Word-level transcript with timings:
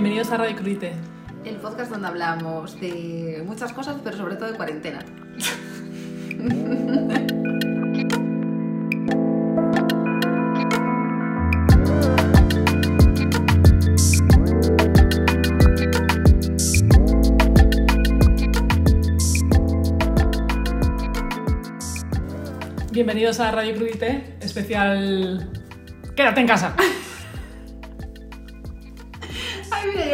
Bienvenidos 0.00 0.30
a 0.30 0.36
Radio 0.36 0.54
Crudite. 0.54 0.92
El 1.44 1.56
podcast 1.56 1.90
donde 1.90 2.06
hablamos 2.06 2.78
de 2.78 3.42
muchas 3.44 3.72
cosas, 3.72 3.96
pero 4.04 4.16
sobre 4.16 4.36
todo 4.36 4.52
de 4.52 4.56
cuarentena. 4.56 5.00
Bienvenidos 22.92 23.40
a 23.40 23.50
Radio 23.50 23.74
Crudite, 23.74 24.36
especial... 24.40 25.50
Quédate 26.14 26.40
en 26.40 26.46
casa. 26.46 26.76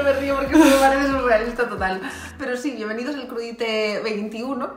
Me 0.04 0.12
río 0.12 0.36
porque 0.36 0.54
me 0.54 0.70
parece 0.72 1.06
surrealista 1.08 1.66
total. 1.68 2.00
Pero 2.38 2.56
sí, 2.58 2.72
bienvenidos 2.72 3.14
al 3.16 3.26
Crudite 3.26 4.00
21, 4.04 4.68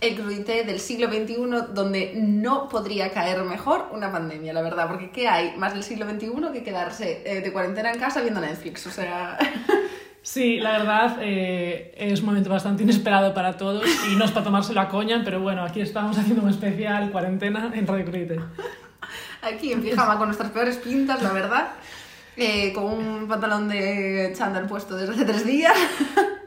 el 0.00 0.14
Crudite 0.14 0.62
del 0.62 0.78
siglo 0.78 1.08
XXI, 1.08 1.74
donde 1.74 2.12
no 2.14 2.68
podría 2.68 3.10
caer 3.10 3.42
mejor 3.42 3.86
una 3.92 4.12
pandemia, 4.12 4.52
la 4.52 4.62
verdad. 4.62 4.86
Porque 4.86 5.10
¿qué 5.10 5.26
hay 5.26 5.56
más 5.56 5.74
del 5.74 5.82
siglo 5.82 6.08
XXI 6.08 6.52
que 6.52 6.62
quedarse 6.62 7.22
eh, 7.26 7.40
de 7.40 7.52
cuarentena 7.52 7.90
en 7.90 7.98
casa 7.98 8.20
viendo 8.22 8.40
Netflix? 8.40 8.86
O 8.86 8.90
sea... 8.90 9.36
Sí, 10.20 10.58
la 10.60 10.72
verdad 10.72 11.16
eh, 11.22 11.94
es 11.96 12.20
un 12.20 12.26
momento 12.26 12.50
bastante 12.50 12.82
inesperado 12.82 13.32
para 13.32 13.56
todos 13.56 13.84
y 14.12 14.16
no 14.16 14.26
es 14.26 14.30
para 14.30 14.44
tomárselo 14.44 14.78
a 14.82 14.88
coña, 14.88 15.22
pero 15.24 15.40
bueno, 15.40 15.64
aquí 15.64 15.80
estamos 15.80 16.18
haciendo 16.18 16.42
un 16.42 16.50
especial 16.50 17.10
cuarentena 17.10 17.70
en 17.72 17.86
Radio 17.86 18.04
Crudite. 18.04 18.40
Aquí 19.40 19.72
en 19.72 19.80
pijama 19.80 20.18
con 20.18 20.26
nuestras 20.26 20.50
peores 20.50 20.76
pintas, 20.76 21.22
la 21.22 21.32
verdad. 21.32 21.68
Eh, 22.40 22.72
con 22.72 22.84
un 22.84 23.26
pantalón 23.26 23.68
de 23.68 24.32
chándal 24.32 24.68
puesto 24.68 24.96
desde 24.96 25.12
hace 25.12 25.24
tres 25.24 25.44
días. 25.44 25.76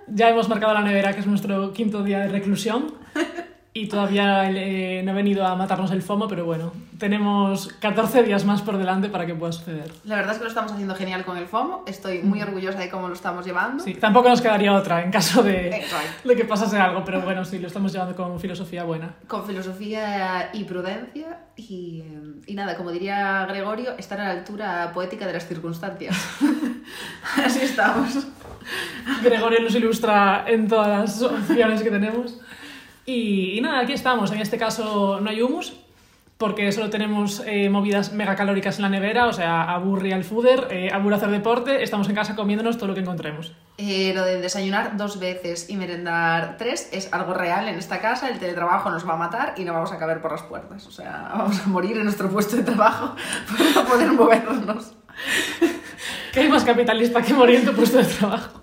Ya 0.08 0.30
hemos 0.30 0.48
marcado 0.48 0.74
la 0.74 0.82
nevera, 0.82 1.14
que 1.14 1.20
es 1.20 1.28
nuestro 1.28 1.74
quinto 1.74 2.02
día 2.02 2.20
de 2.20 2.30
reclusión. 2.30 2.94
Y 3.74 3.88
todavía 3.88 4.52
eh, 4.52 5.02
no 5.02 5.12
he 5.12 5.16
venido 5.16 5.48
a 5.48 5.56
matarnos 5.56 5.92
el 5.92 6.02
FOMO, 6.02 6.28
pero 6.28 6.44
bueno, 6.44 6.74
tenemos 7.00 7.70
14 7.80 8.24
días 8.24 8.44
más 8.44 8.62
por 8.62 8.78
delante 8.78 9.08
para 9.08 9.26
que 9.26 9.34
pueda 9.34 9.54
suceder. 9.54 9.90
La 10.04 10.18
verdad 10.18 10.34
es 10.34 10.40
que 10.40 10.44
lo 10.44 10.50
estamos 10.50 10.74
haciendo 10.74 10.94
genial 10.94 11.24
con 11.24 11.38
el 11.38 11.48
FOMO. 11.48 11.86
Estoy 11.88 12.20
muy 12.20 12.42
orgullosa 12.42 12.80
de 12.80 12.90
cómo 12.90 13.08
lo 13.08 13.14
estamos 13.14 13.46
llevando. 13.46 13.82
Sí, 13.82 13.94
tampoco 13.94 14.28
nos 14.28 14.42
quedaría 14.42 14.74
otra 14.74 15.02
en 15.02 15.10
caso 15.10 15.42
de, 15.42 15.86
de 16.26 16.36
que 16.36 16.44
pasase 16.44 16.78
algo, 16.78 17.06
pero 17.06 17.22
bueno, 17.22 17.46
sí, 17.46 17.60
lo 17.60 17.68
estamos 17.68 17.94
llevando 17.94 18.14
con 18.14 18.38
filosofía 18.42 18.84
buena. 18.84 19.16
Con 19.26 19.46
filosofía 19.46 20.50
y 20.52 20.66
prudencia. 20.66 21.40
Y, 21.56 22.02
eh, 22.02 22.42
y 22.48 22.56
nada, 22.56 22.76
como 22.76 22.92
diría 22.92 23.46
Gregorio, 23.46 23.98
estar 23.98 24.20
a 24.20 24.26
la 24.26 24.32
altura 24.32 24.92
poética 24.94 25.26
de 25.26 25.32
las 25.32 25.48
circunstancias. 25.48 26.18
Así 27.46 27.62
estamos. 27.62 28.28
Gregorio 29.24 29.62
nos 29.62 29.76
ilustra 29.76 30.44
en 30.46 30.68
todas 30.68 30.90
las 30.90 31.22
opciones 31.22 31.82
que 31.82 31.90
tenemos. 31.90 32.38
Y, 33.06 33.58
y 33.58 33.62
nada, 33.62 33.80
aquí 33.80 33.94
estamos. 33.94 34.32
En 34.32 34.40
este 34.40 34.58
caso 34.58 35.20
no 35.22 35.30
hay 35.30 35.42
humus, 35.42 35.74
porque 36.42 36.72
solo 36.72 36.90
tenemos 36.90 37.44
eh, 37.46 37.70
movidas 37.70 38.14
megacalóricas 38.14 38.78
en 38.78 38.82
la 38.82 38.90
nevera, 38.90 39.28
o 39.28 39.34
sea, 39.34 39.62
aburre 39.62 40.12
al 40.12 40.24
fooder, 40.24 40.70
eh, 40.72 40.90
aburre 40.92 41.18
hacer 41.18 41.30
deporte, 41.30 41.84
estamos 41.84 42.10
en 42.10 42.16
casa 42.16 42.36
comiéndonos 42.36 42.78
todo 42.78 42.88
lo 42.88 42.96
que 42.96 43.02
encontremos. 43.02 43.54
Eh, 43.78 44.12
lo 44.16 44.26
de 44.26 44.42
desayunar 44.42 44.98
dos 44.98 45.20
veces 45.20 45.70
y 45.70 45.78
merendar 45.78 46.58
tres 46.58 46.90
es 46.92 47.14
algo 47.14 47.36
real 47.36 47.70
en 47.70 47.76
esta 47.76 48.02
casa. 48.02 48.28
El 48.28 48.40
teletrabajo 48.40 48.90
nos 48.90 49.08
va 49.08 49.14
a 49.14 49.18
matar 49.18 49.54
y 49.56 49.66
no 49.66 49.74
vamos 49.74 49.92
a 49.92 50.00
caber 50.00 50.20
por 50.20 50.32
las 50.32 50.42
puertas. 50.42 50.88
O 50.88 50.92
sea, 50.92 51.30
vamos 51.38 51.62
a 51.62 51.68
morir 51.70 51.98
en 51.98 52.06
nuestro 52.06 52.28
puesto 52.28 52.56
de 52.56 52.64
trabajo 52.64 53.16
no 53.76 53.86
poder 53.86 54.12
movernos. 54.12 54.94
¿Qué 56.34 56.40
hay 56.40 56.50
más 56.50 56.64
capitalista 56.64 57.22
que 57.22 57.36
morir 57.36 57.60
en 57.60 57.66
tu 57.66 57.74
puesto 57.74 58.00
de 58.00 58.06
trabajo? 58.06 58.61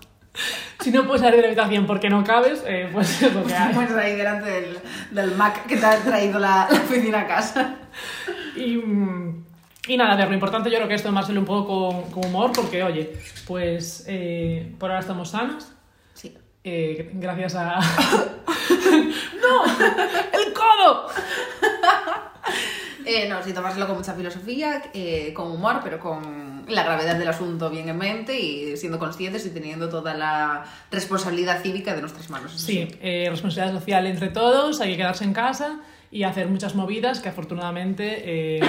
Si 0.83 0.91
no 0.91 1.05
puedes 1.05 1.21
salir 1.21 1.35
de 1.37 1.41
la 1.41 1.47
habitación 1.49 1.85
porque 1.85 2.09
no 2.09 2.23
cabes, 2.23 2.63
eh, 2.65 2.89
pues 2.93 3.21
es 3.21 3.33
lo 3.33 3.43
que 3.43 3.53
hay. 3.53 3.73
Pues 3.73 3.91
ahí 3.91 4.15
delante 4.15 4.49
del, 4.49 4.79
del 5.11 5.31
Mac 5.35 5.65
que 5.65 5.75
te 5.75 5.85
ha 5.85 5.97
traído 5.97 6.39
la, 6.39 6.67
la 6.71 6.77
oficina 6.79 7.19
a 7.21 7.27
casa. 7.27 7.75
Y, 8.55 8.75
y 9.87 9.97
nada, 9.97 10.13
a 10.13 10.15
ver, 10.15 10.29
lo 10.29 10.33
importante 10.35 10.69
yo 10.69 10.77
creo 10.77 10.87
que 10.87 10.95
esto 10.95 11.09
tomárselo 11.09 11.41
un 11.41 11.45
poco 11.45 11.89
con, 11.89 12.11
con 12.11 12.25
humor, 12.29 12.51
porque 12.55 12.81
oye, 12.83 13.13
pues 13.45 14.05
eh, 14.07 14.73
por 14.79 14.89
ahora 14.89 15.01
estamos 15.01 15.29
sanos, 15.31 15.67
Sí. 16.13 16.33
eh, 16.63 17.09
gracias 17.13 17.55
a... 17.55 17.79
¡No! 19.41 19.65
¡El 20.33 20.53
codo! 20.53 21.07
Eh, 23.11 23.27
no, 23.27 23.41
sí, 23.41 23.53
tomárselo 23.53 23.87
con 23.87 23.97
mucha 23.97 24.13
filosofía, 24.13 24.83
eh, 24.93 25.33
con 25.33 25.49
humor, 25.49 25.79
pero 25.83 25.99
con 25.99 26.63
la 26.67 26.83
gravedad 26.83 27.15
del 27.15 27.27
asunto 27.27 27.71
bien 27.71 27.89
en 27.89 27.97
mente 27.97 28.39
y 28.39 28.77
siendo 28.77 28.99
conscientes 28.99 29.47
y 29.47 29.49
teniendo 29.49 29.89
toda 29.89 30.13
la 30.13 30.63
responsabilidad 30.91 31.59
cívica 31.63 31.95
de 31.95 32.01
nuestras 32.01 32.29
manos. 32.29 32.53
eso 32.53 32.67
Sí, 32.67 32.87
eh, 33.01 33.25
responsabilidad 33.27 33.79
social 33.79 34.05
entre 34.05 34.27
todos, 34.27 34.79
hay 34.79 34.91
que 34.91 34.97
quedarse 34.97 35.23
en 35.23 35.33
casa 35.33 35.79
y 36.11 36.21
hacer 36.21 36.49
muchas 36.49 36.75
movidas 36.75 37.19
que 37.19 37.29
afortunadamente 37.29 38.57
eh, 38.57 38.59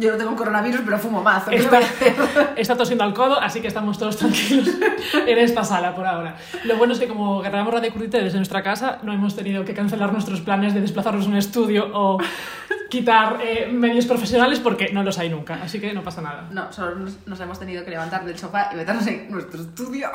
Yo 0.00 0.12
no 0.12 0.16
tengo 0.16 0.36
coronavirus, 0.36 0.82
pero 0.84 0.96
fumo 0.96 1.24
mazo. 1.24 1.50
¿qué 1.50 1.56
está, 1.56 1.80
está 2.56 2.76
tosiendo 2.76 3.02
al 3.02 3.12
codo, 3.12 3.40
así 3.40 3.60
que 3.60 3.66
estamos 3.66 3.98
todos 3.98 4.16
tranquilos 4.16 4.68
en 5.26 5.38
esta 5.38 5.64
sala 5.64 5.92
por 5.92 6.06
ahora. 6.06 6.36
Lo 6.64 6.76
bueno 6.76 6.92
es 6.92 7.00
que 7.00 7.08
como 7.08 7.40
grabamos 7.40 7.74
Radio 7.74 7.92
Crudite 7.92 8.22
desde 8.22 8.36
nuestra 8.36 8.62
casa, 8.62 9.00
no 9.02 9.12
hemos 9.12 9.34
tenido 9.34 9.64
que 9.64 9.74
cancelar 9.74 10.12
nuestros 10.12 10.40
planes 10.40 10.72
de 10.72 10.82
desplazarnos 10.82 11.26
a 11.26 11.28
un 11.28 11.36
estudio 11.36 11.90
o 11.92 12.18
quitar 12.90 13.40
eh, 13.42 13.68
medios 13.72 14.06
profesionales 14.06 14.60
porque 14.60 14.92
no 14.92 15.02
los 15.02 15.18
hay 15.18 15.30
nunca, 15.30 15.58
así 15.64 15.80
que 15.80 15.92
no 15.92 16.04
pasa 16.04 16.22
nada. 16.22 16.46
No, 16.52 16.72
solo 16.72 16.94
nos, 16.94 17.26
nos 17.26 17.40
hemos 17.40 17.58
tenido 17.58 17.84
que 17.84 17.90
levantar 17.90 18.24
del 18.24 18.38
sofá 18.38 18.70
y 18.72 18.76
meternos 18.76 19.04
en 19.08 19.28
nuestro 19.32 19.62
estudio. 19.62 20.10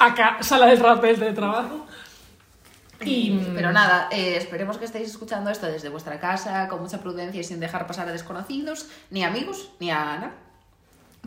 Acá, 0.00 0.38
sala 0.40 0.66
de 0.66 0.74
rapel 0.74 1.20
de 1.20 1.32
trabajo. 1.32 1.86
Y, 3.10 3.50
Pero 3.54 3.72
nada, 3.72 4.08
eh, 4.10 4.36
esperemos 4.36 4.78
que 4.78 4.84
estéis 4.84 5.08
escuchando 5.10 5.50
esto 5.50 5.66
desde 5.66 5.88
vuestra 5.88 6.18
casa, 6.20 6.68
con 6.68 6.80
mucha 6.82 6.98
prudencia 6.98 7.40
y 7.40 7.44
sin 7.44 7.60
dejar 7.60 7.86
pasar 7.86 8.08
a 8.08 8.12
desconocidos, 8.12 8.86
ni 9.10 9.24
amigos, 9.24 9.70
ni 9.80 9.90
a 9.90 10.04
nada. 10.04 10.30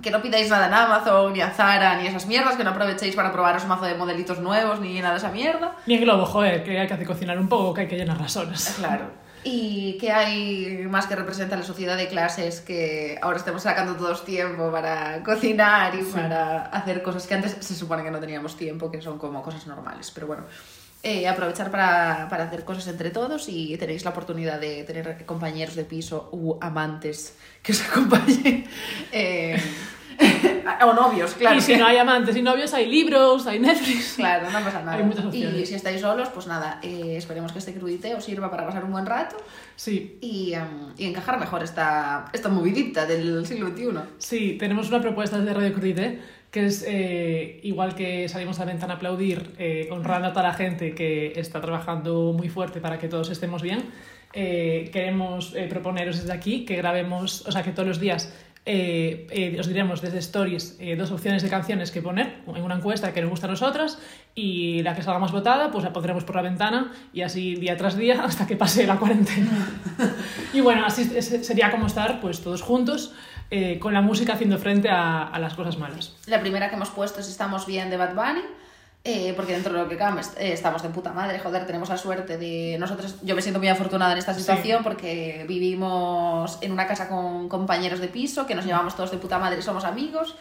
Que 0.02 0.12
no 0.12 0.22
pidáis 0.22 0.48
nada 0.50 0.68
en 0.68 0.74
Amazon, 0.76 1.34
ni 1.34 1.42
a 1.42 1.50
Zara, 1.50 2.00
ni 2.00 2.06
esas 2.08 2.28
mierdas, 2.28 2.56
que 2.56 2.64
no 2.64 2.70
aprovechéis 2.70 3.16
para 3.16 3.32
probaros 3.32 3.64
un 3.64 3.70
mazo 3.70 3.86
de 3.86 3.96
modelitos 3.96 4.40
nuevos, 4.40 4.80
ni 4.80 5.00
nada 5.00 5.14
de 5.14 5.18
esa 5.18 5.32
mierda. 5.32 5.76
Ni 5.88 5.96
en 5.96 6.02
globo, 6.02 6.24
joder, 6.26 6.64
que 6.64 6.80
hay 6.80 6.88
que 6.88 6.94
hacer 6.94 7.08
cocinar 7.08 7.40
un 7.40 7.50
poco, 7.50 7.74
que 7.74 7.82
hay 7.82 7.88
que 7.88 7.96
llenar 7.98 8.22
las 8.22 8.36
horas. 8.38 8.76
Claro. 8.80 9.06
Y 9.44 9.98
que 9.98 10.12
hay 10.12 10.86
más 10.90 11.08
que 11.08 11.16
representa 11.16 11.56
la 11.56 11.64
sociedad 11.64 11.96
de 11.96 12.08
clases 12.10 12.60
que 12.60 13.18
ahora 13.22 13.38
estamos 13.38 13.62
sacando 13.64 13.96
todos 13.96 14.26
tiempo 14.26 14.70
para 14.72 15.24
cocinar 15.24 15.96
y 15.96 16.04
Sí. 16.04 16.12
para 16.14 16.66
hacer 16.66 17.02
cosas 17.02 17.26
que 17.26 17.36
antes 17.36 17.56
se 17.60 17.74
supone 17.74 18.04
que 18.04 18.12
no 18.12 18.20
teníamos 18.20 18.58
tiempo, 18.58 18.92
que 18.92 19.02
son 19.02 19.18
como 19.18 19.42
cosas 19.42 19.66
normales. 19.66 20.12
Pero 20.14 20.28
bueno, 20.28 20.44
eh, 21.04 21.28
aprovechar 21.28 21.72
para, 21.72 22.28
para 22.30 22.46
hacer 22.46 22.64
cosas 22.64 22.88
entre 22.88 23.12
todos 23.12 23.48
y 23.50 23.78
tenéis 23.78 24.04
la 24.04 24.12
oportunidad 24.12 24.60
de 24.60 24.84
tener 24.84 25.26
compañeros 25.26 25.76
de 25.76 25.84
piso 25.86 26.30
u 26.32 26.58
amantes 26.62 27.36
que 27.64 27.72
os 27.72 27.82
acompañen. 27.90 28.66
eh, 29.12 29.58
o 30.86 30.94
novios, 30.94 31.34
claro. 31.36 31.58
y 31.58 31.62
si 31.62 31.76
no 31.76 31.86
hay 31.86 31.98
amantes 31.98 32.36
y 32.36 32.42
novios, 32.42 32.74
hay 32.74 32.88
libros, 32.88 33.46
hay 33.48 33.60
Netflix. 33.60 34.14
Claro, 34.16 34.50
no 34.50 34.60
pasa 34.64 34.80
nada. 34.82 34.98
Hay 34.98 35.04
muchas 35.04 35.26
y 35.26 35.28
opciones. 35.28 35.70
si 35.70 35.76
estáis 35.76 36.02
solos, 36.02 36.30
pues 36.34 36.48
nada, 36.48 36.80
eh, 36.82 37.16
esperemos 37.18 37.52
que 37.52 37.60
este 37.60 37.74
crudite 37.74 38.16
os 38.16 38.24
sirva 38.26 38.50
para 38.50 38.66
pasar 38.66 38.84
un 38.84 38.92
buen 38.92 39.06
rato 39.06 39.38
Sí, 39.76 40.18
y, 40.22 40.54
em, 40.54 40.94
y 40.98 41.06
encajar 41.06 41.40
mejor 41.40 41.64
esta, 41.64 42.26
esta 42.34 42.50
movidita 42.50 43.06
del 43.06 43.46
siglo 43.46 43.70
XXI. 43.70 44.00
sí, 44.18 44.58
tenemos 44.60 44.90
una 44.90 45.02
propuesta 45.02 45.38
desde 45.38 45.54
Radio 45.54 45.74
Crudite 45.74 46.20
que 46.52 46.66
es 46.66 46.84
eh, 46.88 47.60
igual 47.64 47.94
que 47.96 48.28
salimos 48.30 48.60
a 48.60 48.66
la 48.66 48.72
ventana 48.72 48.94
a 48.94 48.96
aplaudir, 48.98 49.52
eh, 49.60 49.88
honrando 49.92 50.30
a 50.30 50.34
toda 50.34 50.44
la 50.48 50.54
gente 50.54 50.94
que 50.96 51.34
está 51.36 51.60
trabajando 51.62 52.34
muy 52.38 52.50
fuerte 52.50 52.80
para 52.80 52.98
que 52.98 53.08
todos 53.08 53.30
estemos 53.30 53.62
bien. 53.62 53.84
eh, 54.34 54.90
queremos 54.92 55.54
eh, 55.56 55.68
proponeros 55.70 56.18
desde 56.20 56.34
aquí 56.34 56.66
que 56.66 56.76
grabemos, 56.76 57.46
o 57.48 57.52
sea, 57.52 57.64
que 57.64 57.72
todos 57.72 57.88
los 57.88 58.00
días 58.00 58.34
eh, 58.70 59.26
eh, 59.32 59.56
os 59.60 59.68
diremos 59.68 60.02
desde 60.02 60.18
Stories 60.20 60.78
dos 60.98 61.12
opciones 61.12 61.42
de 61.42 61.50
canciones 61.50 61.90
que 61.90 62.02
poner 62.02 62.40
en 62.54 62.62
una 62.62 62.76
encuesta 62.76 63.14
que 63.14 63.22
nos 63.22 63.30
gusta 63.30 63.48
a 63.48 63.50
nosotras 63.52 63.98
y 64.36 64.84
la 64.84 64.94
que 64.94 65.02
salga 65.02 65.20
más 65.20 65.32
votada, 65.32 65.72
pues 65.72 65.86
la 65.86 65.94
pondremos 65.94 66.26
por 66.26 66.36
la 66.36 66.42
ventana 66.42 66.92
y 67.14 67.22
así 67.22 67.56
día 67.56 67.78
tras 67.78 67.96
día 67.98 68.24
hasta 68.26 68.46
que 68.46 68.58
pase 68.58 68.86
la 68.86 68.98
cuarentena. 68.98 69.70
y 70.54 70.60
bueno, 70.60 70.86
así 70.86 71.10
es- 71.16 71.46
sería 71.48 71.72
como 71.72 71.88
estar 71.88 72.20
pues 72.20 72.42
todos 72.42 72.62
juntos 72.62 73.14
eh, 73.50 73.80
con 73.80 73.94
la 73.94 74.02
música 74.02 74.34
haciendo 74.34 74.58
frente 74.58 74.90
a, 74.90 75.24
a 75.28 75.40
las 75.40 75.54
cosas 75.54 75.78
malas. 75.78 76.16
La 76.26 76.40
primera 76.42 76.70
que 76.70 76.76
hemos 76.76 76.90
puesto 76.90 77.20
es 77.20 77.28
Estamos 77.30 77.66
bien 77.66 77.90
de 77.90 77.98
Bad 77.98 78.14
Bunny. 78.16 78.42
eh, 79.04 79.34
porque 79.38 79.54
dentro 79.54 79.72
de 79.72 79.80
lo 79.80 79.88
que 79.88 79.96
cabe 79.96 80.20
eh, 80.38 80.52
estamos 80.52 80.84
de 80.84 80.90
puta 80.90 81.14
madre, 81.14 81.40
joder, 81.40 81.66
tenemos 81.66 81.88
la 81.88 81.98
suerte 81.98 82.38
de 82.38 82.76
nosotros, 82.78 83.16
yo 83.24 83.36
me 83.36 83.42
siento 83.42 83.60
muy 83.60 83.70
afortunada 83.70 84.12
en 84.12 84.18
esta 84.18 84.34
situación 84.34 84.84
porque 84.84 85.46
vivimos 85.48 86.58
en 86.62 86.72
una 86.74 86.88
casa 86.88 87.08
con 87.08 87.48
compañeros 87.48 88.00
de 88.02 88.10
piso, 88.10 88.46
que 88.46 88.54
nos 88.56 88.66
llevamos 88.66 88.96
todos 88.98 89.12
de 89.12 89.18
puta 89.18 89.40
madre 89.40 89.60
y 89.60 89.62
somos 89.62 89.86
amigos, 89.86 90.36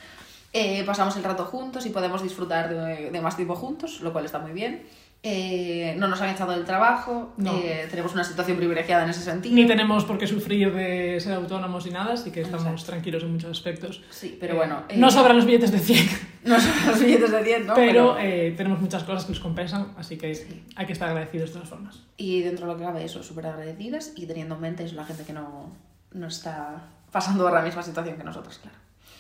pasamos 0.85 1.15
el 1.17 1.23
rato 1.23 1.45
juntos 1.45 1.87
y 1.87 1.91
podemos 1.91 2.23
disfrutar 2.23 2.69
de, 2.71 3.11
de 3.11 3.21
más 3.21 3.37
tiempo 3.37 3.55
juntos, 3.55 4.01
lo 4.01 4.13
cual 4.13 4.25
está 4.25 4.39
muy 4.41 4.53
bien. 4.53 4.83
Eh, 5.29 5.97
no 5.99 6.07
nos 6.07 6.21
han 6.21 6.29
echado 6.31 6.53
del 6.53 6.65
trabajo, 6.65 7.33
No. 7.37 7.53
eh, 7.59 7.89
tenemos 7.91 8.15
una 8.15 8.23
situación 8.23 8.57
privilegiada 8.59 9.03
en 9.03 9.11
ese 9.11 9.23
sentido. 9.23 9.57
Ni 9.57 9.67
tenemos 9.67 10.05
por 10.05 10.19
qué 10.19 10.27
sufrir 10.29 10.73
de 10.73 11.19
ser 11.21 11.33
autónomos 11.33 11.85
ni 11.85 11.91
nada, 11.91 12.13
así 12.13 12.31
que 12.31 12.43
estamos 12.43 12.65
Exacto. 12.67 12.93
tranquilos 12.93 13.25
en 13.25 13.33
muchos 13.33 13.51
aspectos. 13.51 14.03
Sí, 14.11 14.37
pero 14.39 14.55
bueno. 14.55 14.85
eh, 14.89 14.97
No 14.97 15.11
sobran 15.11 15.35
los 15.37 15.45
billetes 15.45 15.73
de 15.73 15.81
100, 15.81 16.09
no 16.45 16.61
son 16.61 16.73
los 16.87 17.01
billetes 17.01 17.33
de 17.33 17.43
10, 17.43 17.67
¿no? 17.67 17.75
pero 17.75 18.15
tenemos 18.57 18.81
muchas 18.81 19.03
cosas 19.03 19.25
que 19.25 19.33
nos 19.33 19.41
compensan, 19.41 19.89
así 19.99 20.17
que 20.17 20.33
Sí. 20.33 20.63
hay 20.77 20.87
que 20.87 20.93
estar 20.93 21.09
agradecidos 21.09 21.49
de 21.51 21.55
todas 21.55 21.69
formas. 21.71 21.99
Y 22.17 22.43
dentro 22.43 22.67
de 22.67 22.73
lo 22.75 22.79
que 22.79 22.85
cabe, 22.85 23.05
eso, 23.05 23.21
súper 23.25 23.47
agradecidas 23.49 24.13
y 24.15 24.27
teniendo 24.27 24.55
en 24.55 24.61
mente 24.61 24.85
eso, 24.85 24.95
la 24.95 25.05
gente 25.05 25.25
que 25.25 25.33
no, 25.33 25.73
no 26.13 26.29
está 26.29 26.85
pasando 27.11 27.43
por 27.43 27.53
la 27.53 27.63
misma 27.63 27.83
situación 27.83 28.17
que 28.17 28.23
nosotros, 28.23 28.59
claro. 28.59 28.77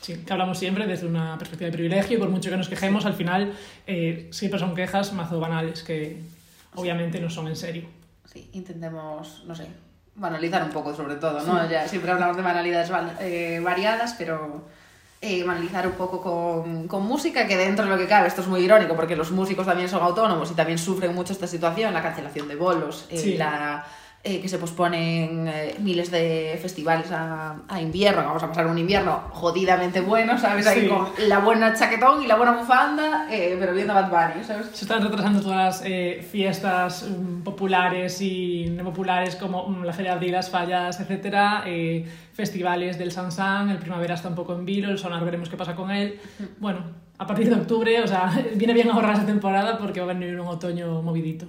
Sí, 0.06 0.22
que 0.24 0.32
hablamos 0.32 0.56
siempre 0.56 0.86
desde 0.86 1.04
una 1.04 1.36
perspectiva 1.36 1.66
de 1.66 1.72
privilegio 1.72 2.16
y 2.16 2.20
por 2.20 2.28
mucho 2.28 2.48
que 2.48 2.56
nos 2.56 2.68
quejemos, 2.68 3.04
al 3.06 3.14
final 3.14 3.52
eh, 3.88 4.28
siempre 4.30 4.60
son 4.60 4.72
quejas 4.72 5.12
mazo 5.12 5.40
banales 5.40 5.82
que 5.82 6.20
obviamente 6.76 7.18
no 7.18 7.28
son 7.28 7.48
en 7.48 7.56
serio. 7.56 7.88
Sí, 8.32 8.48
intentemos, 8.52 9.42
no 9.48 9.54
sé, 9.56 9.66
banalizar 10.14 10.62
un 10.62 10.70
poco 10.70 10.94
sobre 10.94 11.16
todo, 11.16 11.40
¿no? 11.40 11.68
Ya 11.68 11.88
siempre 11.88 12.12
hablamos 12.12 12.36
de 12.36 12.42
banalidades 12.44 12.88
eh, 13.18 13.60
variadas, 13.64 14.14
pero 14.16 14.64
eh, 15.20 15.42
banalizar 15.42 15.84
un 15.88 15.94
poco 15.94 16.20
con, 16.22 16.86
con 16.86 17.02
música, 17.04 17.48
que 17.48 17.56
dentro 17.56 17.84
de 17.84 17.90
lo 17.90 17.98
que 17.98 18.06
cabe, 18.06 18.28
esto 18.28 18.42
es 18.42 18.46
muy 18.46 18.60
irónico, 18.60 18.94
porque 18.94 19.16
los 19.16 19.32
músicos 19.32 19.66
también 19.66 19.88
son 19.88 20.04
autónomos 20.04 20.52
y 20.52 20.54
también 20.54 20.78
sufren 20.78 21.16
mucho 21.16 21.32
esta 21.32 21.48
situación, 21.48 21.92
la 21.92 22.02
cancelación 22.02 22.46
de 22.46 22.54
bolos, 22.54 23.06
eh, 23.10 23.18
Sí. 23.18 23.36
la, 23.36 23.84
eh, 24.24 24.40
que 24.40 24.48
se 24.48 24.58
posponen 24.58 25.46
eh, 25.46 25.76
miles 25.80 26.10
de 26.10 26.58
festivales 26.60 27.12
a, 27.12 27.62
a 27.68 27.80
invierno, 27.80 28.24
vamos 28.24 28.42
a 28.42 28.48
pasar 28.48 28.66
un 28.66 28.76
invierno 28.76 29.20
jodidamente 29.30 30.00
bueno, 30.00 30.36
¿sabes? 30.38 30.66
Ahí 30.66 30.80
Sí. 30.82 30.88
con 30.88 31.06
la 31.28 31.38
buena 31.38 31.74
chaquetón 31.74 32.22
y 32.22 32.26
la 32.26 32.34
buena 32.36 32.52
bufanda, 32.52 33.28
eh, 33.30 33.56
pero 33.60 33.72
viendo 33.72 33.94
Bad 33.94 34.10
Bunny, 34.10 34.44
¿sabes? 34.44 34.66
Se 34.72 34.84
están 34.84 35.02
retrasando 35.02 35.40
todas 35.40 35.56
las 35.56 35.82
eh, 35.86 36.26
fiestas 36.28 37.04
mm, 37.08 37.42
populares 37.42 38.20
y 38.20 38.66
no 38.70 38.82
populares 38.84 39.36
como 39.36 39.68
mm, 39.68 39.84
la 39.84 39.92
Feria 39.92 40.10
de 40.12 40.16
Abril, 40.16 40.32
las 40.32 40.50
Fallas, 40.50 40.98
etcétera, 40.98 41.62
eh, 41.66 42.04
festivales 42.32 42.98
del 42.98 43.12
Sansan, 43.12 43.70
el 43.70 43.78
Primavera 43.78 44.14
está 44.14 44.28
un 44.28 44.34
poco 44.34 44.54
en 44.54 44.64
vilo, 44.66 44.90
el 44.90 44.98
Sonar 44.98 45.24
veremos 45.24 45.48
qué 45.48 45.56
pasa 45.56 45.76
con 45.76 45.90
él. 45.92 46.18
Bueno, 46.58 46.80
a 47.18 47.26
partir 47.26 47.48
de 47.48 47.54
octubre, 47.54 48.02
o 48.02 48.06
sea, 48.08 48.30
viene 48.56 48.74
bien 48.74 48.90
ahorrar 48.90 49.14
esa 49.14 49.24
temporada 49.24 49.78
porque 49.78 50.00
va 50.00 50.10
a 50.10 50.14
venir 50.14 50.38
un 50.40 50.48
otoño 50.48 51.00
movidito. 51.00 51.46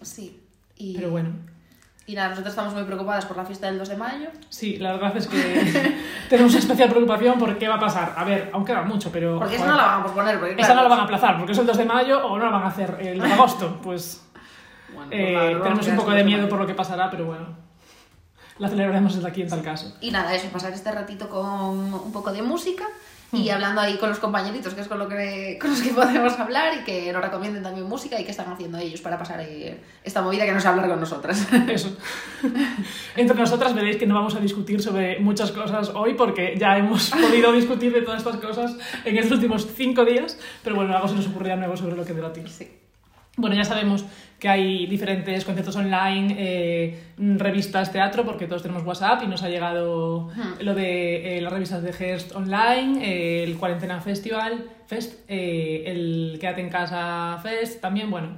Sí. 0.00 0.40
Y, 0.76 0.96
Pero 0.96 1.10
bueno, 1.10 1.28
Y 2.06 2.14
nada, 2.14 2.28
nosotros 2.28 2.52
estamos 2.52 2.74
muy 2.74 2.84
preocupadas 2.84 3.24
por 3.24 3.36
la 3.36 3.46
fiesta 3.46 3.66
del 3.66 3.78
2 3.78 3.88
de 3.88 3.96
mayo. 3.96 4.28
sí, 4.50 4.76
la 4.76 4.92
verdad 4.92 5.16
es 5.16 5.26
que 5.26 5.96
tenemos 6.28 6.54
especial 6.54 6.90
preocupación 6.90 7.38
por 7.38 7.56
qué 7.56 7.66
va 7.66 7.76
a 7.76 7.80
pasar. 7.80 8.14
A 8.16 8.24
ver, 8.24 8.50
aún 8.52 8.64
queda 8.64 8.82
mucho, 8.82 9.10
pero... 9.10 9.38
Porque 9.38 9.56
esa 9.56 9.66
no 9.66 9.76
la 9.76 9.84
van 9.84 10.00
a 10.00 10.02
posponer. 10.02 10.38
Porque, 10.38 10.52
esa 10.52 10.66
claro, 10.66 10.74
no 10.74 10.82
la 10.82 10.88
van 10.88 11.00
a 11.00 11.02
aplazar 11.04 11.38
porque 11.38 11.52
es 11.52 11.58
el 11.58 11.66
2 11.66 11.76
de 11.78 11.84
mayo 11.86 12.26
o 12.26 12.38
no 12.38 12.44
la 12.44 12.50
van 12.50 12.64
a 12.64 12.68
hacer 12.68 12.98
el 13.00 13.18
2 13.18 13.26
de 13.26 13.32
agosto. 13.32 13.80
Pues 13.82 14.22
Bueno, 14.92 15.08
pues 15.08 15.20
eh, 15.20 15.32
nada, 15.32 15.44
vamos 15.44 15.62
tenemos 15.62 15.88
un 15.88 15.96
poco 15.96 16.10
de 16.10 16.20
el 16.20 16.24
2 16.24 16.34
miedo 16.34 16.48
por 16.48 16.58
lo 16.58 16.66
que 16.66 16.74
pasará, 16.74 17.10
pero 17.10 17.24
bueno, 17.24 17.46
la 18.58 18.68
celebraremos 18.68 19.14
desde 19.14 19.28
aquí 19.28 19.40
en 19.40 19.48
tal 19.48 19.62
caso. 19.62 19.96
Y 20.02 20.10
nada, 20.10 20.34
eso, 20.34 20.48
pasar 20.48 20.72
este 20.74 20.92
ratito 20.92 21.30
con 21.30 21.94
un 21.94 22.12
poco 22.12 22.32
de 22.32 22.42
música. 22.42 22.84
Y 23.36 23.50
hablando 23.50 23.80
ahí 23.80 23.96
con 23.96 24.08
los 24.08 24.18
compañeritos, 24.18 24.74
que 24.74 24.80
es 24.80 24.88
con, 24.88 24.98
lo 24.98 25.08
que, 25.08 25.58
con 25.60 25.70
los 25.70 25.80
que 25.80 25.90
podemos 25.90 26.38
hablar 26.38 26.74
y 26.80 26.84
que 26.84 27.12
nos 27.12 27.22
recomienden 27.22 27.62
también 27.62 27.86
música 27.86 28.20
y 28.20 28.24
qué 28.24 28.30
están 28.30 28.52
haciendo 28.52 28.78
ellos 28.78 29.00
para 29.00 29.18
pasar 29.18 29.44
esta 30.02 30.22
movida 30.22 30.44
que 30.44 30.52
no 30.52 30.60
se 30.60 30.68
hablar 30.68 30.88
con 30.88 31.00
nosotras. 31.00 31.46
Eso. 31.68 31.96
Entre 33.16 33.36
nosotras 33.36 33.74
veréis 33.74 33.96
que 33.96 34.06
no 34.06 34.14
vamos 34.14 34.34
a 34.34 34.40
discutir 34.40 34.82
sobre 34.82 35.20
muchas 35.20 35.52
cosas 35.52 35.90
hoy 35.94 36.14
porque 36.14 36.54
ya 36.58 36.76
hemos 36.76 37.10
podido 37.10 37.52
discutir 37.54 37.92
de 37.92 38.02
todas 38.02 38.18
estas 38.18 38.36
cosas 38.36 38.76
en 39.04 39.16
estos 39.18 39.32
últimos 39.32 39.66
cinco 39.74 40.04
días, 40.04 40.38
pero 40.62 40.76
bueno, 40.76 40.94
algo 40.94 41.08
se 41.08 41.14
nos 41.14 41.26
ocurrirá 41.26 41.56
nuevo 41.56 41.76
sobre 41.76 41.96
lo 41.96 42.04
que 42.04 42.12
debatir. 42.12 42.48
Sí. 42.48 42.83
Bueno, 43.36 43.56
ya 43.56 43.64
sabemos 43.64 44.04
que 44.38 44.48
hay 44.48 44.86
diferentes 44.86 45.44
conciertos 45.44 45.74
online, 45.74 46.36
eh, 46.38 46.98
revistas, 47.16 47.90
teatro, 47.90 48.24
porque 48.24 48.46
todos 48.46 48.62
tenemos 48.62 48.84
WhatsApp 48.84 49.22
y 49.24 49.26
nos 49.26 49.42
ha 49.42 49.48
llegado 49.48 50.30
lo 50.60 50.74
de 50.74 51.38
eh, 51.38 51.40
las 51.40 51.52
revistas 51.52 51.82
de 51.82 51.92
Hearst 51.92 52.36
online, 52.36 53.04
eh, 53.04 53.44
el 53.44 53.56
Cuarentena 53.56 54.00
Festival, 54.00 54.66
Fest, 54.86 55.24
eh, 55.28 55.84
el 55.86 56.36
Quédate 56.40 56.60
en 56.60 56.68
Casa 56.68 57.38
Fest, 57.42 57.80
también, 57.80 58.10
bueno, 58.10 58.28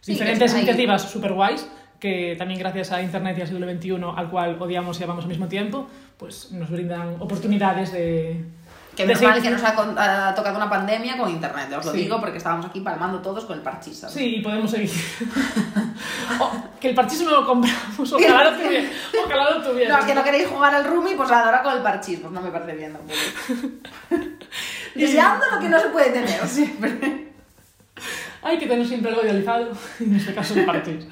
Sí, 0.00 0.12
diferentes 0.12 0.54
iniciativas 0.54 1.02
super 1.02 1.34
guays 1.34 1.68
que 2.00 2.34
también 2.38 2.58
gracias 2.58 2.90
a 2.90 3.02
Internet 3.02 3.36
y 3.38 3.40
al 3.42 3.48
siglo 3.48 3.70
XXI, 3.70 3.90
al 4.16 4.30
cual 4.30 4.56
odiamos 4.58 4.98
y 4.98 5.04
amamos 5.04 5.24
al 5.24 5.28
mismo 5.28 5.46
tiempo, 5.46 5.86
pues 6.16 6.50
nos 6.50 6.70
brindan 6.70 7.16
oportunidades 7.20 7.92
de... 7.92 8.42
Que 9.00 9.06
menos 9.06 9.22
mal 9.22 9.42
que 9.42 9.50
nos 9.50 9.62
ha, 9.62 10.34
tocado 10.34 10.56
una 10.56 10.68
pandemia 10.68 11.16
con 11.16 11.30
internet, 11.30 11.68
os 11.78 11.86
lo 11.86 11.92
Sí. 11.92 11.98
digo 11.98 12.20
porque 12.20 12.38
estábamos 12.38 12.66
aquí 12.66 12.80
palmando 12.80 13.18
todos 13.20 13.44
con 13.44 13.56
el 13.56 13.62
parchís. 13.62 13.98
¿sabes? 13.98 14.14
Sí, 14.14 14.36
y 14.36 14.40
podemos 14.42 14.70
seguir. 14.70 14.90
Que 16.80 16.88
el 16.88 16.94
parchís 16.94 17.20
no 17.22 17.30
lo 17.30 17.46
compramos, 17.46 18.12
ojalá 18.12 18.50
lo 18.50 18.56
tuviera. 18.62 18.88
Ojalá 19.26 19.50
lo 19.50 19.62
tuviera. 19.62 19.94
No, 19.94 20.00
es 20.00 20.06
que 20.06 20.14
no 20.14 20.24
queréis 20.24 20.48
jugar 20.48 20.74
al 20.74 20.84
Rumi, 20.84 21.14
pues 21.14 21.30
ahora 21.30 21.62
con 21.62 21.74
el 21.74 21.82
parchís, 21.82 22.20
pues 22.20 22.32
no 22.32 22.40
me 22.40 22.50
parece 22.50 22.74
bien 22.74 22.92
tampoco. 22.94 23.18
Deseando 24.94 25.44
lo 25.52 25.60
que 25.60 25.68
no 25.68 25.78
se 25.78 25.88
puede 25.88 26.10
tener 26.10 26.46
siempre. 26.46 27.28
Hay 28.42 28.58
que 28.58 28.66
tener 28.66 28.86
siempre 28.86 29.10
algo 29.10 29.22
idealizado, 29.22 29.72
en 30.00 30.16
este 30.16 30.34
caso 30.34 30.54
el 30.54 30.64
parchís. 30.64 31.04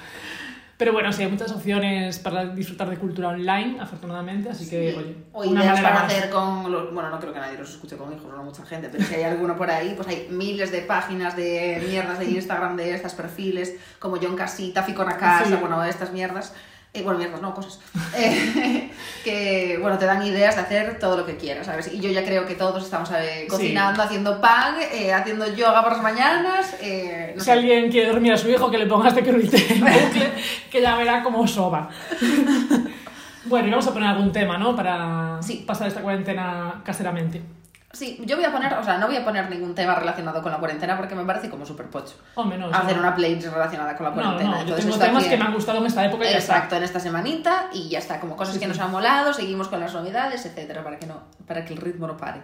Pero 0.78 0.92
bueno, 0.92 1.12
sí, 1.12 1.24
hay 1.24 1.28
muchas 1.30 1.50
opciones 1.50 2.20
para 2.20 2.44
disfrutar 2.46 2.88
de 2.88 2.96
cultura 2.98 3.30
online, 3.30 3.78
afortunadamente, 3.80 4.48
así 4.48 4.70
que, 4.70 4.94
oye, 4.96 5.16
o 5.32 5.42
una 5.42 5.64
ideas 5.64 5.80
para 5.80 5.94
más. 5.96 6.04
hacer 6.04 6.30
con 6.30 6.70
los- 6.70 6.94
bueno 6.94 7.10
no 7.10 7.18
creo 7.18 7.32
que 7.32 7.40
nadie 7.40 7.58
los 7.58 7.70
escuche 7.70 7.96
con 7.96 8.12
hijos 8.12 8.30
no 8.32 8.44
mucha 8.44 8.64
gente 8.64 8.88
pero 8.88 9.02
si 9.04 9.14
hay 9.16 9.24
alguno 9.24 9.56
por 9.56 9.68
ahí 9.70 9.94
pues 9.96 10.06
hay 10.06 10.28
miles 10.30 10.70
de 10.70 10.82
páginas 10.82 11.34
de 11.34 11.82
mierdas 11.88 12.20
de 12.20 12.26
Instagram 12.30 12.76
de 12.76 12.94
estas 12.94 13.14
perfiles 13.14 13.74
como 13.98 14.18
John 14.22 14.36
Casita 14.36 14.84
Fico 14.84 15.04
na 15.04 15.16
casa 15.18 15.46
Sí. 15.46 15.54
bueno 15.60 15.82
estas 15.82 16.12
mierdas 16.12 16.54
eh, 16.94 17.02
bueno 17.02 17.18
mierdas 17.18 17.40
no 17.42 17.54
cosas 17.54 17.78
Eh, 18.16 18.90
que 19.22 19.78
bueno 19.80 19.98
te 19.98 20.06
dan 20.06 20.22
ideas 20.26 20.54
de 20.56 20.62
hacer 20.62 20.98
todo 20.98 21.16
lo 21.18 21.26
que 21.26 21.36
quieras 21.36 21.66
sabes 21.66 21.92
y 21.92 22.00
yo 22.00 22.10
ya 22.10 22.24
creo 22.24 22.46
que 22.46 22.54
todos 22.54 22.82
estamos 22.82 23.10
eh, 23.12 23.46
cocinando 23.48 24.02
haciendo 24.02 24.40
pan 24.40 24.76
eh, 24.92 25.12
haciendo 25.12 25.46
yoga 25.54 25.82
por 25.82 25.92
las 25.92 26.02
mañanas 26.02 26.74
eh, 26.80 27.32
no 27.34 27.40
Si 27.40 27.46
sé. 27.46 27.52
alguien 27.52 27.90
quiere 27.90 28.08
dormir 28.10 28.32
a 28.32 28.36
su 28.38 28.48
hijo, 28.48 28.70
que 28.70 28.78
le 28.78 28.86
ponga 28.86 29.12
cruite 29.14 29.56
en 29.74 29.80
bucle, 29.80 30.32
que 30.70 30.80
ya 30.80 30.96
verá 30.96 31.22
cómo 31.22 31.46
soba. 31.46 31.88
Bueno, 33.44 33.68
y 33.68 33.70
vamos 33.70 33.86
a 33.86 33.92
poner 33.94 34.10
algún 34.10 34.30
tema, 34.30 34.58
¿no? 34.58 34.76
Para 34.76 35.38
Sí. 35.40 35.64
pasar 35.66 35.88
esta 35.88 36.02
cuarentena 36.02 36.82
caseramente. 36.84 37.40
Sí, 37.90 38.20
yo 38.26 38.36
voy 38.36 38.44
a 38.44 38.52
poner, 38.52 38.74
o 38.74 38.84
sea, 38.84 38.98
no 38.98 39.06
voy 39.06 39.16
a 39.16 39.24
poner 39.24 39.48
ningún 39.48 39.74
tema 39.74 39.94
relacionado 39.94 40.42
con 40.42 40.52
la 40.52 40.58
cuarentena 40.58 40.94
porque 40.98 41.14
me 41.14 41.24
parece 41.24 41.48
como 41.48 41.64
súper 41.64 41.86
pocho. 41.88 42.16
Hacer 42.70 42.96
¿no? 42.96 43.02
una 43.02 43.14
playlist 43.14 43.48
relacionada 43.50 43.96
con 43.96 44.04
la 44.06 44.12
cuarentena. 44.12 44.50
no, 44.50 44.60
Entonces, 44.60 44.84
tengo 44.84 44.98
temas 44.98 45.22
aquí- 45.22 45.30
que 45.30 45.38
me 45.38 45.44
han 45.44 45.54
gustado 45.54 45.78
en 45.78 45.86
esta 45.86 46.04
época 46.04 46.26
y 46.26 46.32
ya 46.32 46.36
está. 46.38 46.54
Exacto, 46.56 46.76
en 46.76 46.82
esta 46.82 47.00
semanita 47.00 47.70
y 47.72 47.88
ya 47.88 47.98
está, 47.98 48.20
como 48.20 48.36
cosas 48.36 48.54
Sí, 48.54 48.60
que 48.60 48.66
sí. 48.66 48.70
nos 48.72 48.78
han 48.78 48.90
molado, 48.90 49.32
seguimos 49.32 49.68
con 49.68 49.80
las 49.80 49.94
novedades, 49.94 50.44
etcétera, 50.44 50.84
para 50.84 50.98
que 50.98 51.06
no, 51.06 51.22
para 51.46 51.64
que 51.64 51.72
el 51.72 51.80
ritmo 51.80 52.06
no 52.06 52.16
pare. 52.18 52.42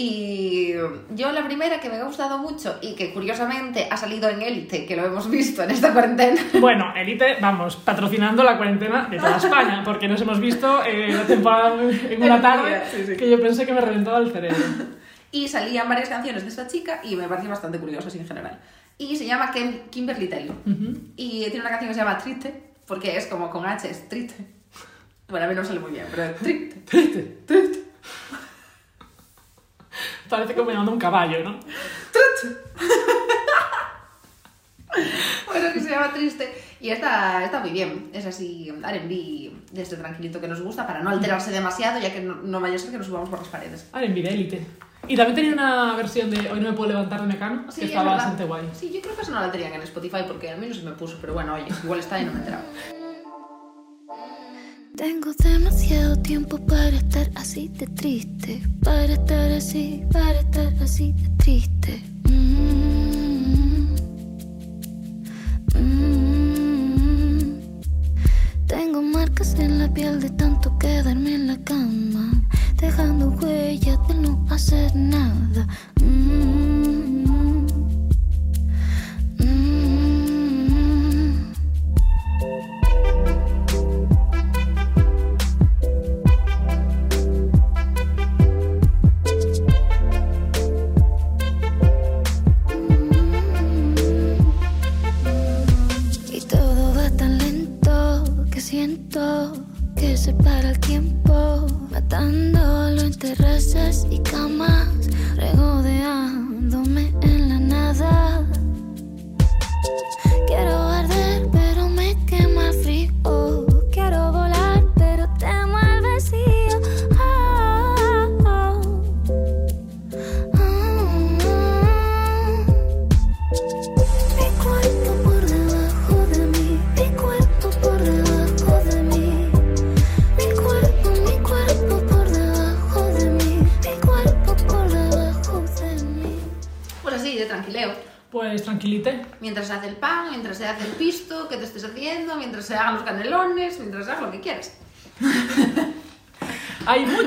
Y 0.00 0.74
yo 1.10 1.32
la 1.32 1.44
primera 1.44 1.80
que 1.80 1.88
me 1.88 1.96
ha 1.96 2.04
gustado 2.04 2.38
mucho 2.38 2.78
y 2.80 2.94
que 2.94 3.12
curiosamente 3.12 3.88
ha 3.90 3.96
salido 3.96 4.28
en 4.28 4.42
Élite, 4.42 4.86
que 4.86 4.94
lo 4.94 5.04
hemos 5.04 5.28
visto 5.28 5.60
en 5.64 5.72
esta 5.72 5.92
cuarentena, 5.92 6.40
Bueno, 6.60 6.94
Elite, 6.94 7.38
vamos, 7.40 7.74
patrocinando 7.74 8.44
la 8.44 8.56
cuarentena 8.56 9.08
de 9.10 9.16
toda 9.18 9.38
España, 9.38 9.82
porque 9.84 10.06
nos 10.06 10.20
hemos 10.20 10.38
visto 10.38 10.84
eh, 10.84 11.12
la 11.12 11.24
temporada 11.26 11.82
en 11.82 12.22
una 12.22 12.40
tarde 12.40 12.80
sí, 12.94 13.02
sí. 13.06 13.16
que 13.16 13.28
yo 13.28 13.40
pensé 13.42 13.66
que 13.66 13.72
me 13.74 13.80
reventaba 13.80 14.18
el 14.18 14.30
cerebro. 14.30 14.56
y 15.32 15.48
salían 15.48 15.88
varias 15.88 16.08
canciones 16.08 16.44
de 16.44 16.48
esta 16.50 16.68
chica 16.68 17.00
y 17.02 17.16
me 17.16 17.26
parecen 17.26 17.50
bastante 17.50 17.80
curiosas 17.80 18.14
en 18.14 18.24
general. 18.24 18.56
Y 18.98 19.16
se 19.16 19.26
llama 19.26 19.50
Kim- 19.52 19.80
Kimberly 19.90 20.28
Taylor. 20.28 20.54
Ujú. 20.64 20.96
Y 21.16 21.40
tiene 21.46 21.60
una 21.62 21.70
canción 21.70 21.88
que 21.88 21.94
se 21.94 22.00
llama 22.00 22.18
Triste, 22.18 22.54
porque 22.86 23.16
es 23.16 23.26
como 23.26 23.50
con 23.50 23.66
H, 23.66 23.90
es 23.90 24.08
triste. 24.08 24.46
Bueno, 25.28 25.46
a 25.46 25.48
mí 25.48 25.56
no 25.56 25.64
sale 25.64 25.80
muy 25.80 25.90
bien, 25.90 26.06
pero 26.08 26.22
es 26.22 26.36
triste. 26.36 26.76
Triste, 26.86 27.38
triste. 27.46 27.78
Parece 30.28 30.54
como 30.54 30.70
llamando 30.70 30.92
un 30.92 30.98
caballo, 30.98 31.42
¿no? 31.44 31.60
Bueno, 35.46 35.72
que 35.72 35.80
se 35.80 35.90
llama 35.90 36.12
Triste. 36.12 36.52
Y 36.80 36.90
está, 36.90 37.44
está 37.44 37.60
muy 37.60 37.70
bien. 37.70 38.10
Es 38.12 38.26
así, 38.26 38.68
R&B 38.68 39.52
de 39.72 39.82
este 39.82 39.96
tranquilito 39.96 40.40
que 40.40 40.48
nos 40.48 40.60
gusta 40.62 40.86
para 40.86 41.02
no 41.02 41.10
alterarse 41.10 41.50
demasiado, 41.50 42.00
ya 42.00 42.12
que 42.12 42.20
no, 42.20 42.36
no 42.36 42.60
vaya 42.60 42.76
a 42.76 42.78
ser 42.78 42.90
que 42.90 42.98
nos 42.98 43.06
subamos 43.06 43.28
por 43.28 43.38
las 43.38 43.48
paredes. 43.48 43.88
En 43.94 44.14
vida 44.14 44.30
Elite. 44.30 44.64
Y 45.06 45.16
también 45.16 45.36
tenía 45.36 45.52
una 45.52 45.94
versión 45.96 46.30
de 46.30 46.50
Hoy 46.50 46.60
no 46.60 46.70
me 46.70 46.76
puedo 46.76 46.90
levantar 46.90 47.20
de 47.20 47.26
Mecano, 47.26 47.70
Sí, 47.70 47.80
que 47.80 47.86
es 47.86 47.92
estaba 47.92 48.12
bastante 48.14 48.44
guay. 48.44 48.68
Sí, 48.72 48.90
yo 48.92 49.00
creo 49.00 49.14
que 49.16 49.22
eso 49.22 49.30
no 49.30 49.40
la 49.40 49.50
tenían 49.50 49.72
en 49.72 49.82
Spotify 49.82 50.24
porque 50.26 50.50
a 50.50 50.56
mí 50.56 50.66
no 50.66 50.74
se 50.74 50.82
me 50.82 50.92
puso, 50.92 51.18
pero 51.20 51.34
bueno, 51.34 51.54
oye, 51.54 51.66
igual 51.82 52.00
está 52.00 52.20
y 52.20 52.24
no 52.24 52.32
me 52.32 52.38
he 52.38 52.40
enterado. 52.40 52.64
Tengo 54.96 55.32
demasiado 55.32 56.16
tiempo 56.16 56.58
para 56.66 56.96
estar 56.96 57.30
así 57.34 57.68
de 57.68 57.86
triste, 57.86 58.60
para 58.82 59.12
estar 59.12 59.52
así, 59.52 60.02
para 60.12 60.40
estar 60.40 60.72
así 60.82 61.12
de 61.12 61.28
triste. 61.36 62.02
Mm. 62.24 63.94
Mm. 65.74 67.60
Tengo 68.66 69.02
marcas 69.02 69.54
en 69.58 69.78
la 69.78 69.92
piel 69.92 70.20
de 70.20 70.30
tanto 70.30 70.76
quedarme 70.78 71.34
en 71.34 71.46
la 71.48 71.56
cama, 71.58 72.32
dejando 72.80 73.30
huellas 73.30 73.98
de 74.08 74.14
no 74.14 74.46
hacer 74.50 74.94
nada. 74.96 75.66
Mm. 76.02 77.37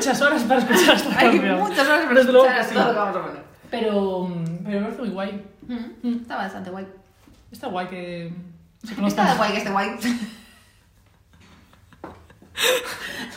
Muchas 0.01 0.21
horas 0.21 0.43
para 0.43 0.59
escuchar 0.61 0.95
esta 0.95 1.09
Hay 1.19 1.31
canción. 1.31 1.59
muchas 1.59 1.87
horas 1.87 2.01
para 2.05 2.13
Desde 2.15 2.31
luego 2.31 2.47
escuchar 2.47 2.73
todo 2.73 2.83
lo 2.85 2.91
que 2.93 2.99
vamos 2.99 3.15
a 3.15 3.21
poner. 3.21 3.43
Pero, 3.69 4.21
mm, 4.27 4.57
pero 4.65 4.79
me 4.79 4.81
parece 4.85 5.01
muy 5.01 5.09
guay. 5.09 5.45
Mm, 5.67 6.21
Está 6.21 6.37
bastante 6.37 6.69
guay. 6.71 6.87
Está 7.51 7.67
guay 7.67 7.87
que 7.87 8.33
se 8.83 8.89
Está 8.91 8.95
conozcan. 8.95 9.37
guay 9.37 9.51
que 9.51 9.57
esté 9.59 9.69
guay. 9.71 9.89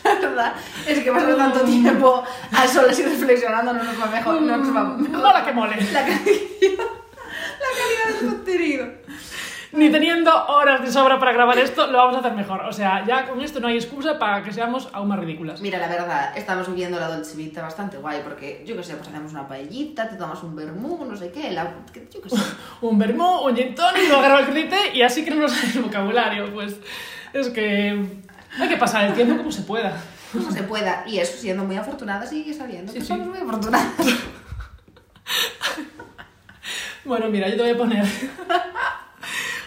La 0.05 0.15
verdad 0.29 0.55
es 0.87 0.99
que 1.01 1.13
pasar 1.13 1.37
tanto 1.37 1.61
tiempo 1.61 2.25
a 2.53 2.69
solas 2.69 2.99
y 2.99 3.03
reflexionando 3.05 3.73
no 3.73 3.83
nos 3.85 4.01
va 4.01 4.07
mejor. 4.07 4.43
No 4.43 4.57
nos 4.57 4.75
va 4.77 4.85
mejor. 4.85 5.09
Mola 5.19 5.45
que 5.45 5.53
mole. 5.53 5.77
La 5.93 6.01
calidad, 6.05 6.85
la 7.61 7.71
calidad 7.79 8.21
del 8.21 8.29
contenido. 8.31 8.87
Ni 9.75 9.91
teniendo 9.91 10.31
horas 10.47 10.83
de 10.83 10.93
sobra 10.93 11.19
para 11.19 11.33
grabar 11.33 11.59
esto, 11.59 11.89
lo 11.89 11.99
vamos 11.99 12.15
a 12.17 12.21
hacer 12.21 12.33
mejor. 12.33 12.61
O 12.63 12.73
sea, 12.73 13.05
ya 13.07 13.27
con 13.27 13.41
esto 13.41 13.59
no 13.61 13.67
hay 13.69 13.77
excusa 13.77 14.19
para 14.19 14.43
que 14.45 14.53
seamos 14.53 14.89
aún 14.93 15.09
más 15.09 15.19
ridículas. 15.19 15.61
Mira, 15.61 15.79
la 15.79 15.89
verdad, 15.89 16.33
estamos 16.37 16.69
viviendo 16.69 16.99
la 17.01 17.09
Dolce 17.09 17.37
Vita 17.37 17.61
bastante 17.63 17.97
guay 17.99 18.21
porque, 18.23 18.63
yo 18.67 18.77
qué 18.77 18.83
sé, 18.85 18.95
pues 18.95 19.09
hacemos 19.09 19.33
una 19.33 19.49
paellita, 19.49 20.09
te 20.09 20.17
tomas 20.17 20.43
un 20.45 20.55
vermú, 20.55 21.05
no 21.05 21.17
sé 21.17 21.33
qué, 21.33 21.51
la, 21.51 21.75
que- 21.93 22.09
yo 22.13 22.23
qué 22.23 22.31
sé. 22.31 22.37
Un 22.83 22.99
vermú, 22.99 23.39
un 23.47 23.57
gin 23.57 23.75
tonic, 23.75 24.05
luego 24.09 24.23
agarro 24.23 24.39
el 24.41 24.47
crite 24.51 24.77
y 24.95 25.03
así 25.03 25.25
que 25.25 25.31
no 25.35 25.47
el 25.47 25.83
vocabulario. 25.83 26.53
Pues 26.55 26.77
es 27.33 27.49
que 27.51 28.07
hay 28.61 28.69
que 28.69 28.77
pasar 28.77 29.05
el 29.07 29.15
tiempo 29.15 29.37
como 29.39 29.51
se 29.51 29.63
pueda. 29.63 29.97
Como 30.33 30.51
se 30.53 30.63
pueda. 30.63 31.03
Y 31.07 31.19
eso, 31.19 31.37
siendo 31.37 31.65
muy 31.65 31.77
afortunada, 31.77 32.25
sigue 32.27 32.55
sabiendo 32.55 32.93
Sí, 32.93 32.99
que 32.99 33.05
sí. 33.05 33.09
somos 33.09 33.27
muy 33.27 33.39
afortunadas. 33.39 33.89
Bueno, 37.05 37.29
mira, 37.29 37.47
yo 37.49 37.57
te 37.57 37.63
voy 37.63 37.71
a 37.73 37.77
poner 37.77 38.05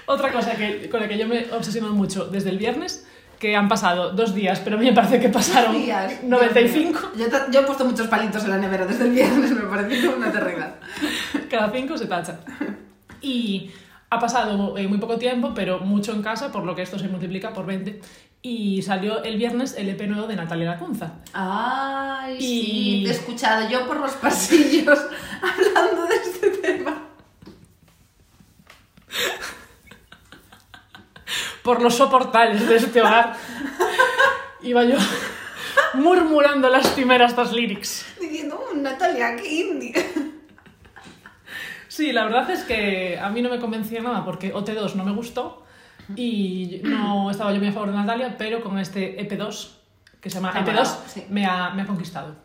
otra 0.08 0.32
cosa 0.34 0.56
que, 0.56 0.90
con 0.90 1.00
la 1.02 1.08
que 1.08 1.18
yo 1.18 1.28
me 1.28 1.42
he 1.42 1.52
obsesionado 1.54 1.94
mucho 1.94 2.26
desde 2.26 2.50
el 2.50 2.58
viernes, 2.58 3.06
que 3.40 3.56
han 3.56 3.68
pasado 3.68 4.12
dos 4.14 4.34
días, 4.34 4.60
pero 4.64 4.78
a 4.78 4.80
mí 4.80 4.86
me 4.88 4.94
parece 4.94 5.20
que 5.20 5.30
pasaron 5.30 5.78
Días, 5.78 6.24
95. 6.24 7.00
Dios 7.16 7.30
mío. 7.30 7.40
Yo, 7.46 7.52
yo 7.52 7.60
he 7.60 7.64
puesto 7.64 7.86
muchos 7.86 8.08
palitos 8.08 8.44
en 8.46 8.50
la 8.50 8.58
nevera 8.58 8.88
desde 8.88 9.04
el 9.06 9.12
viernes, 9.12 9.52
me 9.52 9.62
parece 9.62 10.08
una 10.10 10.32
terrible. 10.32 10.66
Cada 11.48 11.70
cinco 11.72 11.96
se 11.98 12.08
tacha. 12.08 12.40
Y 13.22 13.70
ha 14.10 14.18
pasado 14.20 14.76
eh, 14.78 14.88
muy 14.88 14.98
poco 14.98 15.18
tiempo, 15.18 15.52
pero 15.54 15.80
mucho 15.82 16.14
en 16.14 16.24
casa, 16.24 16.52
por 16.52 16.64
lo 16.64 16.74
que 16.76 16.82
esto 16.82 16.98
se 16.98 17.08
multiplica 17.10 17.54
por 17.54 17.68
20. 17.68 18.02
Y 18.42 18.82
salió 18.82 19.24
el 19.24 19.38
viernes 19.38 19.76
el 19.78 19.90
EP 19.90 20.02
nuevo 20.08 20.26
de 20.28 20.36
Natalia 20.36 20.72
Lacunza. 20.72 21.16
Ay, 21.34 22.38
Y- 22.40 22.42
sí, 22.42 23.02
te 23.04 23.10
he 23.10 23.14
escuchado 23.14 23.70
yo 23.70 23.86
por 23.88 23.98
los 23.98 24.14
pasillos 24.14 24.98
hablando 25.44 26.08
de 26.08 26.16
este 26.16 26.50
tema. 26.52 27.04
Por 31.68 31.82
los 31.82 31.96
soportales 31.96 32.66
de 32.70 32.78
este 32.78 33.02
hogar. 33.02 33.34
Iba 34.62 34.86
yo 34.86 34.96
murmurando 35.96 36.70
las 36.70 36.88
primeras 36.88 37.32
estas 37.32 37.52
lyrics. 37.52 38.06
Diciendo, 38.22 38.64
"Uh, 38.72 38.78
Natalia, 38.78 39.36
qué 39.36 39.52
indie. 39.62 39.94
Sí, 41.90 42.14
la 42.14 42.24
verdad 42.24 42.50
es 42.52 42.64
que 42.64 43.20
a 43.20 43.30
mí 43.30 43.42
no 43.42 43.50
me 43.50 43.60
convencía 43.60 44.02
nada 44.02 44.24
porque 44.24 44.54
OT2 44.54 44.96
no 44.96 45.04
me 45.04 45.12
gustó 45.12 45.66
y 46.16 46.80
no 46.84 47.30
estaba 47.32 47.52
yo 47.52 47.60
muy 47.60 47.68
a 47.68 47.72
favor 47.74 47.90
de 47.92 47.98
Natalia, 47.98 48.36
pero 48.38 48.62
con 48.62 48.80
este 48.80 49.18
EP2, 49.20 49.70
que 50.22 50.30
se 50.30 50.36
llama 50.36 50.50
Está 50.50 50.62
EP2, 50.62 50.68
molado, 50.74 51.04
sí. 51.08 51.26
me, 51.30 51.46
ha, 51.46 51.72
me 51.72 51.82
ha 51.82 51.86
conquistado. 51.86 52.36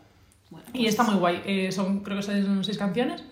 Bueno, 0.49 0.65
Y 0.73 0.87
está 0.87 1.03
muy 1.03 1.15
guay. 1.15 1.41
Eh, 1.45 1.71
son, 1.71 2.01
creo 2.03 2.17
que 2.17 2.23
son 2.23 2.63
seis 2.65 2.77
canciones. 2.77 3.23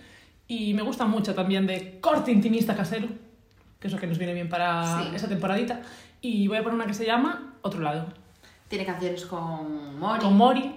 Y 0.47 0.73
me 0.73 0.83
gusta 0.83 1.05
mucho 1.05 1.33
también 1.35 1.67
de 1.67 1.99
corte 1.99 2.31
intimista 2.31 2.75
casero, 2.77 3.07
que 3.81 3.87
es 3.87 3.93
lo 3.93 3.99
que 3.99 4.07
nos 4.07 4.17
viene 4.17 4.33
bien 4.33 4.47
para 4.47 5.01
Sí. 5.03 5.11
esa 5.15 5.27
temporadita. 5.27 5.81
Y 6.21 6.47
voy 6.47 6.57
a 6.57 6.63
poner 6.63 6.75
una 6.75 6.85
que 6.85 6.93
se 6.93 7.05
llama 7.05 7.55
Otro 7.63 7.81
lado. 7.81 8.05
Tiene 8.69 8.85
canciones 8.85 9.25
con 9.25 9.99
Mori. 9.99 10.19
Con 10.21 10.37
Mori. 10.37 10.75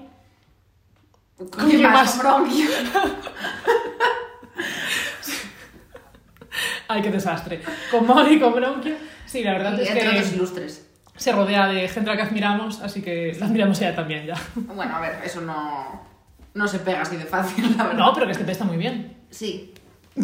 con, 1.36 1.48
con 1.48 1.70
¿qué 1.70 1.86
más? 1.86 2.18
Con. 2.18 2.48
Ay, 6.88 7.02
qué 7.02 7.10
desastre. 7.10 7.60
Con 7.90 8.06
Mori, 8.06 8.38
con 8.40 8.52
Bronquio. 8.54 8.94
Sí, 9.26 9.42
la 9.42 9.52
verdad 9.52 9.76
Y 9.78 9.82
es 9.82 9.90
entre 9.90 10.08
otros 10.08 10.24
que 10.28 10.34
ilustres. 10.36 10.86
se 11.16 11.32
rodea 11.32 11.66
de 11.66 11.88
gente 11.88 12.10
a 12.10 12.14
la 12.14 12.20
que 12.22 12.28
admiramos, 12.28 12.80
así 12.80 13.02
que 13.02 13.34
la 13.38 13.46
admiramos 13.46 13.80
ella 13.80 13.94
también 13.96 14.26
ya. 14.26 14.34
Bueno, 14.54 14.94
a 14.96 15.00
ver, 15.00 15.20
eso 15.24 15.40
no, 15.40 16.02
no 16.54 16.68
se 16.68 16.78
pega 16.80 17.02
así 17.02 17.16
de 17.16 17.24
fácil, 17.24 17.74
la 17.76 17.84
verdad. 17.84 17.98
No, 17.98 18.12
pero 18.14 18.26
que 18.26 18.32
este 18.32 18.44
EP 18.44 18.50
está 18.50 18.64
muy 18.64 18.76
bien. 18.76 19.16
Sí. 19.30 19.72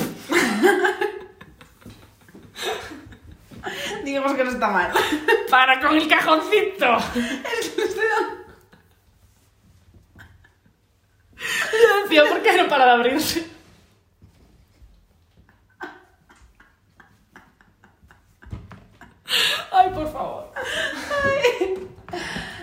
Digamos 4.05 4.35
que 4.35 4.45
no 4.45 4.51
está 4.51 4.69
mal. 4.69 4.93
¡Para 5.51 5.81
con 5.81 5.97
el 5.97 6.09
cajoncito! 6.09 6.87
Yo 11.73 12.03
decía, 12.03 12.25
¿por 12.29 12.43
qué 12.43 12.57
no 12.57 12.69
para 12.69 12.85
de 12.87 12.91
abrirse? 12.93 13.47
Ay, 19.73 19.91
por 19.95 20.13
favor. 20.13 20.53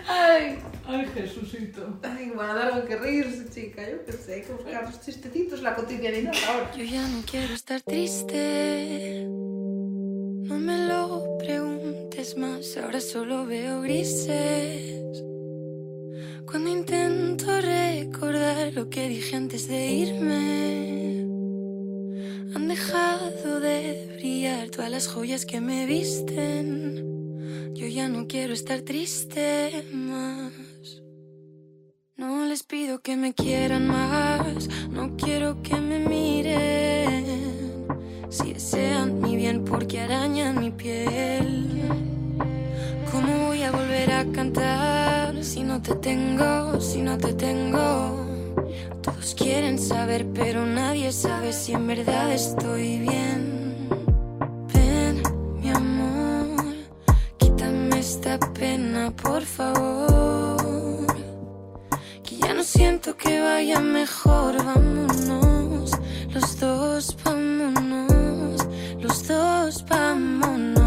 Ay, 0.08 0.60
Ay, 0.90 1.06
Jesucito. 1.14 2.00
ay, 2.04 2.32
bueno, 2.34 2.56
de 2.56 2.62
algo 2.62 2.86
que 2.88 2.96
reírse, 2.96 3.50
chica. 3.50 3.90
Yo 3.90 4.06
qué 4.06 4.12
sé, 4.14 4.34
hay 4.36 4.42
que 4.44 4.54
buscar 4.54 4.84
los 4.84 5.02
chistecitos, 5.02 5.62
la 5.62 5.76
cotidianidad 5.76 6.34
ahora. 6.48 6.72
Yo 6.76 6.84
ya 6.84 7.08
no 7.08 7.22
quiero 7.30 7.54
estar 7.54 7.82
triste. 7.82 9.28
No 10.58 10.64
me 10.64 10.88
lo 10.88 11.38
preguntes 11.38 12.36
más, 12.36 12.78
ahora 12.78 13.00
solo 13.00 13.46
veo 13.46 13.82
grises. 13.82 15.24
Cuando 16.48 16.72
intento 16.72 17.46
recordar 17.62 18.74
lo 18.74 18.90
que 18.90 19.08
dije 19.08 19.36
antes 19.36 19.68
de 19.68 19.92
irme, 19.92 21.20
han 22.56 22.68
dejado 22.68 23.60
de 23.60 24.16
brillar 24.18 24.72
todas 24.72 24.90
las 24.90 25.08
joyas 25.08 25.46
que 25.46 25.62
me 25.62 25.86
visten. 25.86 27.76
Yo 27.76 27.86
ya 27.86 28.10
no 28.10 28.26
quiero 28.26 28.54
estar 28.54 28.82
triste 28.82 29.86
más. 29.94 30.54
No 32.16 32.48
les 32.48 32.64
pido 32.64 33.00
que 33.02 33.16
me 33.16 33.36
quieran 33.36 33.88
más, 33.88 34.68
no 34.90 35.16
quiero 35.18 35.62
que 35.62 35.76
me 35.76 36.00
miren. 36.00 36.97
Si 38.30 38.54
desean 38.54 39.22
mi 39.22 39.36
bien 39.36 39.64
porque 39.64 40.02
arañan 40.02 40.60
mi 40.60 40.72
piel. 40.72 41.68
¿Cómo 43.12 43.48
voy 43.48 43.64
a 43.64 43.72
volver 43.72 44.12
a 44.12 44.26
cantar 44.26 45.44
si 45.44 45.64
no 45.64 45.82
te 45.82 45.96
tengo, 45.96 46.80
si 46.82 47.02
no 47.02 47.18
te 47.18 47.34
tengo? 47.34 48.26
Todos 49.02 49.34
quieren 49.34 49.80
saber, 49.80 50.26
pero 50.34 50.66
nadie 50.66 51.12
sabe 51.14 51.54
si 51.54 51.72
en 51.72 51.88
verdad 51.88 52.34
estoy 52.34 53.00
bien. 53.00 53.88
Ven, 54.74 55.24
mi 55.62 55.70
amor, 55.70 56.76
quítame 57.38 58.00
esta 58.00 58.38
pena, 58.40 59.12
por 59.12 59.44
favor. 59.44 61.08
Que 62.24 62.36
ya 62.38 62.54
no 62.54 62.64
siento 62.64 63.16
que 63.16 63.40
vaya 63.40 63.80
mejor, 63.80 64.58
vámonos. 64.58 65.92
Los 66.34 66.60
dos, 66.60 67.16
vámonos 67.24 68.17
los 69.08 69.28
dos 69.28 69.86
vámonos. 69.88 70.78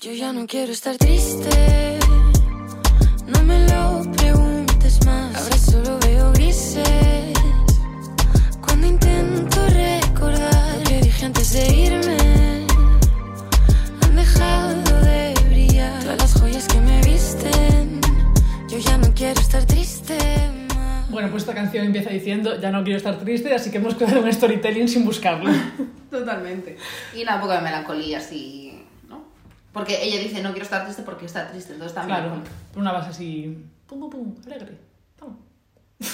Yo 0.00 0.12
ya 0.12 0.32
no 0.32 0.46
quiero 0.46 0.72
estar 0.72 0.96
triste, 0.96 1.98
no 3.26 3.42
me 3.42 3.66
lo 3.68 4.10
preguntes 4.12 5.04
más. 5.04 5.36
Ahora 5.36 5.58
solo 5.58 5.98
veo 5.98 6.32
grises 6.32 7.34
cuando 8.64 8.86
intento 8.86 9.58
recordar 9.66 10.78
lo 10.78 10.84
que 10.84 11.00
dije 11.00 11.26
antes 11.26 11.52
de 11.52 11.64
irme. 11.86 12.66
Han 14.02 14.16
dejado 14.16 15.00
de 15.02 15.34
brillar 15.50 16.02
todas 16.02 16.18
las 16.18 16.32
joyas 16.40 16.66
que 16.68 16.80
me 16.80 17.00
visten. 17.02 18.00
Yo 18.68 18.78
ya 18.78 18.96
no 18.98 19.12
quiero 19.14 19.40
estar 19.40 19.64
canción 21.54 21.86
empieza 21.86 22.10
diciendo 22.10 22.60
ya 22.60 22.70
no 22.70 22.82
quiero 22.84 22.98
estar 22.98 23.18
triste, 23.18 23.54
así 23.54 23.70
que 23.70 23.78
hemos 23.78 23.94
creado 23.94 24.20
un 24.20 24.32
storytelling 24.32 24.88
sin 24.88 25.04
buscarlo. 25.04 25.50
Totalmente. 26.10 26.76
Y 27.14 27.24
nada, 27.24 27.36
un 27.36 27.42
poco 27.42 27.54
de 27.54 27.60
melancolía, 27.60 28.18
así, 28.18 28.84
¿no? 29.08 29.24
Porque 29.72 30.02
ella 30.02 30.18
dice, 30.20 30.42
no 30.42 30.50
quiero 30.50 30.64
estar 30.64 30.84
triste 30.84 31.02
porque 31.02 31.26
está 31.26 31.48
triste, 31.48 31.72
entonces 31.72 31.96
está 31.96 32.06
Claro, 32.06 32.42
por 32.72 32.80
una 32.82 32.92
base 32.92 33.10
así, 33.10 33.64
pum, 33.86 34.00
pum, 34.00 34.10
pum, 34.10 34.34
alegre. 34.46 34.78
Toma. 35.18 35.36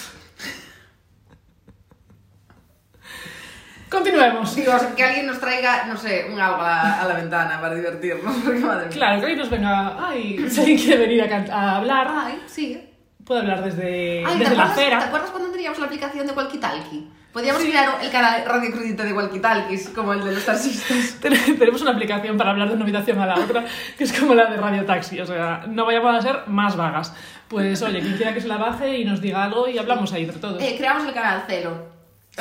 Continuemos. 3.91 4.57
Digo, 4.57 4.73
que 4.97 5.05
alguien 5.05 5.27
nos 5.27 5.39
traiga, 5.39 5.87
no 5.87 5.97
sé, 5.97 6.27
un 6.33 6.41
algo 6.41 6.63
a, 6.63 7.01
a 7.03 7.07
la 7.07 7.15
ventana 7.15 7.61
para 7.61 7.77
divertirnos, 7.77 8.37
porque 8.45 8.59
madre 8.59 8.87
mía. 8.87 8.97
Claro, 8.97 9.21
que 9.21 9.27
hoy 9.27 9.37
nos 9.37 9.51
venga, 9.51 10.09
ay, 10.09 10.45
si 10.51 10.61
alguien 10.61 10.79
quiere 10.79 11.07
venir 11.07 11.51
a 11.53 11.77
hablar, 11.77 12.09
Ay, 12.11 12.43
sí. 12.47 12.91
Puede 13.25 13.41
hablar 13.41 13.65
desde, 13.65 14.25
Ay, 14.27 14.33
¿te 14.35 14.39
desde 14.41 14.57
la 14.57 14.65
acuerdas, 14.65 14.75
¿Te 14.77 14.83
acera. 14.83 15.05
acuerdas 15.07 15.31
cuando 15.31 15.51
teníamos 15.51 15.79
la 15.79 15.87
aplicación 15.87 16.27
de 16.27 16.33
Walkie 16.33 16.59
Talkie? 16.59 17.09
Podríamos 17.33 17.63
Sí. 17.63 17.69
crear 17.71 17.99
el 18.01 18.11
canal 18.13 18.45
Radio 18.47 18.71
Crudite 18.71 19.03
de 19.05 19.13
Walkie 19.13 19.41
Talkies, 19.41 19.89
como 19.89 20.13
el 20.13 20.23
de 20.25 20.33
los 20.33 20.45
taxistas. 20.45 21.17
Ten- 21.21 21.59
Tenemos 21.59 21.83
una 21.83 21.91
aplicación 21.91 22.37
para 22.37 22.51
hablar 22.51 22.69
de 22.69 22.75
una 22.75 22.85
habitación 22.85 23.19
a 23.19 23.27
la 23.27 23.35
otra, 23.35 23.65
que 23.99 24.05
es 24.05 24.13
como 24.13 24.35
la 24.35 24.47
de 24.51 24.57
Radio 24.57 24.85
Taxi, 24.85 25.19
o 25.21 25.27
sea, 25.27 25.65
no 25.69 25.85
vayamos 25.85 26.15
a 26.15 26.23
ser 26.23 26.41
más 26.47 26.77
vagas. 26.77 27.13
Pues 27.49 27.83
oye, 27.83 28.01
quien 28.01 28.17
quiera 28.17 28.33
que 28.35 28.41
se 28.41 28.47
la 28.49 28.57
baje 28.57 28.99
y 28.99 29.05
nos 29.05 29.21
diga 29.21 29.43
algo 29.45 29.67
y 29.69 29.79
hablamos 29.79 30.13
ahí 30.13 30.23
entre 30.25 30.39
todos. 30.39 30.63
Eh, 30.63 30.75
creamos 30.79 31.05
el 31.07 31.13
canal 31.13 31.43
Celo. 31.49 31.87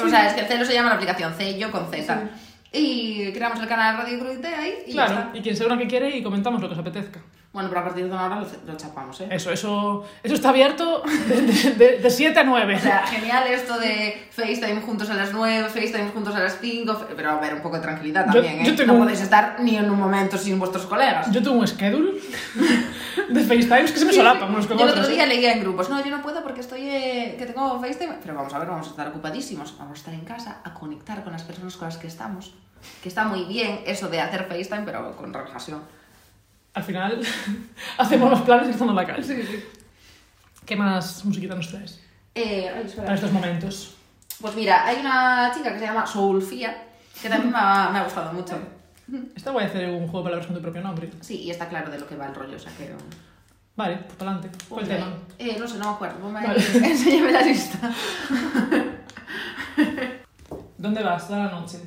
O 0.03 0.07
sea, 0.07 0.27
es 0.27 0.33
que 0.33 0.43
Celo 0.45 0.63
se 0.65 0.73
llama 0.73 0.89
la 0.89 0.95
aplicación, 0.95 1.33
C, 1.33 1.57
yo 1.57 1.71
con 1.71 1.89
Z. 1.91 2.29
Y 2.71 3.31
creamos 3.33 3.59
el 3.59 3.67
canal 3.67 3.97
Radio 3.97 4.19
Crudite 4.19 4.47
ahí 4.47 4.73
y 4.87 4.93
ya 4.93 5.05
claro, 5.05 5.21
está. 5.27 5.37
y 5.37 5.41
quien 5.41 5.55
se 5.57 5.65
una 5.65 5.77
que 5.77 5.87
quiere 5.87 6.15
y 6.17 6.23
comentamos 6.23 6.61
lo 6.61 6.67
que 6.67 6.73
os 6.73 6.79
apetezca. 6.79 7.19
Bueno, 7.53 7.69
pero 7.69 7.81
a 7.81 7.83
partir 7.83 8.05
de 8.05 8.11
una 8.11 8.25
hora 8.25 8.37
lo, 8.41 8.47
lo 8.71 8.77
chapamos, 8.77 9.21
¿eh? 9.21 9.27
Eso, 9.29 9.51
eso, 9.51 10.03
eso 10.23 10.33
está 10.33 10.49
abierto 10.49 11.03
de 11.77 12.09
7 12.09 12.39
a 12.39 12.43
9. 12.43 12.75
O 12.75 12.79
sea, 12.79 13.05
genial 13.05 13.45
esto 13.45 13.77
de 13.79 14.27
FaceTime 14.31 14.81
juntos 14.81 15.07
a 15.11 15.13
las 15.13 15.31
9, 15.31 15.69
FaceTime 15.69 16.09
juntos 16.09 16.35
a 16.35 16.39
las 16.39 16.57
5, 16.59 17.05
pero 17.15 17.29
a 17.29 17.39
ver, 17.39 17.53
un 17.53 17.61
poco 17.61 17.75
de 17.75 17.83
tranquilidad 17.83 18.25
Yo- 18.25 18.33
también, 18.41 18.61
¿eh? 18.61 18.65
yo 18.65 18.75
tengo 18.75 18.93
no 18.93 18.97
un- 18.97 19.03
podéis 19.05 19.21
estar 19.21 19.57
ni 19.59 19.77
en 19.77 19.87
un 19.91 19.99
momento 19.99 20.35
sin 20.35 20.57
vuestros 20.57 20.87
colegas. 20.87 21.29
Yo 21.31 21.43
tengo 21.43 21.57
un 21.57 21.67
schedule 21.67 22.13
de 23.29 23.39
FaceTimes 23.43 23.91
que 23.91 23.99
se 23.99 24.05
me 24.05 24.13
solapan 24.13 24.49
unos 24.49 24.65
con 24.65 24.75
Yo 24.79 24.85
el 24.85 24.89
otro 24.89 25.03
¿eh? 25.05 25.09
día 25.09 25.25
leía 25.27 25.53
en 25.53 25.59
grupos, 25.59 25.91
no, 25.91 26.03
yo 26.03 26.09
no 26.09 26.23
puedo 26.23 26.41
porque 26.41 26.61
estoy, 26.61 26.81
eh, 26.89 27.35
que 27.37 27.45
tengo 27.45 27.79
FaceTime, 27.79 28.15
pero 28.19 28.33
vamos 28.33 28.51
a 28.55 28.57
ver, 28.57 28.67
vamos 28.67 28.87
a 28.87 28.89
estar 28.89 29.07
ocupadísimos, 29.09 29.77
vamos 29.77 29.97
a 29.97 29.99
estar 29.99 30.13
en 30.15 30.21
casa 30.25 30.57
a 30.63 30.73
conectar 30.73 31.23
con 31.23 31.31
las 31.33 31.43
personas 31.43 31.77
con 31.77 31.87
las 31.87 31.97
que 31.97 32.07
estamos, 32.07 32.55
que 33.03 33.09
está 33.09 33.25
muy 33.25 33.43
bien 33.43 33.81
eso 33.85 34.09
de 34.09 34.19
hacer 34.21 34.45
FaceTime, 34.45 34.81
pero 34.85 35.15
con 35.15 35.31
relajación. 35.31 35.81
Al 36.73 36.83
final 36.83 37.21
hacemos 37.97 38.29
los 38.31 38.41
planes 38.41 38.69
estando 38.69 38.91
en 38.93 38.97
la 38.97 39.05
calle. 39.05 39.23
Sí, 39.23 39.43
sí. 39.43 39.63
¿Qué 40.65 40.75
más 40.75 41.23
musiquita 41.25 41.55
nos 41.55 41.69
traes 41.69 41.99
Eh, 42.35 42.69
ay, 42.73 42.91
para 42.95 43.15
estos 43.15 43.31
momentos? 43.31 43.95
Pues 44.41 44.55
mira, 44.55 44.85
hay 44.85 44.97
una 44.99 45.51
chica 45.53 45.71
que 45.73 45.79
se 45.79 45.85
llama 45.85 46.05
Soulfia, 46.07 46.75
que 47.21 47.29
también 47.29 47.51
me 47.51 47.57
ha, 47.59 47.89
me 47.91 47.99
ha 47.99 48.03
gustado 48.03 48.33
mucho. 48.33 48.57
Esta 49.35 49.51
voy 49.51 49.63
a 49.63 49.67
hacer 49.67 49.89
un 49.89 50.03
juego 50.07 50.19
de 50.19 50.23
palabras 50.23 50.47
con 50.47 50.55
tu 50.55 50.61
propio 50.61 50.81
nombre. 50.81 51.11
Sí, 51.21 51.41
y 51.41 51.51
está 51.51 51.67
claro 51.69 51.91
de 51.91 51.99
lo 51.99 52.07
que 52.07 52.15
va 52.15 52.27
el 52.27 52.35
rollo, 52.35 52.55
o 52.55 52.59
sea 52.59 52.71
que... 52.75 52.93
Vale, 53.75 53.97
pues 53.97 54.15
para 54.15 54.31
adelante. 54.31 54.57
¿Cuál 54.69 54.83
Ok. 54.85 54.89
tema? 54.91 55.07
Eh, 55.39 55.57
no 55.59 55.67
sé, 55.67 55.77
no 55.77 55.85
me 55.89 55.91
acuerdo. 55.95 56.31
Vale. 56.31 56.55
enséñame 56.75 57.31
la 57.31 57.41
lista. 57.41 57.91
¿Dónde 60.77 61.03
vas 61.03 61.27
toda 61.27 61.45
la 61.45 61.51
noche? 61.51 61.79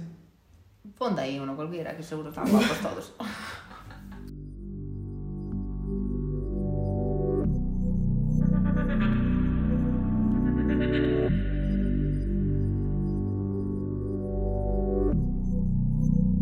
Ponte 0.98 1.20
ahí 1.20 1.38
uno 1.38 1.54
cualquiera, 1.56 1.96
que 1.96 2.02
seguro 2.02 2.30
están 2.30 2.48
guapos 2.50 2.78
todos. 2.80 3.12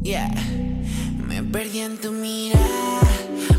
Yeah, 0.04 0.28
me 1.26 1.42
perdí 1.42 1.80
en 1.80 1.96
tu 1.96 2.12
mirada, 2.12 3.00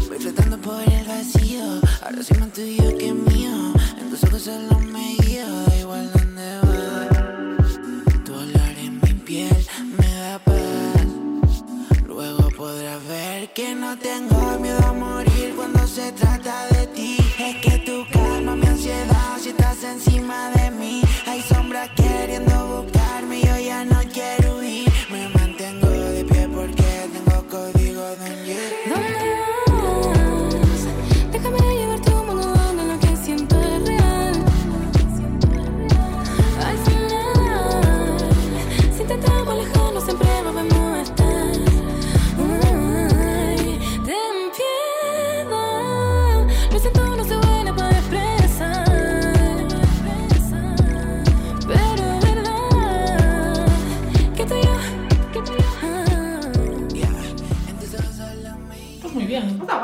voy 0.08 0.20
flotando 0.20 0.60
por 0.60 0.80
el 0.80 1.04
vacío. 1.04 1.82
Ahora 2.04 2.22
soy 2.22 2.38
más 2.38 2.54
tuyo 2.54 2.96
que 3.00 3.12
mío, 3.14 3.74
en 4.00 4.12
tus 4.12 4.24
ojos 4.26 4.44
solo 4.44 4.80
me 4.80 5.16
guío, 5.24 5.48
da 5.66 5.76
igual 5.76 6.12
donde 6.14 6.60
vas. 6.60 7.80
Tu 8.24 8.32
olor 8.32 8.76
en 8.78 9.02
mi 9.02 9.14
piel 9.26 9.68
me 9.98 10.08
da 10.08 10.38
paz. 10.38 11.64
Luego 12.06 12.48
podrás 12.56 13.04
ver 13.08 13.52
que 13.54 13.74
no 13.74 13.98
tengo 13.98 14.60
miedo 14.60 14.86
a 14.86 14.94
morir 14.94 15.56
cuando 15.56 15.88
se 15.88 16.12
trata 16.12 16.68
de 16.68 16.86
ti. 16.94 17.18
Es 17.40 17.56
que 17.56 17.80
tú 17.80 18.06
calma 18.14 18.56
mi 18.56 18.68
ansiedad 18.68 19.40
si 19.42 19.50
estás 19.50 19.84
encima 19.84 20.52
de 20.52 20.70
mí. 20.70 21.02
Hay 21.26 21.42
sombras 21.42 21.90
queriendo 21.96 22.84
buscarme, 22.84 23.42
yo 23.42 23.58
ya 23.58 23.84
no 23.84 24.00
quiero 24.14 24.55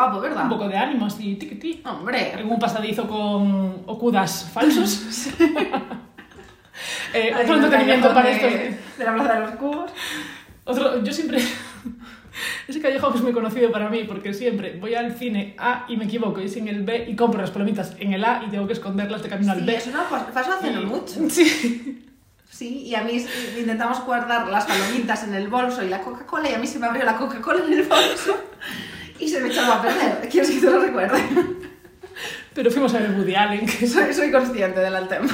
guapo, 0.03 0.19
¿verdad? 0.21 0.43
Un 0.43 0.49
poco 0.49 0.67
de 0.67 0.77
ánimo 0.77 1.05
así, 1.05 1.35
tiquití. 1.35 1.81
Hombre. 1.85 2.33
En 2.39 2.49
un 2.49 2.59
pasadizo 2.59 3.07
con 3.07 3.83
okudas 3.85 4.49
falsos. 4.53 5.27
eh, 7.13 7.33
otro 7.41 7.55
entretenimiento 7.55 8.13
para 8.13 8.29
de- 8.29 8.35
estos. 8.35 8.51
De 8.97 9.05
la 9.05 9.13
Plaza 9.13 9.33
de 9.33 9.39
los 9.41 9.51
Cubos. 9.51 9.91
Otro, 10.65 11.03
yo 11.03 11.11
siempre. 11.13 11.39
Ese 12.67 12.79
callejón 12.81 13.13
es 13.15 13.21
muy 13.21 13.33
conocido 13.33 13.71
para 13.71 13.89
mí 13.89 14.05
porque 14.05 14.33
siempre 14.33 14.77
voy 14.79 14.95
al 14.95 15.13
cine 15.17 15.53
A 15.57 15.85
y 15.89 15.97
me 15.97 16.05
equivoco 16.05 16.39
y 16.41 16.45
es 16.45 16.55
en 16.55 16.69
el 16.69 16.83
B 16.83 17.05
y 17.09 17.15
compro 17.15 17.41
las 17.41 17.51
palomitas 17.51 17.93
en 17.99 18.13
el 18.13 18.23
A 18.23 18.41
y 18.47 18.49
tengo 18.49 18.65
que 18.67 18.73
esconderlas 18.73 19.21
de 19.21 19.27
camino 19.29 19.51
al 19.51 19.59
Sí, 19.59 19.65
B. 19.65 19.75
eso 19.75 19.91
no 19.91 19.99
pas- 20.07 20.25
pasó 20.33 20.53
hace 20.53 20.71
no 20.71 20.81
mucho. 20.83 21.29
Sí. 21.29 22.07
Sí, 22.49 22.83
y 22.85 22.95
a 22.95 23.03
mí 23.03 23.23
intentamos 23.59 23.99
guardar 24.05 24.47
las 24.47 24.65
palomitas 24.65 25.23
en 25.25 25.33
el 25.35 25.49
bolso 25.49 25.83
y 25.83 25.89
la 25.89 25.99
Coca-Cola 26.01 26.49
y 26.49 26.53
a 26.53 26.59
mí 26.59 26.67
se 26.67 26.79
me 26.79 26.85
abrió 26.87 27.03
la 27.03 27.17
Coca-Cola 27.17 27.65
en 27.65 27.73
el 27.73 27.83
bolso 27.83 28.37
y 29.21 29.27
se 29.27 29.39
me 29.39 29.47
echaba 29.49 29.75
a 29.77 29.81
perder. 29.81 30.29
¿Quieres 30.31 30.51
que 30.51 30.59
te 30.59 30.65
lo 30.69 30.79
recuerde? 30.79 31.19
Pero 32.53 32.69
fuimos 32.71 32.93
a 32.93 32.99
ver 32.99 33.11
Woody 33.11 33.35
Allen. 33.35 33.65
que 33.65 33.87
Soy, 33.87 34.13
soy 34.13 34.31
consciente 34.31 34.79
del 34.81 35.07
tema. 35.07 35.27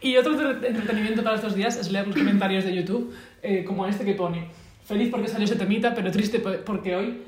Y 0.00 0.16
otro 0.16 0.32
entre- 0.40 0.68
entretenimiento 0.68 1.24
para 1.24 1.34
estos 1.36 1.54
días 1.56 1.76
es 1.76 1.90
leer 1.90 2.06
los 2.06 2.16
comentarios 2.16 2.64
de 2.64 2.74
YouTube, 2.74 3.12
eh, 3.42 3.64
como 3.64 3.84
este 3.86 4.04
que 4.04 4.14
pone: 4.14 4.50
Feliz 4.86 5.08
porque 5.10 5.26
salió 5.28 5.44
ese 5.44 5.56
temita, 5.56 5.92
pero 5.94 6.10
triste 6.12 6.38
po- 6.38 6.64
porque 6.64 6.94
hoy 6.94 7.22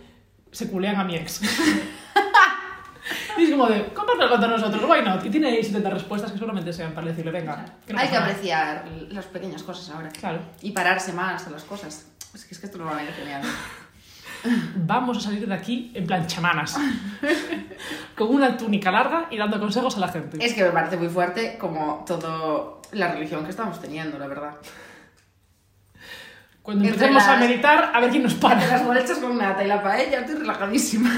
se 0.53 0.69
culean 0.71 0.95
a 0.97 1.03
mi 1.05 1.17
ex. 1.17 1.41
y 3.39 3.43
es 3.43 3.51
como 3.51 3.67
de, 3.67 3.85
compártelo 3.93 4.31
con 4.31 4.41
nosotros, 4.51 4.85
why 4.89 5.03
not? 5.05 5.25
Y 5.25 5.31
tiene 5.31 5.49
ahí 5.49 5.65
70 5.65 5.91
respuestas 5.91 6.31
que 6.31 6.39
seguramente 6.39 6.73
sean 6.73 6.93
para 6.93 7.09
decirle, 7.09 7.33
venga. 7.33 7.65
que 7.87 7.93
no 7.93 7.99
Hay 7.99 8.07
que 8.09 8.15
nada". 8.15 8.27
apreciar 8.27 8.85
las 9.11 9.25
pequeñas 9.27 9.63
cosas 9.65 9.91
ahora. 9.95 10.09
Claro. 10.11 10.39
Y 10.63 10.71
pararse 10.71 11.13
más 11.13 11.47
a 11.49 11.51
las 11.51 11.65
cosas. 11.65 12.07
Es 12.33 12.45
que, 12.45 12.55
es 12.55 12.61
que 12.61 12.67
esto 12.67 12.79
no 12.79 12.85
va 12.85 12.99
a 12.99 13.03
ir 13.03 13.11
genial. 13.11 13.43
Vamos 14.75 15.19
a 15.19 15.21
salir 15.21 15.47
de 15.47 15.55
aquí 15.55 15.93
en 15.95 16.07
plan 16.07 16.27
chamanas. 16.27 16.77
con 18.17 18.35
una 18.35 18.57
túnica 18.57 18.91
larga 18.91 19.27
y 19.31 19.37
dando 19.37 19.59
consejos 19.59 19.97
a 19.97 20.01
la 20.01 20.09
gente. 20.09 20.45
Es 20.45 20.55
que 20.55 20.65
me 20.65 20.71
parece 20.71 20.97
muy 20.97 21.09
fuerte 21.09 21.57
como 21.59 22.05
todo 22.07 22.83
la 22.93 23.13
religión 23.13 23.45
que 23.45 23.51
estamos 23.51 23.81
teniendo, 23.81 24.19
la 24.19 24.27
verdad. 24.27 24.55
Cuando 26.63 26.85
entre 26.85 27.07
empecemos 27.07 27.29
a 27.29 27.37
meditar, 27.37 27.91
a 27.95 28.01
ver 28.01 28.11
quién 28.11 28.23
nos 28.23 28.35
para. 28.35 28.67
Las 28.67 28.85
bolechas 28.85 29.19
con 29.19 29.39
nata 29.39 29.65
y 29.65 29.67
la 29.67 29.83
paella, 29.83 30.21
estoy 30.21 30.37
relajadísima. 30.37 31.11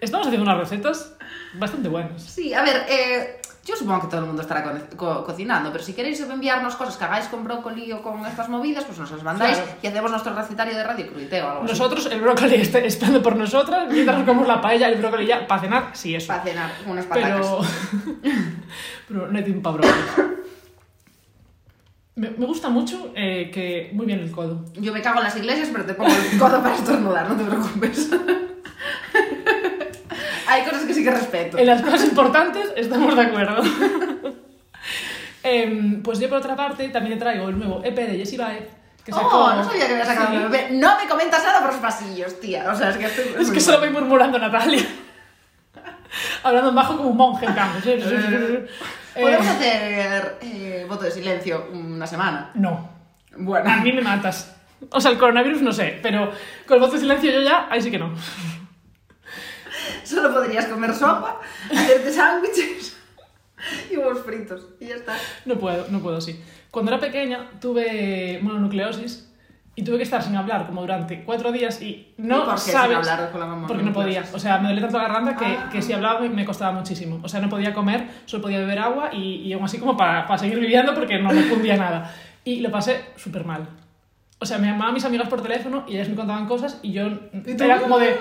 Estamos 0.00 0.26
haciendo 0.26 0.48
unas 0.48 0.58
recetas 0.58 1.16
bastante 1.54 1.88
buenas. 1.88 2.22
Sí, 2.22 2.54
a 2.54 2.62
ver, 2.62 2.86
eh, 2.88 3.40
yo 3.68 3.76
supongo 3.76 4.00
que 4.02 4.06
todo 4.08 4.20
el 4.20 4.26
mundo 4.26 4.42
estará 4.42 4.62
co- 4.64 4.96
co- 4.96 5.24
cocinando, 5.24 5.70
pero 5.70 5.84
si 5.84 5.92
queréis 5.92 6.18
enviarnos 6.20 6.74
cosas 6.76 6.96
que 6.96 7.04
hagáis 7.04 7.26
con 7.26 7.44
brócoli 7.44 7.92
o 7.92 8.02
con 8.02 8.24
estas 8.26 8.48
movidas, 8.48 8.84
pues 8.84 8.98
nos 8.98 9.10
las 9.10 9.22
mandáis 9.22 9.56
Claro. 9.58 9.72
y 9.82 9.86
hacemos 9.86 10.10
nuestro 10.10 10.34
recetario 10.34 10.74
de 10.76 10.82
radio 10.84 11.06
cruditeo 11.08 11.46
o 11.46 11.50
algo 11.50 11.62
así. 11.64 11.72
Nosotros, 11.72 12.06
el 12.10 12.20
brócoli 12.20 12.54
está 12.56 12.78
esperando 12.78 13.22
por 13.22 13.36
nosotras, 13.36 13.86
mientras 13.90 14.16
comemos 14.20 14.48
la 14.48 14.60
paella, 14.60 14.88
el 14.88 14.98
brócoli 14.98 15.26
ya, 15.26 15.46
para 15.46 15.60
cenar, 15.60 15.90
sí, 15.92 16.14
eso. 16.14 16.28
Para 16.28 16.42
cenar 16.42 16.70
unas 16.86 17.04
patacas. 17.06 17.46
Pero. 17.46 17.60
pero 19.08 19.26
no 19.28 19.38
hay 19.38 19.44
tiempo 19.44 19.62
para 19.72 19.76
brócoli. 19.86 20.28
Me, 22.16 22.30
me 22.30 22.46
gusta 22.46 22.68
mucho 22.68 23.12
eh, 23.14 23.50
que. 23.52 23.90
Muy 23.92 24.04
bien 24.06 24.18
el 24.18 24.32
codo. 24.32 24.64
Yo 24.74 24.92
me 24.92 25.00
cago 25.02 25.18
en 25.18 25.24
las 25.24 25.36
iglesias, 25.36 25.68
pero 25.70 25.84
te 25.84 25.94
pongo 25.94 26.10
el 26.10 26.38
codo 26.38 26.60
para 26.62 26.74
estornudar, 26.74 27.28
no 27.28 27.36
te 27.36 27.44
preocupes. 27.44 28.10
Hay 30.48 30.62
cosas 30.64 30.84
que 30.84 30.94
sí 30.94 31.04
que 31.04 31.10
respeto. 31.10 31.58
En 31.58 31.66
las 31.66 31.82
cosas 31.82 32.04
importantes 32.04 32.72
estamos 32.76 33.14
de 33.16 33.22
acuerdo. 33.22 33.62
Em, 35.42 36.02
pues 36.02 36.18
yo 36.18 36.28
por 36.28 36.38
otra 36.38 36.56
parte 36.56 36.88
también 36.88 37.16
te 37.16 37.24
traigo 37.24 37.48
el 37.48 37.58
nuevo 37.58 37.80
EP 37.84 37.94
de 37.96 38.18
Jessie 38.18 38.36
Baez. 38.38 38.64
Que 39.04 39.12
sacó... 39.12 39.44
Oh, 39.44 39.54
no 39.54 39.64
sabía 39.64 39.86
que 39.86 39.92
había 39.92 40.04
sacado 40.04 40.28
Sí. 40.30 40.36
un 40.36 40.50
bebé. 40.50 40.68
No 40.72 40.96
me 41.00 41.08
comentas 41.08 41.42
nada 41.44 41.60
por 41.60 41.70
los 41.72 41.80
pasillos, 41.80 42.38
tía. 42.40 42.70
O 42.70 42.76
sea, 42.76 42.90
es 42.90 42.96
que 42.96 43.06
estoy. 43.06 43.24
Es 43.40 43.50
que 43.50 43.60
solo 43.60 43.78
voy 43.78 43.90
murmurando 43.90 44.38
Natalia. 44.38 44.84
Hablando 46.42 46.70
en 46.70 46.74
bajo 46.74 46.96
como 46.96 47.10
un 47.10 47.16
monje 47.16 47.46
en 47.46 47.52
cambio. 47.54 47.80
Sí. 47.82 47.94
Podemos 49.14 49.46
Eh, 49.46 49.50
hacer 49.50 50.38
eh, 50.42 50.86
voto 50.88 51.04
de 51.04 51.10
silencio 51.12 51.68
una 51.72 52.06
semana. 52.06 52.50
No. 52.54 52.90
Bueno. 53.36 53.70
A 53.70 53.76
mí 53.76 53.92
me 53.92 54.02
matas. 54.02 54.54
O 54.90 55.00
sea, 55.00 55.10
el 55.12 55.18
coronavirus 55.18 55.62
no 55.62 55.72
sé, 55.72 55.98
pero 56.02 56.30
con 56.66 56.74
el 56.76 56.80
voto 56.80 56.94
de 56.94 57.00
silencio 57.00 57.30
yo 57.32 57.40
ya, 57.42 57.66
ahí 57.70 57.80
sí 57.80 57.90
que 57.90 57.98
no. 57.98 58.12
Solo 60.08 60.32
podrías 60.32 60.66
comer 60.66 60.94
sopa, 60.94 61.40
hacerte 61.70 62.12
sándwiches 62.12 62.96
y 63.90 63.96
huevos 63.96 64.22
fritos. 64.24 64.66
Y 64.80 64.86
ya 64.86 64.94
está. 64.96 65.14
No 65.44 65.56
puedo, 65.56 65.86
no 65.90 66.00
puedo, 66.00 66.20
sí. 66.20 66.40
Cuando 66.70 66.92
era 66.92 67.00
pequeña 67.00 67.50
tuve 67.60 68.38
mononucleosis 68.42 69.26
y 69.74 69.84
tuve 69.84 69.98
que 69.98 70.02
estar 70.04 70.22
sin 70.22 70.34
hablar 70.36 70.66
como 70.66 70.80
durante 70.80 71.22
cuatro 71.24 71.52
días 71.52 71.80
y 71.82 72.12
no 72.16 72.38
¿Y 72.38 72.44
por 72.46 72.54
qué 72.54 72.60
sin 72.60 72.72
sabes... 72.72 72.96
hablar 72.96 73.30
con 73.30 73.40
la 73.40 73.46
mamá? 73.46 73.66
Porque 73.66 73.82
no 73.82 73.92
podía. 73.92 74.24
O 74.32 74.38
sea, 74.38 74.58
me 74.58 74.68
dolía 74.68 74.82
tanto 74.82 74.98
la 74.98 75.04
garganta 75.04 75.36
que, 75.36 75.44
Ah. 75.46 75.68
que 75.70 75.82
si 75.82 75.92
hablaba 75.92 76.20
me, 76.20 76.28
me 76.30 76.44
costaba 76.44 76.72
muchísimo. 76.72 77.20
O 77.22 77.28
sea, 77.28 77.40
no 77.40 77.48
podía 77.48 77.72
comer, 77.74 78.08
solo 78.24 78.42
podía 78.42 78.58
beber 78.60 78.78
agua 78.78 79.10
y, 79.12 79.42
y 79.42 79.52
aún 79.52 79.64
así 79.64 79.78
como 79.78 79.96
para, 79.96 80.26
para 80.26 80.38
seguir 80.38 80.58
viviendo 80.58 80.94
porque 80.94 81.18
no 81.18 81.30
me 81.32 81.42
fundía 81.42 81.76
nada. 81.76 82.14
Y 82.44 82.60
lo 82.60 82.70
pasé 82.70 83.04
súper 83.16 83.44
mal. 83.44 83.68
O 84.40 84.46
sea, 84.46 84.58
me 84.58 84.68
llamaban 84.68 84.94
mis 84.94 85.04
amigas 85.04 85.28
por 85.28 85.42
teléfono 85.42 85.84
y 85.88 85.94
ellas 85.96 86.08
me 86.08 86.14
contaban 86.14 86.46
cosas 86.46 86.78
y 86.82 86.92
yo 86.92 87.08
era 87.58 87.80
como 87.80 87.98
de... 87.98 88.16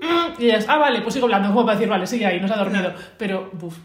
"Mm", 0.00 0.40
Y 0.42 0.46
ellas, 0.46 0.66
ah, 0.68 0.78
vale, 0.78 1.00
pues 1.02 1.14
sigo 1.14 1.26
hablando, 1.26 1.48
como 1.48 1.64
para 1.64 1.76
decir, 1.76 1.88
vale, 1.90 2.06
sigue 2.06 2.26
ahí, 2.26 2.40
no 2.40 2.48
se 2.48 2.54
ha 2.54 2.58
dormido. 2.58 2.92
Pero, 3.16 3.50
buf, 3.52 3.76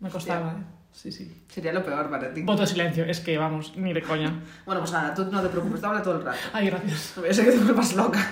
me 0.00 0.08
costaba, 0.10 0.52
¿eh? 0.52 0.64
Sí, 0.92 1.12
sí. 1.12 1.30
Sería 1.48 1.74
lo 1.74 1.84
peor 1.84 2.08
para 2.08 2.32
ti. 2.32 2.42
Voto 2.42 2.62
de 2.62 2.66
silencio, 2.68 3.04
es 3.04 3.20
que 3.20 3.36
vamos, 3.36 3.76
ni 3.76 3.92
de 3.92 4.00
coña. 4.00 4.32
Bueno, 4.64 4.80
pues 4.80 4.92
nada, 4.92 5.12
tú 5.14 5.26
no 5.30 5.42
te 5.42 5.48
preocupes, 5.48 5.80
tú 5.80 5.86
habla 5.86 6.02
todo 6.02 6.16
el 6.16 6.24
rato. 6.24 6.38
Ay, 6.54 6.70
gracias. 6.70 7.14
Yo 7.16 7.34
sé 7.34 7.44
que 7.44 7.50
te 7.52 7.58
vuelvas 7.58 7.94
loca. 7.94 8.30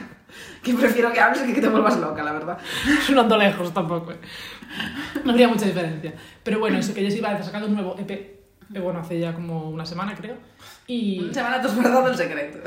Que 0.63 0.73
prefiero 0.73 1.13
que 1.13 1.21
hables 1.21 1.43
que 1.43 1.53
que 1.53 1.61
te 1.61 1.69
vuelvas 1.69 1.99
loca, 1.99 2.23
la 2.23 2.33
verdad. 2.33 2.59
Sonando 3.07 3.37
lejos 3.37 3.73
tampoco. 3.75 4.13
¿eh? 4.13 4.19
No 5.25 5.33
habría 5.33 5.47
mucha 5.47 5.67
diferencia. 5.67 6.15
Pero 6.43 6.59
bueno, 6.59 6.79
eso 6.79 6.95
que 6.95 7.03
Jessie 7.03 7.21
Baez 7.21 7.41
ha 7.41 7.45
sacado 7.45 7.67
un 7.67 7.75
nuevo 7.75 7.97
EP, 7.99 8.11
eh, 8.11 8.81
bueno, 8.81 9.01
hace 9.01 9.21
ya 9.21 9.35
como 9.35 9.69
una 9.69 9.85
semana 9.85 10.15
creo. 10.15 10.37
Y 10.87 11.29
Semana 11.33 11.61
te 11.61 11.69
has 11.69 11.75
guardado 11.75 12.09
el 12.09 12.17
secreto. 12.17 12.59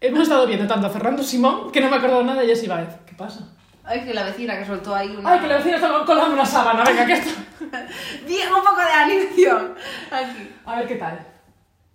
Hemos 0.00 0.22
estado 0.22 0.46
viendo 0.46 0.66
tanto 0.66 0.86
a 0.86 0.90
Fernando 0.90 1.22
Simón 1.22 1.70
que 1.70 1.80
no 1.80 1.88
me 1.88 1.96
he 1.96 1.98
acordado 1.98 2.22
nada 2.22 2.42
de 2.42 2.48
Jessie 2.48 2.68
Baez. 2.68 2.88
¿Qué 3.06 3.14
pasa? 3.14 3.48
Ay, 3.84 4.04
que 4.04 4.12
la 4.12 4.24
vecina 4.24 4.58
que 4.58 4.66
soltó 4.66 4.94
ahí 4.94 5.16
una... 5.16 5.32
Ay, 5.32 5.40
que 5.40 5.46
la 5.46 5.56
vecina 5.56 5.76
está 5.76 5.88
colgando 6.04 6.34
una 6.34 6.44
sábana, 6.44 6.84
venga, 6.84 7.06
que 7.06 7.12
esto. 7.14 7.30
Bien, 8.26 8.52
un 8.52 8.62
poco 8.62 8.80
de 8.80 8.92
animación. 8.92 9.74
Aquí. 10.10 10.54
A 10.66 10.76
ver 10.76 10.86
qué 10.86 10.96
tal. 10.96 11.26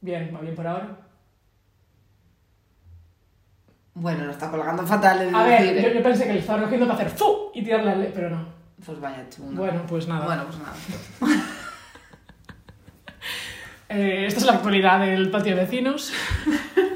Bien, 0.01 0.31
va 0.35 0.41
bien 0.41 0.55
por 0.55 0.67
ahora. 0.67 0.97
Bueno, 3.93 4.25
lo 4.25 4.31
está 4.31 4.49
colgando 4.49 4.85
fatal 4.87 5.29
A 5.33 5.43
ver, 5.43 5.81
yo, 5.81 5.89
yo 5.93 6.03
pensé 6.03 6.25
que 6.25 6.33
le 6.33 6.39
estaba 6.39 6.63
cogiendo 6.63 6.87
para 6.87 6.99
hacer 6.99 7.15
¡fu! 7.15 7.51
y 7.53 7.63
tirarle 7.63 7.91
al... 7.91 8.07
pero 8.07 8.31
no. 8.31 8.45
Pues 8.83 8.99
vaya 8.99 9.29
chunga. 9.29 9.61
Bueno, 9.61 9.83
pues 9.87 10.07
nada. 10.07 10.25
Bueno, 10.25 10.45
pues 10.45 10.57
nada. 10.59 11.43
Eh, 13.89 14.25
esta 14.25 14.39
es 14.39 14.45
la 14.47 14.53
actualidad 14.53 15.01
del 15.01 15.29
patio 15.29 15.55
de 15.55 15.61
vecinos. 15.61 16.11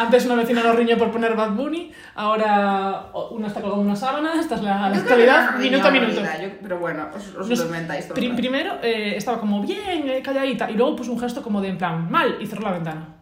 Antes 0.00 0.24
una 0.24 0.34
vecina 0.36 0.62
nos 0.62 0.76
riñó 0.76 0.96
por 0.96 1.10
poner 1.10 1.34
Bad 1.36 1.50
Bunny, 1.52 1.92
ahora 2.14 3.10
una 3.32 3.48
está 3.48 3.60
colgando 3.60 3.84
una 3.84 3.96
sábana, 3.96 4.40
esta 4.40 4.54
es 4.54 4.62
la, 4.62 4.86
actualidad 4.86 5.58
minuto 5.58 5.88
a 5.88 5.90
minuto. 5.90 6.20
yo- 6.20 6.48
pero 6.62 6.78
bueno, 6.78 7.08
os, 7.14 7.34
os 7.36 7.48
Nos- 7.48 7.60
inventáis 7.66 8.08
todo. 8.08 8.14
primero 8.14 8.74
eh, 8.82 9.14
estaba 9.16 9.38
como 9.38 9.60
bien, 9.62 10.08
eh, 10.08 10.22
calladita, 10.22 10.70
y 10.70 10.74
luego 10.74 10.96
puso 10.96 11.12
un 11.12 11.20
gesto 11.20 11.42
como 11.42 11.60
de 11.60 11.68
en 11.68 11.78
plan, 11.78 12.10
mal, 12.10 12.38
y 12.40 12.46
cerró 12.46 12.62
la 12.62 12.72
ventana. 12.72 13.16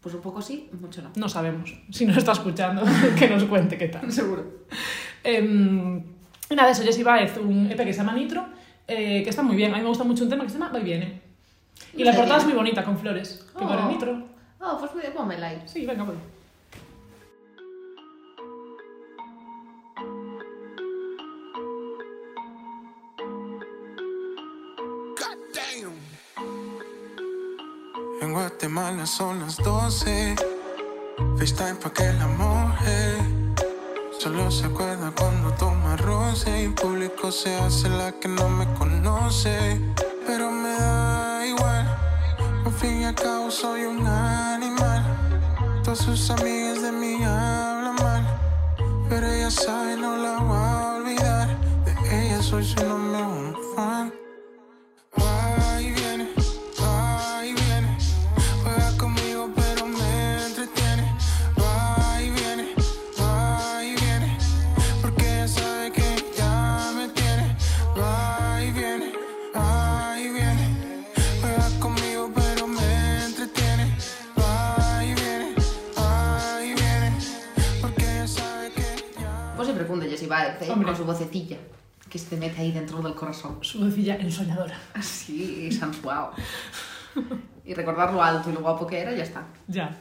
Pues 0.00 0.14
un 0.14 0.20
poco 0.22 0.40
sí, 0.40 0.70
mucho 0.80 1.02
no. 1.02 1.10
No 1.16 1.28
sabemos. 1.28 1.74
Si 1.90 2.06
nos 2.06 2.16
está 2.16 2.32
escuchando, 2.32 2.82
que 3.18 3.28
nos 3.28 3.44
cuente 3.44 3.76
qué 3.76 3.88
tal. 3.88 4.10
Seguro. 4.12 4.44
Y 5.24 6.54
nada, 6.54 6.70
eso, 6.70 6.82
Jessie 6.84 7.02
Baez, 7.04 7.36
un 7.36 7.66
EP 7.70 7.76
que 7.84 7.92
se 7.92 7.98
llama 7.98 8.12
Nitro, 8.14 8.46
eh, 8.86 9.22
que 9.24 9.28
está 9.30 9.42
muy 9.42 9.56
bien. 9.56 9.72
A 9.74 9.76
mí 9.76 9.82
me 9.82 9.88
gusta 9.88 10.04
mucho 10.04 10.22
un 10.22 10.30
tema 10.30 10.44
que 10.44 10.50
se 10.50 10.58
llama 10.58 10.70
Va 10.72 10.78
y 10.78 10.84
Viene. 10.84 11.20
Y 11.94 12.04
la 12.04 12.12
portada 12.12 12.38
es 12.38 12.44
muy 12.44 12.54
bonita, 12.54 12.84
con 12.84 12.96
flores. 12.96 13.44
Que 13.58 13.64
Oh. 13.64 13.68
pone 13.68 13.92
Nitro. 13.92 14.27
Oh, 14.60 14.76
pues 14.78 15.12
pónmela 15.14 15.48
ahí. 15.48 15.62
Sí, 15.66 15.86
venga, 15.86 16.04
voy. 16.04 16.16
En 28.20 28.32
Guatemala 28.32 29.06
son 29.06 29.40
las 29.40 29.56
12. 29.58 30.34
FaceTime 31.38 31.76
pa' 31.76 31.92
que 31.92 32.12
la 32.12 32.26
moje. 32.26 33.16
Solo 34.18 34.50
se 34.50 34.66
acuerda 34.66 35.12
cuando 35.16 35.52
toma 35.54 35.96
roce. 35.96 36.64
Y 36.64 36.68
público 36.68 37.30
se 37.30 37.54
hace 37.56 37.88
la 37.88 38.12
que 38.12 38.28
no 38.28 38.48
me 38.48 38.66
conoce. 38.74 39.80
Al 42.64 42.72
fin 42.72 43.00
y 43.00 43.04
al 43.04 43.14
cabo 43.14 43.50
soy 43.50 43.82
un 43.82 44.06
animal. 44.06 45.02
Todas 45.82 45.98
sus 45.98 46.30
amigas 46.30 46.82
de 46.82 46.92
mí 46.92 47.14
hablan 47.24 47.94
mal. 47.96 48.24
Pero 49.08 49.26
ella 49.26 49.50
sabe, 49.50 49.96
no 49.96 50.16
la 50.16 50.38
voy 50.38 50.56
a 50.56 50.94
olvidar. 50.96 51.48
De 51.84 52.26
ella 52.26 52.42
soy 52.42 52.64
su 52.64 52.87
vocecilla. 81.08 81.56
Que 82.08 82.18
se 82.18 82.26
te 82.30 82.36
mete 82.36 82.60
ahí 82.60 82.72
dentro 82.72 83.02
del 83.02 83.14
corazón. 83.14 83.58
Su 83.62 83.80
vocecilla 83.80 84.16
ensoñadora. 84.16 84.78
Así, 84.94 85.70
sensual. 85.72 86.30
Y 87.64 87.74
recordar 87.74 88.12
lo 88.12 88.22
alto 88.22 88.48
y 88.48 88.52
lo 88.52 88.60
guapo 88.60 88.86
que 88.86 89.00
era, 89.00 89.12
ya 89.12 89.24
está. 89.24 89.44
Ya. 89.66 89.94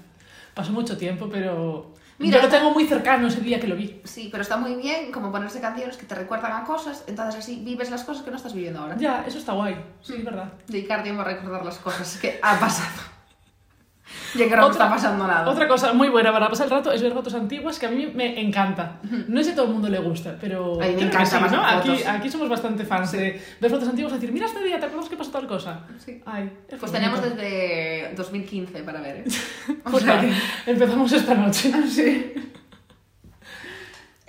Pasó 0.53 0.71
mucho 0.71 0.97
tiempo, 0.97 1.27
pero. 1.29 1.93
Mira, 2.19 2.37
yo 2.37 2.43
lo 2.43 2.49
tengo 2.49 2.71
muy 2.71 2.87
cercano 2.87 3.27
ese 3.27 3.41
día 3.41 3.59
que 3.59 3.67
lo 3.67 3.75
vi. 3.75 4.01
Sí, 4.03 4.29
pero 4.31 4.41
está 4.41 4.57
muy 4.57 4.75
bien 4.75 5.11
como 5.11 5.31
ponerse 5.31 5.59
canciones 5.59 5.97
que 5.97 6.05
te 6.05 6.15
recuerdan 6.15 6.51
a 6.53 6.63
cosas, 6.63 7.03
entonces 7.07 7.35
así 7.43 7.61
vives 7.63 7.91
las 7.91 8.03
cosas 8.03 8.23
que 8.23 8.31
no 8.31 8.37
estás 8.37 8.53
viviendo 8.53 8.79
ahora. 8.79 8.97
Ya, 8.97 9.23
eso 9.27 9.37
está 9.37 9.53
guay. 9.53 9.75
Sí, 10.01 10.15
es 10.17 10.25
verdad. 10.25 10.51
Dedicar 10.67 11.03
tiempo 11.03 11.21
a 11.21 11.25
recordar 11.25 11.63
las 11.63 11.77
cosas 11.77 12.17
que 12.17 12.39
ha 12.41 12.59
pasado. 12.59 13.16
Ya 14.35 14.47
que 14.49 14.55
no 14.55 14.65
me 14.65 14.71
está 14.71 14.89
pasando 14.89 15.27
nada. 15.27 15.49
Otra 15.49 15.67
cosa 15.67 15.93
muy 15.93 16.09
buena 16.09 16.31
para 16.31 16.49
pasar 16.49 16.65
el 16.65 16.71
rato 16.71 16.91
es 16.91 17.01
ver 17.01 17.13
fotos 17.13 17.33
antiguas 17.33 17.79
que 17.79 17.85
a 17.85 17.89
mí 17.89 18.11
me 18.13 18.39
encanta. 18.41 18.99
No 19.27 19.37
sé 19.39 19.45
si 19.45 19.51
a 19.51 19.55
todo 19.55 19.65
el 19.67 19.71
mundo 19.73 19.89
le 19.89 19.99
gusta, 19.99 20.35
pero. 20.39 20.81
A 20.81 20.85
mí 20.87 20.95
me 20.95 21.01
encanta 21.03 21.25
sí, 21.25 21.37
más 21.39 21.51
¿no? 21.51 21.63
Aquí, 22.11 22.29
somos 22.29 22.49
bastante 22.49 22.83
fans 22.85 23.11
de 23.13 23.41
ver 23.59 23.71
fotos 23.71 23.87
antiguas 23.89 24.11
y 24.13 24.15
decir, 24.15 24.31
mira 24.31 24.45
este 24.47 24.63
día, 24.63 24.79
¿te 24.79 24.85
acuerdas 24.87 25.09
que 25.09 25.15
pasó 25.17 25.31
tal 25.31 25.47
cosa? 25.47 25.81
Sí. 26.03 26.21
Ay, 26.25 26.51
es 26.67 26.79
Pues 26.79 26.91
bonito. 26.91 26.93
tenemos 26.93 27.21
desde 27.23 28.13
2015 28.15 28.83
para 28.83 29.01
ver, 29.01 29.17
¿eh? 29.17 29.23
O 29.85 29.91
Pues 29.91 30.03
sea 30.03 30.19
que- 30.19 30.33
empezamos 30.71 31.11
esta 31.11 31.33
noche. 31.35 31.71
Sí. 31.87 32.33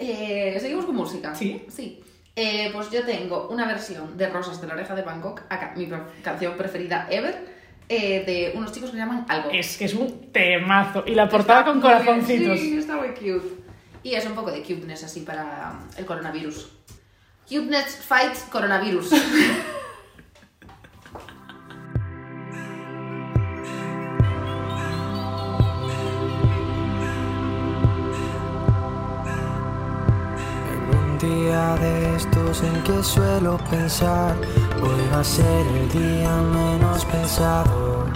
Eh, 0.01 0.57
Seguimos 0.61 0.85
con 0.85 0.95
música. 0.95 1.35
Sí. 1.35 1.65
Sí. 1.69 2.01
Eh, 2.37 2.71
pues 2.73 2.89
yo 2.91 3.03
tengo 3.05 3.49
una 3.49 3.67
versión 3.67 4.17
de 4.17 4.29
Rosas 4.29 4.61
de 4.61 4.69
la 4.69 4.75
Oreja 4.75 4.95
de 4.95 5.03
Bangkok, 5.03 5.41
acá, 5.49 5.73
mi 5.77 5.89
canción 6.23 6.57
preferida 6.57 7.09
ever, 7.11 7.58
eh, 7.89 8.23
de 8.27 8.53
unos 8.55 8.73
chicos 8.73 8.91
que 8.91 8.97
se 8.97 9.01
llaman 9.01 9.25
Algo. 9.29 9.51
Es 9.51 9.79
que 9.79 9.87
es 9.87 9.95
un 9.95 10.31
temazo. 10.31 11.05
Y 11.07 11.15
la 11.15 11.29
portada 11.29 11.65
con 11.65 11.81
corazoncitos. 11.81 12.59
Sí, 12.59 12.77
está 12.77 12.97
muy 12.97 13.09
cute. 13.09 13.59
Y 14.03 14.15
es 14.15 14.27
un 14.27 14.35
poco 14.35 14.51
de 14.51 14.63
cuteness 14.63 15.05
así 15.05 15.21
para 15.21 15.81
el 15.97 16.05
coronavirus. 16.05 16.71
Cuteness 17.49 17.97
fights 17.97 18.47
coronavirus. 18.51 19.13
En 30.71 30.97
un 30.97 31.19
día 31.19 31.75
de 31.77 32.17
estos 32.17 32.63
en 32.63 32.83
que 32.83 33.03
suelo 33.03 33.59
pensar, 33.71 34.37
hoy 34.83 35.09
va 35.13 35.21
a 35.21 35.25
ser 35.25 35.67
el 35.67 35.89
día 35.89 36.31
menos 36.37 37.05
pensado. 37.05 38.07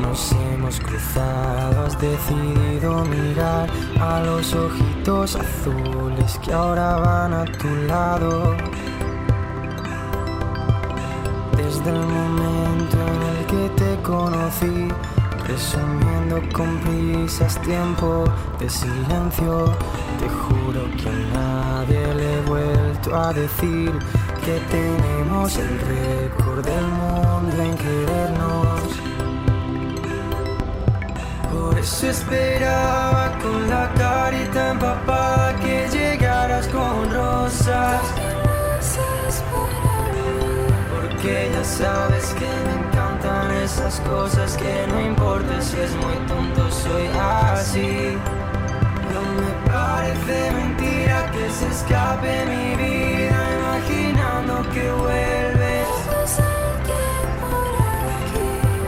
Nos 0.00 0.32
hemos 0.32 0.80
cruzado, 0.80 1.86
has 1.86 2.00
decidido 2.00 3.04
mirar 3.04 3.68
a 4.00 4.20
los 4.20 4.54
ojitos 4.54 5.36
azules 5.36 6.38
que 6.42 6.52
ahora 6.52 6.96
van 6.96 7.34
a 7.34 7.44
tu 7.44 7.68
lado. 7.86 8.56
Desde 11.56 11.90
el 11.90 12.06
momento 12.06 12.96
en 13.12 13.22
el 13.32 13.46
que 13.46 13.82
te 13.82 14.02
conocí, 14.02 14.88
resumiendo 15.46 16.40
con 16.52 16.78
prisas 16.78 17.60
tiempo 17.60 18.24
de 18.58 18.70
silencio, 18.70 19.74
te 20.18 20.28
juro 20.28 20.82
que 20.96 21.08
a 21.08 21.38
nadie 21.38 22.14
le 22.14 22.38
he 22.38 22.40
vuelto 22.42 23.14
a 23.14 23.32
decir 23.32 23.92
que 24.44 24.58
tenemos 24.70 25.56
el 25.56 25.80
récord 25.80 26.64
del 26.64 26.86
mundo 26.86 27.62
en 27.62 27.76
querernos. 27.76 28.82
Por 31.52 31.78
eso 31.78 32.08
esperaba 32.08 33.32
con 33.42 33.68
la 33.68 33.92
carita 33.94 34.70
empapada 34.70 35.56
que 35.56 35.88
llegaras 35.90 36.66
con 36.68 37.10
rosas. 37.12 38.00
Porque 40.94 41.50
ya 41.52 41.64
sabes 41.64 42.34
que 42.38 42.50
me 42.64 42.72
encantan 42.86 43.50
esas 43.62 44.00
cosas 44.00 44.56
que 44.56 44.86
no 44.88 45.00
importa 45.00 45.60
si 45.60 45.76
es 45.78 45.94
muy 45.96 46.16
tonto, 46.28 46.70
soy 46.70 47.06
así. 47.52 48.16
No 49.12 49.22
me 49.40 49.52
parece 49.70 50.52
mentira 50.52 51.30
que 51.32 51.50
se 51.50 51.68
escape 51.68 52.46
mi 52.46 52.76
vida 52.76 53.09
imaginando 53.80 54.62
que 54.72 54.92
vuelves. 54.92 55.88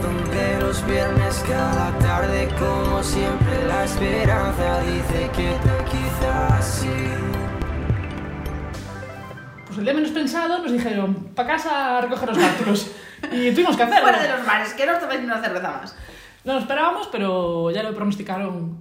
Donde 0.01 0.59
los 0.59 0.85
viernes 0.85 1.43
cada 1.47 1.97
tarde 1.99 2.49
como 2.59 3.03
siempre 3.03 3.67
la 3.67 3.85
esperanza 3.85 4.81
dice 4.81 5.29
que 5.35 5.57
quizás 5.89 6.65
sí. 6.65 6.89
Pues 9.65 9.77
el 9.79 9.85
día 9.85 9.93
menos 9.93 10.11
pensado 10.11 10.59
nos 10.59 10.71
dijeron, 10.71 11.15
para 11.35 11.49
casa 11.49 11.97
a 11.97 12.01
recoger 12.01 12.29
los 12.29 12.37
bártulos. 12.37 12.91
Y 13.31 13.51
tuvimos 13.51 13.77
que 13.77 13.83
hacerlo. 13.83 14.03
Fuera 14.03 14.21
de 14.21 14.29
los 14.29 14.45
bares, 14.45 14.73
que 14.73 14.85
no 14.85 14.93
os 14.93 14.99
toméis 14.99 15.21
ni 15.21 15.25
una 15.25 15.41
cerveza 15.41 15.71
más. 15.71 15.95
No 16.43 16.53
lo 16.53 16.59
esperábamos, 16.59 17.07
pero 17.07 17.71
ya 17.71 17.81
lo 17.81 17.95
pronosticaron 17.95 18.77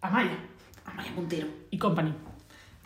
a 0.00 0.10
Maya 0.10 0.38
Amaya 0.84 1.12
Puntero. 1.14 1.48
y 1.70 1.76
company. 1.78 2.14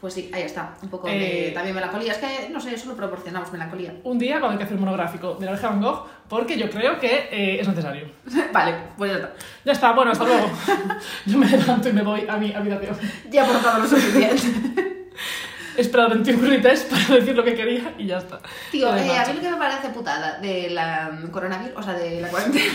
Pues 0.03 0.15
sí, 0.15 0.29
ahí 0.35 0.43
está. 0.43 0.75
Un 0.83 0.89
poco 0.89 1.07
Eh, 1.07 1.45
de 1.47 1.51
también 1.53 1.77
melancolía. 1.77 2.11
Es 2.11 2.19
que, 2.19 2.49
no 2.49 2.61
sé, 2.61 2.77
solo 2.77 2.97
proporcionamos 2.97 3.53
melancolía. 3.53 3.95
Un 4.03 4.19
día 4.19 4.41
cuando 4.41 4.51
hay 4.51 4.59
que 4.59 4.65
hacer 4.65 4.75
un 4.77 4.81
monográfico 4.83 5.35
de 5.35 5.47
la 5.47 5.53
oreja 5.53 5.69
de 5.69 5.75
Van 5.75 5.83
Gogh, 5.85 6.09
porque 6.29 6.59
yo 6.59 6.69
creo 6.69 6.99
que 6.99 7.29
eh, 7.31 7.61
es 7.61 7.69
necesario. 7.69 8.11
vale, 8.53 8.75
pues 8.99 9.13
ya 9.13 9.17
está. 9.19 9.33
Ya 9.65 9.73
está, 9.73 9.93
bueno, 9.93 10.11
hasta 10.11 10.25
luego. 10.25 10.51
yo 11.27 11.39
me 11.39 11.47
levanto 11.47 11.89
y 11.89 11.93
me 11.93 12.03
voy 12.03 12.27
a 12.29 12.37
mi 12.37 12.53
habitación. 12.53 12.99
Ya 13.31 13.43
he 13.43 13.45
aportado 13.47 13.79
lo 13.79 13.87
suficiente. 13.87 15.03
He 15.77 15.81
esperado 15.81 16.11
21 16.11 16.39
crudités 16.41 16.83
para 16.83 17.21
decir 17.21 17.37
lo 17.37 17.45
que 17.45 17.55
quería 17.55 17.95
y 17.97 18.07
ya 18.07 18.19
está. 18.19 18.41
Tío, 18.73 18.95
eh, 18.97 19.17
a 19.17 19.25
mí 19.29 19.35
lo 19.35 19.41
que 19.41 19.51
me 19.51 19.57
parece 19.57 19.89
putada 19.91 20.41
de 20.41 20.69
la 20.71 21.17
coronavirus, 21.31 21.79
o 21.79 21.83
sea, 21.83 21.95
de 21.95 22.21
la 22.21 22.29
cuarentena, 22.29 22.73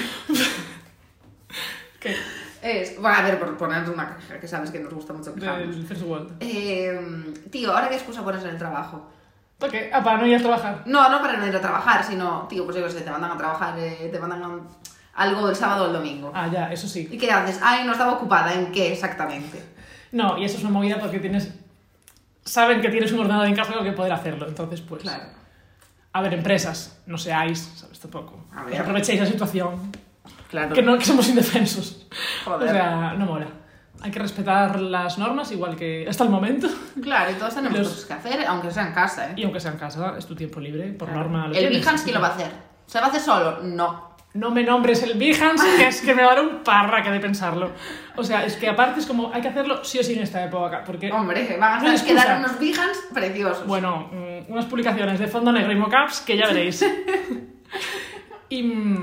¿Qué? 1.99 2.15
Es... 2.61 2.99
Bueno, 3.01 3.17
a 3.17 3.21
ver, 3.21 3.39
por 3.39 3.55
poner 3.57 3.89
una 3.89 4.07
caja, 4.07 4.39
que 4.39 4.47
sabes 4.47 4.71
que 4.71 4.79
nos 4.79 4.93
gusta 4.93 5.13
mucho 5.13 5.33
quejarnos. 5.35 5.75
Del 5.75 5.85
First 5.85 6.03
World. 6.03 6.35
Eh, 6.39 7.33
tío, 7.51 7.71
ahora 7.73 7.89
qué 7.89 7.95
excusa 7.95 8.23
pones 8.23 8.43
en 8.43 8.49
el 8.51 8.57
trabajo. 8.57 9.09
¿Para 9.57 9.71
qué? 9.71 9.89
Ah, 9.93 10.03
para 10.03 10.19
no 10.19 10.27
ir 10.27 10.35
a 10.35 10.39
trabajar. 10.39 10.83
No, 10.85 11.09
no 11.09 11.19
para 11.21 11.37
no 11.37 11.47
ir 11.47 11.55
a 11.55 11.61
trabajar, 11.61 12.03
sino, 12.03 12.45
tío, 12.47 12.63
pues 12.65 12.77
yo 12.77 12.83
qué 12.85 12.91
sé, 12.91 13.01
te 13.01 13.09
mandan 13.11 13.31
a 13.31 13.37
trabajar, 13.37 13.77
eh, 13.79 14.09
te 14.11 14.19
mandan 14.19 14.43
a- 14.43 14.59
algo 15.15 15.49
el 15.49 15.55
sábado 15.55 15.85
o 15.85 15.87
el 15.87 15.93
domingo. 15.93 16.31
Ah, 16.35 16.47
ya, 16.51 16.71
eso 16.71 16.87
sí. 16.87 17.07
¿Y 17.11 17.17
qué 17.17 17.31
haces? 17.31 17.59
Ay, 17.63 17.85
no 17.85 17.93
estaba 17.93 18.13
ocupada, 18.13 18.53
¿en 18.53 18.71
qué 18.71 18.93
exactamente? 18.93 19.63
No, 20.11 20.37
y 20.37 20.45
eso 20.45 20.57
es 20.57 20.63
una 20.63 20.71
movida 20.73 20.99
porque 20.99 21.19
tienes... 21.19 21.51
Saben 22.45 22.81
que 22.81 22.89
tienes 22.89 23.11
un 23.11 23.19
ordenador 23.21 23.47
en 23.47 23.55
casa 23.55 23.73
con 23.73 23.83
que 23.83 23.91
poder 23.93 24.13
hacerlo, 24.13 24.47
entonces 24.47 24.79
pues... 24.81 25.01
Claro. 25.01 25.23
A 26.13 26.21
ver, 26.21 26.33
empresas, 26.35 26.99
no 27.05 27.17
seáis, 27.17 27.59
¿sabes? 27.75 27.99
Tampoco. 27.99 28.45
A 28.55 28.63
ver. 28.63 28.79
Aprovechéis 28.79 29.19
la 29.19 29.25
situación. 29.25 29.91
Claro. 30.49 30.73
Que, 30.73 30.81
no, 30.81 30.97
que 30.97 31.05
somos 31.05 31.27
indefensos. 31.29 32.07
Joder. 32.45 32.69
O 32.69 32.71
sea, 32.71 33.13
no 33.17 33.25
mola. 33.25 33.47
Hay 34.01 34.12
que 34.12 34.19
respetar 34.19 34.79
las 34.79 35.17
normas 35.17 35.51
igual 35.51 35.75
que 35.75 36.05
hasta 36.07 36.23
el 36.23 36.29
momento. 36.29 36.67
Claro, 37.01 37.31
y 37.31 37.33
todos 37.36 37.55
tenemos 37.55 37.77
Los- 37.79 37.88
cosas 37.89 38.05
que 38.05 38.13
hacer, 38.13 38.45
aunque 38.47 38.69
sea 38.71 38.88
en 38.88 38.93
casa, 38.93 39.29
¿eh? 39.31 39.33
Y 39.38 39.43
aunque 39.43 39.60
sea 39.60 39.71
en 39.71 39.77
casa, 39.79 40.15
es 40.17 40.25
tu 40.27 40.36
tiempo 40.36 40.60
libre, 40.60 40.91
por 40.93 41.07
Claro. 41.10 41.23
norma. 41.29 41.51
¿El. 41.53 41.69
Behance 41.69 42.03
quién 42.03 42.13
lo 42.15 42.21
va 42.21 42.27
a 42.27 42.31
hacer? 42.36 42.51
¿Se 42.86 42.99
va 42.99 43.07
a 43.07 43.10
hacer 43.10 43.21
solo? 43.21 43.60
No. 43.63 44.07
No 44.33 44.51
me 44.51 44.62
nombres 44.63 45.01
el 45.01 45.17
Behance, 45.17 45.65
que 45.77 45.88
es 45.88 46.01
que 46.01 46.13
me 46.13 46.21
va 46.21 46.33
a 46.33 46.36
dar 46.36 46.43
un 46.45 46.57
parraque 46.63 47.10
de 47.10 47.19
pensarlo. 47.19 47.71
O 48.15 48.23
sea, 48.23 48.45
es 48.45 48.55
que 48.55 48.69
aparte 48.69 48.99
es 48.99 49.07
como, 49.07 49.31
hay 49.33 49.41
que 49.41 49.47
hacerlo 49.47 49.83
sí 49.83 49.97
o 49.97 50.03
sí 50.03 50.13
en 50.13 50.21
esta 50.21 50.43
época, 50.45 50.83
porque... 50.86 51.12
Hombre, 51.12 51.57
van 51.60 51.79
a 51.79 51.81
No 51.81 51.89
hay 51.89 51.95
tener 51.97 52.05
que 52.05 52.13
dar 52.13 52.38
excusa. 52.39 52.47
unos 52.51 52.60
Behance 52.60 53.01
preciosos. 53.13 53.65
Bueno, 53.65 54.10
mm, 54.12 54.51
unas 54.51 54.65
publicaciones 54.65 55.17
de 55.17 55.27
fondo 55.27 55.51
negro 55.51 55.71
y 55.71 55.75
mockups 55.75 56.19
que 56.21 56.38
ya 56.38 56.45
veréis. 56.47 56.86
y 58.49 58.62
mm, 58.63 59.01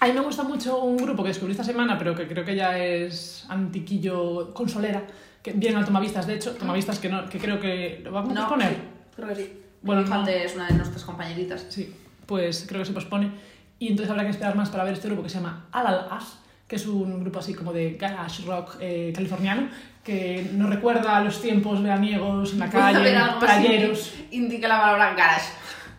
a 0.00 0.06
mí 0.06 0.12
me 0.12 0.20
gusta 0.20 0.42
mucho 0.42 0.80
un 0.82 0.96
grupo 0.96 1.22
que 1.22 1.28
descubrí 1.30 1.52
esta 1.52 1.64
semana, 1.64 1.96
pero 1.98 2.14
que 2.14 2.26
creo 2.28 2.44
que 2.44 2.54
ya 2.54 2.78
es 2.78 3.44
antiquillo 3.48 4.52
consolera, 4.54 5.02
que 5.42 5.52
viene 5.52 5.76
al 5.78 5.84
Tomavistas, 5.84 6.26
de 6.26 6.34
hecho, 6.34 6.52
Tomavistas 6.52 6.98
que, 6.98 7.08
no, 7.08 7.28
que 7.28 7.38
creo 7.38 7.58
que 7.60 8.00
lo 8.04 8.12
vamos 8.12 8.36
a 8.36 8.40
no, 8.42 8.48
poner. 8.48 8.70
sí, 8.70 8.76
creo 9.16 9.28
que 9.28 9.34
sí. 9.36 9.52
Bueno, 9.82 10.02
no. 10.02 10.26
es 10.26 10.54
una 10.54 10.66
de 10.66 10.74
nuestras 10.74 11.04
compañeritas. 11.04 11.66
Sí, 11.68 11.94
pues 12.26 12.64
creo 12.68 12.80
que 12.80 12.86
se 12.86 12.92
pospone. 12.92 13.30
Y 13.78 13.88
entonces 13.88 14.10
habrá 14.10 14.24
que 14.24 14.30
esperar 14.30 14.56
más 14.56 14.70
para 14.70 14.84
ver 14.84 14.94
este 14.94 15.06
grupo 15.08 15.22
que 15.22 15.28
se 15.28 15.36
llama 15.36 15.66
Alal 15.70 16.08
As, 16.10 16.38
que 16.66 16.76
es 16.76 16.86
un 16.86 17.20
grupo 17.20 17.38
así 17.38 17.54
como 17.54 17.72
de 17.72 17.92
garage 17.94 18.42
rock 18.44 18.76
eh, 18.80 19.12
californiano, 19.14 19.68
que 20.02 20.50
nos 20.54 20.68
recuerda 20.70 21.16
a 21.16 21.20
los 21.22 21.40
tiempos 21.40 21.82
veraniegos 21.82 22.52
en 22.54 22.58
la 22.60 22.70
calle, 22.70 23.16
playeros. 23.38 24.12
indi- 24.14 24.26
Indica 24.32 24.66
la 24.68 24.80
palabra 24.80 25.14
garage. 25.14 25.50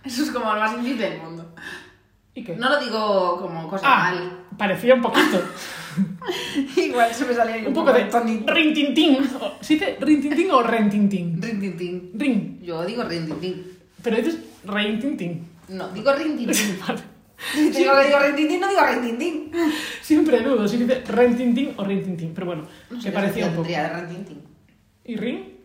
Eso 0.04 0.24
es 0.24 0.32
como 0.32 0.54
lo 0.54 0.60
más 0.60 0.74
indie 0.74 0.96
del 0.96 1.20
mundo. 1.22 1.54
¿Y 2.38 2.44
qué? 2.44 2.56
No 2.56 2.70
lo 2.70 2.80
digo 2.80 3.40
como 3.42 3.68
cosa 3.68 3.84
Ah, 3.88 4.12
mal. 4.14 4.40
parecía 4.58 4.94
un 4.94 5.02
poquito. 5.02 5.42
Igual 6.78 7.12
se 7.14 7.26
me 7.26 7.34
salía 7.34 7.56
ahí 7.56 7.66
un 7.66 7.74
poco 7.74 7.92
de 7.92 8.04
tonito. 8.04 8.54
rintintín. 8.54 9.18
¿Se 9.62 9.74
dice 9.74 9.98
rintintín 10.00 10.52
o 10.52 10.62
rentintín? 10.62 11.42
Rintintín. 11.42 12.12
Rin. 12.14 12.60
Yo 12.62 12.86
digo 12.86 13.04
rintintín. 13.04 13.66
Pero 14.04 14.18
dices 14.18 14.38
reintintín. 14.66 15.48
No, 15.70 15.90
digo 15.90 16.14
rintintín. 16.14 16.80
Vale. 16.88 17.02
digo 17.56 17.92
que 17.98 18.06
digo 18.06 18.20
rintintín, 18.20 18.60
no 18.62 18.68
digo 18.70 18.82
rintintín. 18.86 19.52
Siempre 20.02 20.40
dudo 20.42 20.68
si 20.68 20.78
dice 20.78 21.02
rentintín 21.08 21.74
o 21.78 21.84
rintintín. 21.84 22.34
Pero 22.36 22.46
bueno, 22.46 22.68
No 22.92 23.02
sé 23.02 23.12
parecía 23.12 23.48
un 23.48 23.56
poco. 23.56 23.68
de 23.68 23.90
rintintín. 23.90 24.44
¿Y 25.06 25.16
rin? 25.16 25.58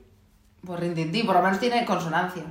Pues 0.64 0.80
rintintín, 0.80 1.26
por 1.26 1.34
lo 1.36 1.42
menos 1.42 1.60
tiene 1.60 1.84
consonancia. 1.84 2.44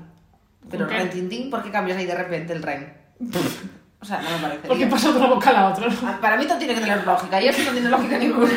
Pero 0.69 0.85
¿Con 0.85 0.95
qué? 0.95 1.01
rintintín, 1.03 1.49
¿por 1.49 1.63
qué 1.63 1.71
cambias 1.71 1.97
ahí 1.97 2.05
de 2.05 2.13
repente 2.15 2.53
el 2.53 2.61
ren? 2.61 2.93
O 4.01 4.05
sea, 4.05 4.21
no 4.21 4.29
me 4.31 4.37
parece. 4.37 4.67
Porque 4.67 4.87
pasa 4.87 5.11
de 5.11 5.19
una 5.19 5.27
boca 5.27 5.49
a 5.51 5.53
la 5.53 5.69
otra. 5.69 5.87
¿no? 5.87 6.21
Para 6.21 6.37
mí 6.37 6.45
todo 6.45 6.57
tiene 6.57 6.73
que 6.73 6.81
tener 6.81 7.05
lógica, 7.05 7.41
y 7.41 7.47
esto 7.47 7.63
no 7.63 7.71
tiene 7.71 7.89
lógica 7.89 8.17
ninguna. 8.17 8.51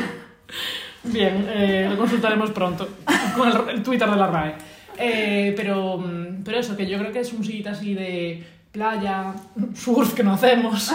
Bien, 1.04 1.46
eh, 1.48 1.86
lo 1.90 1.98
consultaremos 1.98 2.50
pronto 2.50 2.88
con 3.36 3.48
el, 3.48 3.76
el 3.76 3.82
Twitter 3.82 4.08
de 4.08 4.16
la 4.16 4.26
RAE. 4.26 4.54
Eh, 4.96 5.52
pero, 5.56 5.98
mm, 5.98 6.42
pero 6.44 6.58
eso, 6.58 6.76
que 6.76 6.86
yo 6.86 6.98
creo 6.98 7.12
que 7.12 7.20
es 7.20 7.32
un 7.32 7.44
sitio 7.44 7.70
así 7.70 7.94
de 7.94 8.46
playa, 8.72 9.34
surf 9.74 10.14
que 10.14 10.22
no 10.22 10.32
hacemos. 10.34 10.92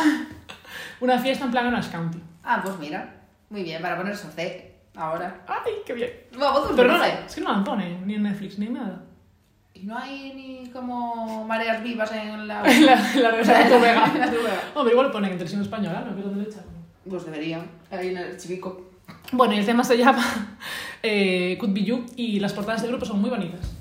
Una 1.02 1.20
fiesta 1.20 1.46
en 1.46 1.52
plan 1.52 1.68
Orange 1.68 1.92
County. 1.92 2.20
Ah, 2.44 2.60
pues 2.64 2.78
mira, 2.80 3.16
muy 3.50 3.64
bien, 3.64 3.82
para 3.82 3.96
a 3.96 4.10
hacer 4.12 4.76
ahora. 4.96 5.42
¡Ay, 5.48 5.74
qué 5.86 5.94
bien! 5.94 6.12
Vamos, 6.38 6.72
Pero 6.76 6.98
no, 6.98 7.04
es 7.04 7.36
que 7.36 7.42
no 7.42 7.58
la 7.58 7.64
ponen 7.64 8.06
ni 8.06 8.16
en 8.16 8.24
Netflix 8.24 8.60
ni 8.60 8.66
en 8.68 8.74
nada. 8.74 9.04
Y 9.82 9.86
no 9.86 9.98
hay 9.98 10.34
ni 10.34 10.70
como 10.72 11.46
mareas 11.46 11.82
vivas 11.82 12.12
en 12.12 12.48
la... 12.48 12.63
En 12.65 12.86
la, 12.86 12.96
la 13.15 13.32
reserva 13.32 13.63
de 13.63 13.70
tu 13.70 13.80
Vega. 13.80 14.06
En 14.13 14.20
la 14.20 14.26
tu 14.28 14.38
Vega. 14.38 14.62
Hombre, 14.76 14.94
igual 14.94 15.12
ponen 15.12 15.32
en 15.32 15.38
televisión 15.38 15.62
española, 15.62 16.04
¿no? 16.06 16.13
Que 16.13 16.20
es 16.20 16.26
donde 16.26 16.44
lo 16.44 16.50
echan. 16.50 16.63
Pues 17.10 17.26
deberían, 17.26 17.65
ahí 17.89 18.10
en 18.10 18.18
el 18.18 18.38
chivico. 18.38 18.89
Bueno, 19.32 19.54
y 19.54 19.60
el 19.60 19.65
tema 19.65 19.84
se 19.84 19.98
llama 19.98 20.58
eh, 21.04 21.58
Could 21.60 21.74
Be 21.74 21.84
You 21.84 22.06
y 22.15 22.39
las 22.39 22.54
portadas 22.54 22.82
del 22.82 22.92
grupo 22.92 23.06
son 23.06 23.22
muy 23.22 23.30
bonitas. 23.30 23.72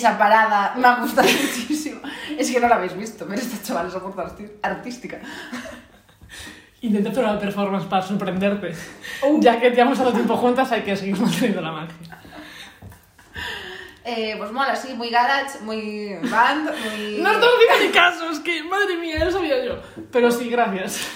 Esa 0.00 0.16
parada 0.16 0.72
me 0.78 0.86
ha 0.86 0.94
gustado 0.94 1.28
muchísimo. 1.28 2.00
Es 2.38 2.50
que 2.50 2.58
no 2.58 2.68
la 2.68 2.76
habéis 2.76 2.96
visto, 2.96 3.26
pero 3.28 3.38
esta 3.38 3.62
chaval 3.62 3.88
es 3.88 4.50
artística. 4.62 5.18
Intenta 6.80 7.10
hacer 7.10 7.22
una 7.22 7.38
performance 7.38 7.84
para 7.84 8.00
sorprenderte. 8.00 8.74
Ya 9.40 9.60
que 9.60 9.68
llevamos 9.68 9.98
tanto 9.98 10.14
tiempo 10.14 10.38
juntas, 10.38 10.72
hay 10.72 10.84
que 10.84 10.96
seguir 10.96 11.20
manteniendo 11.20 11.60
la 11.60 11.72
magia. 11.72 12.18
Eh, 14.02 14.36
pues 14.38 14.50
mola, 14.50 14.74
sí, 14.74 14.94
muy 14.94 15.10
garage, 15.10 15.58
muy 15.60 16.14
band, 16.30 16.70
muy... 16.70 17.18
No 17.20 17.32
estamos 17.32 17.54
haciendo 17.56 17.86
ni 17.86 17.92
caso, 17.92 18.30
es 18.30 18.38
que, 18.38 18.62
madre 18.62 18.96
mía, 18.96 19.18
ya 19.18 19.26
lo 19.26 19.32
sabía 19.32 19.62
yo. 19.62 19.82
Pero 20.10 20.30
sí, 20.30 20.48
gracias. 20.48 21.08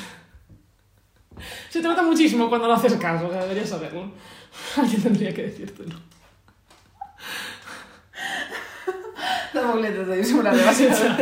Se 1.70 1.80
trata 1.80 2.02
muchísimo 2.02 2.50
cuando 2.50 2.68
no 2.68 2.74
haces 2.74 2.92
caso, 2.96 3.28
o 3.28 3.30
sea, 3.30 3.40
deberías 3.44 3.70
saberlo. 3.70 4.12
Alguien 4.76 5.02
tendría 5.02 5.32
que 5.32 5.44
decírtelo. 5.44 5.96
Tampoco 9.54 9.78
le 9.78 9.88
intento 9.88 10.12
disimular 10.12 10.54
demasiado. 10.54 11.16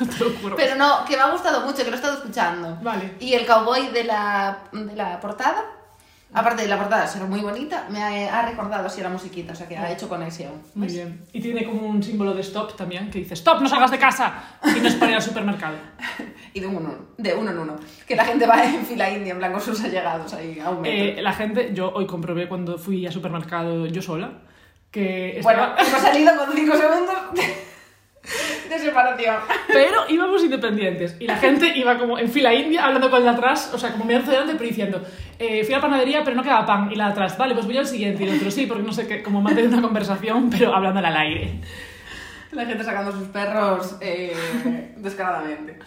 No 0.00 0.06
te 0.06 0.24
lo 0.24 0.30
juro. 0.30 0.56
Pero 0.56 0.74
no, 0.76 1.04
que 1.04 1.16
me 1.16 1.22
ha 1.22 1.30
gustado 1.30 1.64
mucho, 1.66 1.78
que 1.78 1.90
lo 1.90 1.92
he 1.92 1.96
estado 1.96 2.18
escuchando. 2.18 2.78
Vale. 2.82 3.12
Y 3.20 3.32
el 3.34 3.46
cowboy 3.46 3.88
de 3.88 4.04
la, 4.04 4.64
de 4.72 4.94
la 4.94 5.18
portada, 5.18 5.64
aparte 6.34 6.62
de 6.62 6.68
la 6.68 6.78
portada 6.78 7.06
ser 7.06 7.22
muy 7.22 7.40
bonita, 7.40 7.86
me 7.90 8.02
ha, 8.02 8.40
ha 8.40 8.46
recordado 8.48 8.86
así 8.86 9.00
a 9.00 9.04
la 9.04 9.10
musiquita, 9.10 9.52
o 9.52 9.56
sea 9.56 9.66
que 9.68 9.76
ha 9.76 9.90
hecho 9.90 10.08
conexión. 10.08 10.52
Muy 10.74 10.88
¿ves? 10.88 10.96
bien. 10.96 11.26
Y 11.32 11.40
tiene 11.40 11.64
como 11.64 11.86
un 11.86 12.02
símbolo 12.02 12.34
de 12.34 12.42
stop 12.42 12.76
también, 12.76 13.10
que 13.10 13.20
dice, 13.20 13.34
stop, 13.34 13.60
no 13.62 13.68
salgas 13.68 13.90
de 13.90 13.98
casa. 13.98 14.58
Y 14.76 14.80
no 14.80 14.88
es 14.88 14.94
para 14.94 15.12
ir 15.12 15.16
al 15.16 15.22
supermercado. 15.22 15.76
Y 16.54 16.60
de 16.60 16.66
uno, 16.66 16.80
en 16.80 16.86
uno, 16.86 16.98
de 17.16 17.34
uno 17.34 17.50
en 17.50 17.58
uno. 17.60 17.76
Que 18.06 18.14
la 18.14 18.26
gente 18.26 18.46
va 18.46 18.62
en 18.62 18.84
fila 18.84 19.08
india, 19.08 19.32
en 19.32 19.38
plan 19.38 19.52
con 19.52 19.60
sus 19.62 19.82
allegados 19.82 20.34
ahí 20.34 20.60
a 20.60 20.68
un 20.68 20.82
metro. 20.82 21.18
Eh, 21.18 21.22
la 21.22 21.32
gente, 21.32 21.70
yo 21.72 21.90
hoy 21.94 22.06
comprobé 22.06 22.46
cuando 22.46 22.76
fui 22.76 23.06
al 23.06 23.12
supermercado 23.12 23.86
yo 23.86 24.02
sola, 24.02 24.32
que 24.92 25.40
bueno, 25.42 25.64
estaba... 25.64 25.88
hemos 25.88 26.00
salido 26.00 26.36
con 26.36 26.54
5 26.54 26.76
segundos 26.76 27.16
de 28.68 28.78
separación. 28.78 29.36
Pero 29.66 30.02
íbamos 30.08 30.44
independientes 30.44 31.16
y 31.18 31.26
la 31.26 31.36
gente 31.36 31.76
iba 31.76 31.98
como 31.98 32.18
en 32.18 32.28
fila 32.30 32.54
india 32.54 32.84
hablando 32.84 33.10
con 33.10 33.18
el 33.20 33.24
de 33.24 33.30
atrás, 33.30 33.70
o 33.74 33.78
sea, 33.78 33.92
como 33.92 34.04
mirando 34.04 34.30
hacia 34.30 34.40
delante, 34.40 34.58
pero 34.58 34.68
diciendo, 34.68 35.02
eh, 35.38 35.64
fui 35.64 35.74
a 35.74 35.78
la 35.78 35.82
panadería 35.82 36.22
pero 36.22 36.36
no 36.36 36.42
quedaba 36.42 36.66
pan. 36.66 36.90
Y 36.92 36.96
la 36.96 37.06
de 37.06 37.12
atrás, 37.12 37.36
vale, 37.36 37.54
pues 37.54 37.66
voy 37.66 37.78
al 37.78 37.86
siguiente. 37.86 38.22
Y 38.22 38.28
el 38.28 38.36
otro, 38.36 38.50
sí, 38.50 38.66
porque 38.66 38.82
no 38.82 38.92
sé 38.92 39.06
qué, 39.06 39.22
como 39.22 39.40
mantener 39.40 39.70
una 39.70 39.82
conversación, 39.82 40.50
pero 40.50 40.74
hablándola 40.74 41.08
al 41.08 41.16
aire. 41.16 41.50
La 42.52 42.66
gente 42.66 42.84
sacando 42.84 43.10
sus 43.12 43.28
perros 43.28 43.96
eh, 44.00 44.92
descaradamente. 44.96 45.78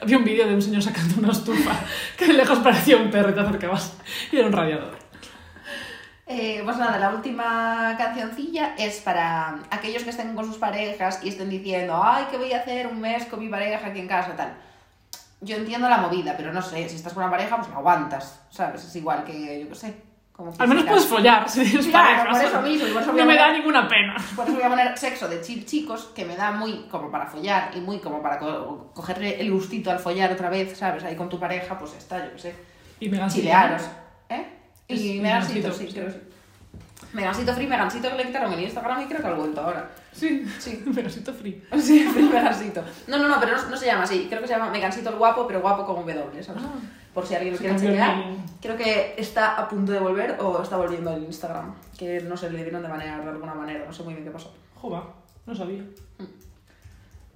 Había 0.00 0.16
un 0.16 0.24
vídeo 0.24 0.46
de 0.46 0.54
un 0.54 0.62
señor 0.62 0.80
sacando 0.80 1.16
una 1.18 1.32
estufa 1.32 1.72
que 2.16 2.26
de 2.26 2.34
lejos 2.34 2.60
parecía 2.60 2.96
un 2.96 3.10
perro 3.10 3.30
y 3.30 3.34
te 3.34 3.40
acercabas 3.40 3.96
y 4.30 4.36
era 4.36 4.46
un 4.46 4.52
radiador. 4.52 5.03
Eh, 6.26 6.62
pues 6.64 6.78
nada, 6.78 6.98
la 6.98 7.10
última 7.10 7.94
cancioncilla 7.98 8.74
es 8.78 9.00
para 9.00 9.58
aquellos 9.70 10.04
que 10.04 10.10
estén 10.10 10.34
con 10.34 10.46
sus 10.46 10.56
parejas 10.56 11.20
y 11.22 11.28
estén 11.28 11.50
diciendo, 11.50 12.00
ay, 12.02 12.24
¿qué 12.30 12.38
voy 12.38 12.52
a 12.52 12.60
hacer 12.60 12.86
un 12.86 12.98
mes 13.00 13.26
con 13.26 13.40
mi 13.40 13.48
pareja 13.48 13.86
aquí 13.88 13.98
en 14.00 14.08
casa? 14.08 14.34
Tal. 14.34 14.54
Yo 15.42 15.56
entiendo 15.56 15.86
la 15.88 15.98
movida, 15.98 16.34
pero 16.36 16.50
no 16.52 16.62
sé, 16.62 16.88
si 16.88 16.96
estás 16.96 17.12
con 17.12 17.22
una 17.24 17.30
pareja, 17.30 17.56
pues 17.58 17.68
lo 17.68 17.76
aguantas, 17.76 18.40
¿sabes? 18.48 18.82
Es 18.84 18.96
igual 18.96 19.24
que, 19.24 19.60
yo 19.62 19.68
qué 19.68 19.74
sé. 19.74 19.94
Como 20.32 20.52
Al 20.58 20.66
menos 20.66 20.82
puedes 20.84 21.04
follar 21.06 21.48
si 21.48 21.62
tienes 21.62 21.86
Claro, 21.88 22.24
pareja. 22.32 22.32
por 22.32 22.42
eso 22.42 22.62
mismo, 22.62 22.92
por 22.94 23.02
eso 23.02 23.12
no 23.12 23.22
a 23.22 23.26
me 23.26 23.36
da 23.36 23.44
poner- 23.46 23.58
ninguna 23.58 23.86
pena. 23.88 24.16
Por 24.34 24.46
eso 24.46 24.54
voy 24.54 24.64
a 24.64 24.68
poner 24.68 24.98
sexo 24.98 25.28
de 25.28 25.40
chicos, 25.42 26.10
que 26.14 26.24
me 26.24 26.34
da 26.34 26.50
muy 26.50 26.86
como 26.90 27.08
para 27.10 27.26
follar 27.26 27.70
y 27.76 27.80
muy 27.80 27.98
como 28.00 28.20
para 28.20 28.38
co- 28.40 28.90
cogerle 28.94 29.40
el 29.40 29.52
gustito 29.52 29.92
al 29.92 30.00
follar 30.00 30.32
otra 30.32 30.48
vez, 30.48 30.76
¿sabes? 30.76 31.04
Ahí 31.04 31.14
con 31.14 31.28
tu 31.28 31.38
pareja, 31.38 31.78
pues 31.78 31.92
está, 31.92 32.24
yo 32.24 32.32
qué 32.32 32.38
sé. 32.38 32.54
Y 32.98 33.08
Megancito. 33.10 33.42
Chilearos. 33.42 33.82
Es- 34.88 35.00
Y 35.00 35.20
Megancito, 35.20 35.72
sí, 35.72 35.86
creo 35.92 36.10
sí. 36.10 36.18
Megancito 37.12 37.54
Free, 37.54 37.66
Megancito 37.66 38.10
que 38.10 38.16
le 38.16 38.26
quitaron 38.26 38.52
el 38.52 38.60
Instagram 38.60 39.02
y 39.02 39.06
creo 39.06 39.20
que 39.20 39.26
ha 39.28 39.32
vuelto 39.34 39.60
ahora. 39.60 39.90
Sí, 40.12 40.44
Sí. 40.58 40.82
Megancito 40.86 41.32
free. 41.32 41.62
Sí, 41.80 42.04
Free 42.12 42.24
Megancito. 42.24 42.82
No, 43.06 43.18
no, 43.18 43.28
no, 43.28 43.38
pero 43.40 43.56
no, 43.56 43.68
no 43.68 43.76
se 43.76 43.86
llama 43.86 44.02
así. 44.04 44.26
Creo 44.28 44.40
que 44.40 44.48
se 44.48 44.54
llama 44.54 44.70
Megancito 44.70 45.10
el 45.10 45.16
guapo, 45.16 45.46
pero 45.46 45.60
guapo 45.60 45.84
con 45.86 46.04
W, 46.04 46.42
¿sabes? 46.42 46.62
Ah. 46.64 46.72
Por 47.12 47.24
si 47.26 47.34
alguien 47.36 47.54
lo 47.54 47.58
quiere 47.60 47.96
naming. 47.96 48.44
Creo 48.60 48.76
que 48.76 49.14
está 49.16 49.54
a 49.56 49.68
punto 49.68 49.92
de 49.92 50.00
volver 50.00 50.36
o 50.40 50.60
está 50.62 50.76
volviendo 50.76 51.10
al 51.10 51.22
Instagram. 51.22 51.74
Que 51.96 52.20
no 52.22 52.36
sé, 52.36 52.50
le 52.50 52.62
dieron 52.64 52.82
de 52.82 52.88
manera, 52.88 53.18
de 53.20 53.28
alguna 53.30 53.54
manera, 53.54 53.84
no 53.86 53.92
sé 53.92 54.02
muy 54.02 54.14
bien 54.14 54.24
qué 54.24 54.32
pasó. 54.32 54.52
Jova, 54.74 55.14
no 55.46 55.54
sabía. 55.54 55.82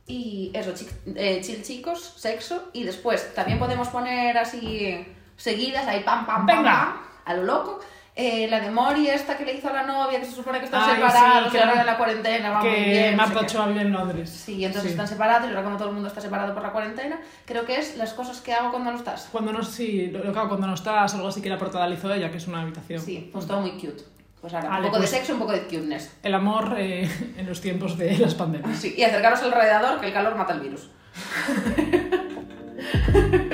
Y 0.07 0.51
eso, 0.55 0.73
eh, 1.15 1.41
chill 1.43 1.63
chicos, 1.63 2.15
sexo. 2.17 2.71
Y 2.73 2.83
después 2.85 3.35
también 3.35 3.59
podemos 3.59 3.89
poner 3.89 4.37
así 4.39 5.07
seguidas, 5.37 5.87
ahí 5.87 6.03
pam, 6.03 6.27
pam, 6.27 6.47
pam, 6.47 6.57
Venga. 6.57 6.71
pam, 6.73 6.93
a 7.29 7.35
lo 7.35 7.45
loco. 7.45 7.79
Eh, 8.21 8.49
la 8.51 8.59
de 8.59 8.69
Mori, 8.73 9.09
esta 9.09 9.37
que 9.37 9.45
le 9.45 9.55
hizo 9.55 9.69
a 9.69 9.73
la 9.73 9.85
novia, 9.85 10.19
que 10.19 10.27
se 10.27 10.33
supone 10.33 10.59
que 10.59 10.65
están 10.65 10.83
Ay, 10.83 10.97
separados, 10.97 11.53
sí, 11.53 11.57
que 11.57 11.63
ahora 11.63 11.81
en 11.81 11.87
la 11.87 11.97
cuarentena 11.97 12.51
va 12.51 12.61
muy 12.63 12.69
que 12.69 12.83
bien. 12.85 13.17
no 13.17 13.23
sé 13.29 13.33
Marta. 13.35 13.47
Ochoa 13.47 13.67
vive 13.69 13.81
en 13.83 13.93
Londres. 13.93 14.29
Sí, 14.31 14.65
entonces 14.65 14.83
Sí. 14.83 14.89
están 14.95 15.07
separados 15.07 15.47
y 15.47 15.51
ahora 15.51 15.63
como 15.63 15.77
todo 15.77 15.87
el 15.89 15.95
mundo 15.95 16.09
está 16.09 16.21
separado 16.21 16.53
por 16.53 16.65
la 16.65 16.73
cuarentena, 16.73 17.21
creo 17.45 17.65
que 17.65 17.77
es 17.79 17.97
las 17.97 18.15
cosas 18.15 18.41
que 18.41 18.53
hago 18.53 18.73
cuando 18.73 18.91
no 18.91 18.97
estás. 18.97 19.29
Cuando 19.31 19.53
no, 19.53 19.63
sí, 19.63 20.09
lo, 20.09 20.21
que 20.33 20.37
hago 20.37 20.49
cuando 20.49 20.67
no 20.67 20.75
estás, 20.75 21.15
algo 21.15 21.29
así 21.29 21.41
que 21.41 21.49
la 21.49 21.59
portada 21.59 21.87
la 21.87 21.95
hizo 21.95 22.13
ella, 22.13 22.29
que 22.33 22.39
es 22.39 22.49
una 22.49 22.63
habitación. 22.63 23.01
Sí, 23.01 23.31
pues 23.33 23.47
todo 23.47 23.61
muy 23.61 23.71
cute. 23.73 24.03
Pues 24.41 24.53
ahora, 24.53 24.69
un 24.71 24.77
poco 24.83 24.99
pues- 24.99 25.11
de 25.13 25.17
sexo, 25.19 25.35
un 25.35 25.39
poco 25.39 25.53
de 25.53 25.61
cuteness. 25.63 26.11
El 26.25 26.35
amor 26.35 26.75
eh, 26.77 27.09
en 27.37 27.47
los 27.47 27.61
tiempos 27.61 27.97
de 27.97 28.19
las 28.19 28.35
pandemias. 28.35 28.81
Sí, 28.81 28.97
y 28.99 29.05
acercaros 29.05 29.41
al 29.43 29.53
radiador, 29.53 30.01
que 30.01 30.09
el 30.09 30.13
calor 30.13 30.35
mata 30.35 30.55
el 30.55 30.61
virus. 30.61 30.91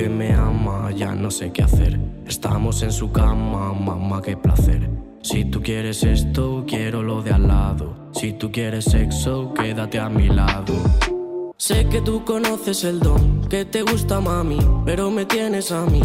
que 0.00 0.08
me 0.08 0.32
ama, 0.32 0.90
ya 0.92 1.14
no 1.14 1.30
sé 1.30 1.52
qué 1.52 1.62
hacer. 1.62 2.00
Estamos 2.26 2.82
en 2.82 2.90
su 2.90 3.12
cama, 3.12 3.74
mamá, 3.74 4.22
qué 4.22 4.34
placer. 4.34 4.88
Si 5.20 5.44
tú 5.44 5.60
quieres 5.62 6.04
esto, 6.04 6.64
quiero 6.66 7.02
lo 7.02 7.20
de 7.20 7.32
al 7.32 7.46
lado. 7.46 8.08
Si 8.12 8.32
tú 8.32 8.50
quieres 8.50 8.86
sexo, 8.86 9.52
quédate 9.52 9.98
a 9.98 10.08
mi 10.08 10.28
lado. 10.28 10.72
Sé 11.58 11.86
que 11.90 12.00
tú 12.00 12.24
conoces 12.24 12.82
el 12.84 12.98
don, 12.98 13.46
que 13.50 13.66
te 13.66 13.82
gusta 13.82 14.20
mami, 14.20 14.60
pero 14.86 15.10
me 15.10 15.26
tienes 15.26 15.70
a 15.70 15.84
mí. 15.84 16.00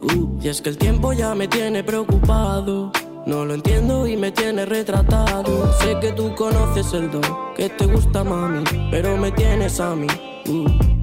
Uh, 0.00 0.38
y 0.42 0.48
es 0.48 0.62
que 0.62 0.70
el 0.70 0.78
tiempo 0.78 1.12
ya 1.12 1.34
me 1.34 1.46
tiene 1.46 1.84
preocupado. 1.84 2.90
No 3.26 3.44
lo 3.44 3.52
entiendo 3.52 4.06
y 4.06 4.16
me 4.16 4.32
tiene 4.32 4.64
retratado. 4.64 5.74
Sé 5.74 5.98
que 6.00 6.12
tú 6.12 6.34
conoces 6.34 6.90
el 6.94 7.10
don, 7.10 7.22
que 7.54 7.68
te 7.68 7.84
gusta 7.84 8.24
mami, 8.24 8.64
pero 8.90 9.14
me 9.18 9.30
tienes 9.30 9.78
a 9.78 9.94
mí. 9.94 10.06
Uh, 10.48 10.95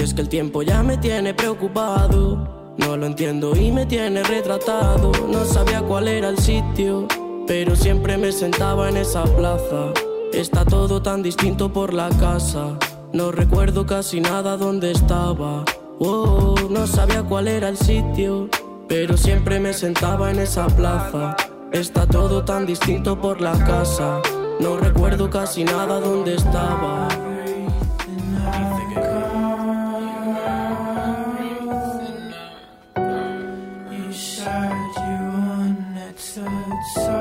y 0.00 0.02
es 0.02 0.14
que 0.14 0.22
el 0.22 0.28
tiempo 0.30 0.62
ya 0.62 0.82
me 0.82 0.96
tiene 0.96 1.34
preocupado. 1.34 2.74
No 2.78 2.96
lo 2.96 3.04
entiendo 3.04 3.54
y 3.54 3.70
me 3.70 3.84
tiene 3.84 4.22
retratado. 4.22 5.12
No 5.28 5.44
sabía 5.44 5.82
cuál 5.82 6.08
era 6.08 6.30
el 6.30 6.38
sitio, 6.38 7.06
pero 7.46 7.76
siempre 7.76 8.16
me 8.16 8.32
sentaba 8.32 8.88
en 8.88 8.96
esa 8.96 9.24
plaza. 9.24 9.92
Está 10.32 10.64
todo 10.64 11.02
tan 11.02 11.22
distinto 11.22 11.70
por 11.70 11.92
la 11.92 12.08
casa. 12.18 12.78
No 13.12 13.30
recuerdo 13.30 13.84
casi 13.84 14.20
nada 14.20 14.56
dónde 14.56 14.92
estaba. 14.92 15.64
Oh, 15.98 16.54
no 16.70 16.86
sabía 16.86 17.22
cuál 17.22 17.48
era 17.48 17.68
el 17.68 17.76
sitio, 17.76 18.48
pero 18.88 19.18
siempre 19.18 19.60
me 19.60 19.74
sentaba 19.74 20.30
en 20.30 20.38
esa 20.38 20.66
plaza. 20.68 21.36
Está 21.72 22.06
todo 22.06 22.42
tan 22.42 22.64
distinto 22.64 23.20
por 23.20 23.42
la 23.42 23.52
casa. 23.66 24.22
No 24.60 24.78
recuerdo 24.78 25.28
casi 25.28 25.64
nada 25.64 26.00
dónde 26.00 26.36
estaba. 26.36 27.29
outside. 36.80 37.19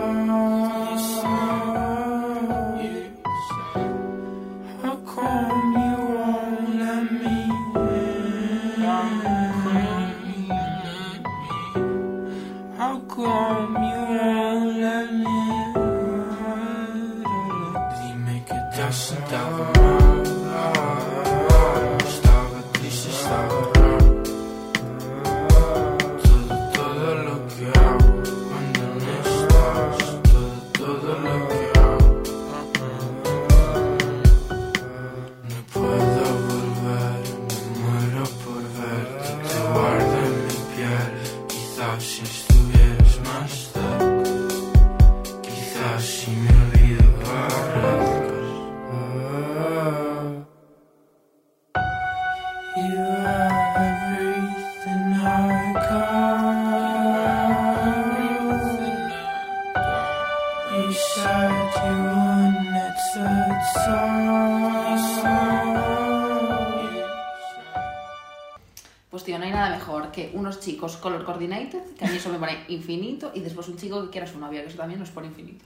Color 71.00 71.24
coordinated, 71.26 71.80
que 71.98 72.06
a 72.06 72.08
mí 72.08 72.18
eso 72.18 72.30
me 72.30 72.38
pone 72.40 72.64
infinito, 72.68 73.32
y 73.34 73.40
después 73.42 73.68
un 73.68 73.78
chico 73.78 74.04
que 74.06 74.10
quiera 74.12 74.28
su 74.28 74.40
novia, 74.40 74.62
que 74.62 74.68
eso 74.70 74.78
también 74.78 75.00
nos 75.00 75.10
pone 75.10 75.28
infinito. 75.28 75.66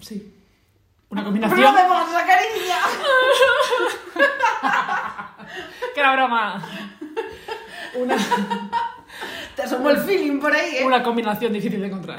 Sí. 0.00 0.32
Una 1.10 1.20
¡No 1.22 1.26
combinación. 1.26 1.74
me 1.74 1.82
pongas 1.82 2.08
esa 2.08 2.26
cariña! 2.26 2.76
que 5.94 6.00
era 6.00 6.12
broma. 6.14 6.62
Una, 7.96 8.16
Te 9.54 9.62
asomó 9.62 9.90
el 9.90 9.98
feeling 9.98 10.40
por 10.40 10.52
ahí, 10.52 10.76
¿eh? 10.78 10.84
una 10.84 11.02
combinación 11.02 11.52
difícil 11.52 11.80
de 11.80 11.86
encontrar. 11.86 12.18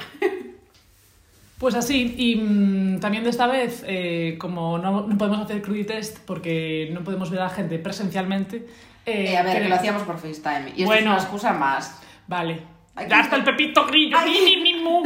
Pues 1.58 1.76
así, 1.76 2.16
y 2.18 2.36
mm, 2.36 3.00
también 3.00 3.24
de 3.24 3.30
esta 3.30 3.48
vez, 3.48 3.84
eh, 3.88 4.38
como 4.40 4.78
no, 4.78 5.08
no 5.08 5.18
podemos 5.18 5.40
hacer 5.42 5.62
cruditest 5.62 6.20
porque 6.20 6.90
no 6.94 7.02
podemos 7.04 7.30
ver 7.30 7.42
a 7.42 7.46
la 7.46 7.50
gente 7.50 7.80
presencialmente. 7.80 8.58
eh, 9.06 9.32
Eh, 9.32 9.38
a 9.38 9.44
ver, 9.44 9.52
que 9.54 9.58
queremos- 9.60 9.70
lo 9.70 9.76
hacíamos 9.76 10.04
por 10.04 10.18
FaceTime. 10.18 10.74
Y 10.76 10.84
Bueno. 10.86 11.12
es 11.12 11.16
una 11.18 11.18
excusa 11.24 11.54
más. 11.54 12.02
Vale. 12.28 12.64
Aquí- 12.96 13.10
Ya 13.10 13.22
está 13.22 13.36
el 13.36 13.44
Pepito 13.44 13.86
Grillo. 13.86 14.18
Mi, 14.26 14.40
mi, 14.42 14.58
mi, 14.62 14.74
mu. 14.82 15.04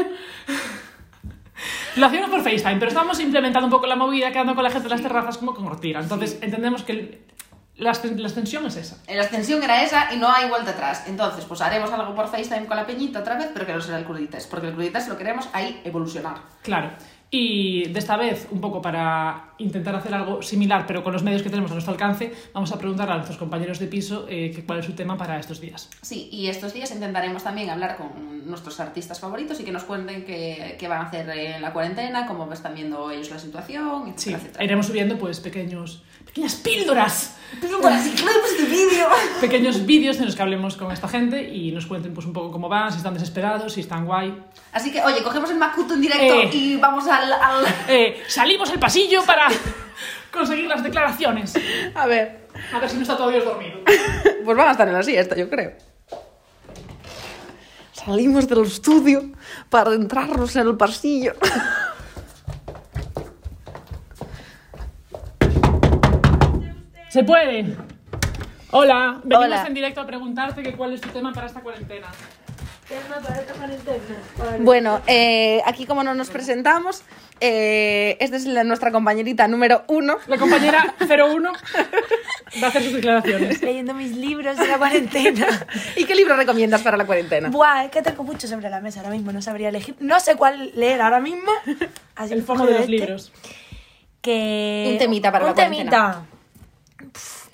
Lo 1.96 2.06
hacíamos 2.06 2.30
por 2.30 2.42
FaceTime, 2.42 2.76
pero 2.76 2.88
estábamos 2.88 3.20
implementando 3.20 3.66
un 3.68 3.72
poco 3.72 3.86
la 3.88 3.96
movida, 3.96 4.32
quedando 4.32 4.56
con 4.56 4.64
la 4.64 4.70
gente 4.70 4.86
en 4.88 4.92
las 4.92 5.02
terrazas 5.02 5.38
como 5.38 5.54
con 5.54 5.66
Ortira. 5.68 6.00
Entonces 6.00 6.38
entendemos 6.42 6.84
que 6.84 6.92
el- 6.94 7.22
la, 7.76 7.92
exten- 7.92 8.16
la 8.18 8.28
extensión 8.28 8.66
es 8.68 8.76
esa. 8.78 8.98
La 9.08 9.24
extensión 9.24 9.62
era 9.64 9.82
esa 9.84 10.14
y 10.14 10.18
no 10.18 10.30
hay 10.32 10.48
vuelta 10.48 10.72
atrás. 10.72 11.06
Entonces, 11.08 11.46
pues 11.46 11.62
haremos 11.62 11.92
algo 11.92 12.14
por 12.16 12.28
FaceTime 12.30 12.68
con 12.68 12.78
la 12.78 12.86
peñita 12.86 13.20
otra 13.20 13.36
vez, 13.38 13.50
pero 13.54 13.66
que 13.66 13.74
no 13.74 13.82
será 13.82 13.98
el 13.98 14.06
Cruditest, 14.06 14.50
porque 14.50 14.68
el 14.68 14.74
Cruditest 14.74 15.10
lo 15.10 15.18
queremos 15.18 15.50
ahí 15.52 15.82
evolucionar. 15.84 16.38
Claro. 16.62 16.92
Y 17.32 17.84
de 17.90 18.00
esta 18.00 18.18
vez, 18.18 18.48
un 18.50 18.60
poco 18.60 18.82
para 18.82 19.52
intentar 19.60 19.96
hacer 19.96 20.14
algo 20.16 20.42
similar, 20.42 20.86
pero 20.88 21.04
con 21.04 21.14
los 21.14 21.22
medios 21.22 21.44
que 21.44 21.50
tenemos 21.50 21.70
a 21.70 21.76
nuestro 21.76 21.94
alcance, 21.94 22.34
vamos 22.54 22.72
a 22.72 22.80
preguntar 22.80 23.10
a 23.12 23.16
nuestros 23.16 23.38
compañeros 23.38 23.78
de 23.78 23.86
piso 23.86 24.26
eh, 24.28 24.52
que 24.56 24.64
cuál 24.66 24.80
es 24.80 24.86
su 24.86 24.94
tema 24.94 25.16
para 25.16 25.40
estos 25.40 25.62
días. 25.62 25.90
Sí, 26.02 26.28
y 26.32 26.48
estos 26.48 26.74
días 26.74 26.90
intentaremos 26.92 27.44
también 27.44 27.70
hablar 27.70 27.98
con 27.98 28.48
nuestros 28.50 28.80
artistas 28.80 29.20
favoritos 29.20 29.60
y 29.60 29.64
que 29.64 29.72
nos 29.72 29.84
cuenten 29.84 30.26
qué, 30.26 30.76
qué 30.80 30.88
van 30.88 31.02
a 31.02 31.04
hacer 31.06 31.30
en 31.30 31.62
la 31.62 31.72
cuarentena, 31.72 32.26
cómo 32.26 32.52
están 32.52 32.74
viendo 32.74 33.12
ellos 33.12 33.30
la 33.30 33.38
situación, 33.38 34.08
etcétera, 34.10 34.18
Sí, 34.18 34.34
etcétera. 34.34 34.64
iremos 34.64 34.88
subiendo 34.88 35.18
pues 35.20 35.40
pequeños, 35.40 36.02
pequeñas 36.30 36.56
píldoras, 36.56 37.36
Píldoras 37.60 38.06
y 38.06 38.12
clips 38.12 38.58
de 38.60 38.66
vídeo. 38.66 39.08
pequeños 39.42 39.86
vídeos 39.86 40.18
en 40.20 40.26
los 40.28 40.36
que 40.36 40.42
hablemos 40.44 40.76
con 40.78 40.92
esta 40.92 41.08
gente 41.08 41.42
y 41.50 41.72
nos 41.72 41.88
cuenten 41.88 42.14
pues 42.14 42.26
un 42.28 42.34
poco 42.34 42.52
cómo 42.52 42.70
van, 42.70 42.92
si 42.92 42.98
están 42.98 43.14
desesperados, 43.16 43.74
si 43.74 43.82
están 43.82 44.06
guay. 44.06 44.38
Así 44.72 44.92
que, 44.92 45.02
oye, 45.02 45.24
cogemos 45.24 45.50
el 45.50 45.58
Macuto 45.58 45.96
en 45.96 46.02
directo 46.02 46.36
Eh. 46.42 46.50
y 46.54 46.76
vamos 46.78 47.08
al... 47.08 47.34
al... 47.34 47.66
Eh, 47.88 48.22
salimos 48.28 48.70
al 48.70 48.80
pasillo 48.80 49.24
para 49.26 49.48
conseguir 50.32 50.68
las 50.68 50.84
declaraciones. 50.84 51.54
A 51.96 52.06
ver, 52.06 52.48
A 52.72 52.80
ver 52.80 52.90
si 52.90 52.98
no 52.98 53.02
está 53.02 53.16
Dios 53.30 53.44
dormido. 53.44 53.80
pues 54.46 54.58
van 54.58 54.68
a 54.68 54.72
estar 54.72 54.88
en 54.88 54.94
la 54.94 55.04
siesta, 55.04 55.36
yo 55.36 55.50
creo. 55.50 55.74
Salimos 57.94 58.48
del 58.48 58.64
estudio 58.64 59.32
para 59.70 59.90
adentrarnos 59.90 60.56
en 60.56 60.68
el 60.68 60.78
pasillo. 60.78 61.34
Se 67.10 67.24
puede. 67.24 67.76
Hola, 68.72 69.20
venimos 69.24 69.46
Hola. 69.46 69.68
en 69.68 69.74
directo 69.74 70.02
a 70.02 70.06
preguntarte 70.06 70.62
que 70.62 70.74
cuál 70.74 70.94
es 70.94 71.02
tu 71.02 71.10
tema 71.10 71.34
para 71.34 71.48
esta 71.48 71.62
cuarentena. 71.62 72.08
Bueno, 74.60 75.02
eh, 75.06 75.62
aquí 75.66 75.86
como 75.86 76.04
no 76.04 76.16
nos 76.16 76.30
presentamos, 76.32 77.04
eh, 77.40 78.18
esta 78.20 78.36
es 78.36 78.46
la- 78.46 78.64
nuestra 78.64 78.92
compañerita 78.92 79.48
número 79.48 79.84
uno. 79.88 80.18
La 80.28 80.38
compañera 80.38 80.96
01 81.00 81.52
va 82.64 82.66
a 82.66 82.70
hacer 82.70 82.84
sus 82.84 82.94
declaraciones. 82.94 83.62
leyendo 83.62 83.94
mis 83.94 84.16
libros 84.16 84.58
de 84.58 84.68
la 84.68 84.78
cuarentena. 84.80 85.48
¿Y 85.96 86.06
qué 86.06 86.16
libro 86.16 86.36
recomiendas 86.36 86.82
para 86.82 86.98
la 86.98 87.06
cuarentena? 87.06 87.50
Buah, 87.50 87.86
es 87.86 87.92
que 87.92 88.02
tengo 88.02 88.24
mucho 88.24 88.48
sobre 88.48 88.70
la 88.72 88.82
mesa 88.82 89.02
ahora 89.02 89.12
mismo, 89.12 89.32
no 89.32 89.42
sabría 89.42 89.70
elegir. 89.70 89.96
No 90.00 90.20
sé 90.20 90.36
cuál 90.36 90.72
leer 90.76 91.02
ahora 91.02 91.20
mismo. 91.20 91.52
Así 92.16 92.34
El 92.34 92.42
fondo 92.44 92.66
de 92.66 92.72
los 92.72 92.82
este, 92.82 92.92
libros. 92.92 93.32
Que... 94.22 94.90
Un 94.94 94.98
temita 94.98 95.32
para 95.32 95.46
un 95.46 95.50
la 95.52 95.54
cuarentena. 95.56 95.92
temita. 95.92 96.39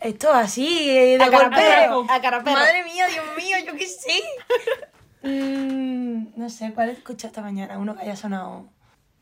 Esto 0.06 0.32
así, 0.32 0.90
eh, 0.90 1.18
de 1.18 1.24
A 1.24 1.30
carapero, 1.32 2.06
a 2.08 2.22
carapero. 2.22 2.56
Madre 2.58 2.84
mía, 2.84 3.08
Dios 3.08 3.26
mío, 3.36 3.58
yo 3.66 3.74
qué 3.76 3.88
sé. 3.88 4.22
Mm, 5.24 6.28
no 6.40 6.50
sé, 6.50 6.72
¿cuál 6.74 6.90
he 6.90 6.92
escuchado 6.92 7.30
esta 7.30 7.42
mañana? 7.42 7.78
Uno 7.80 7.96
que 7.96 8.04
haya 8.04 8.16
sonado... 8.16 8.68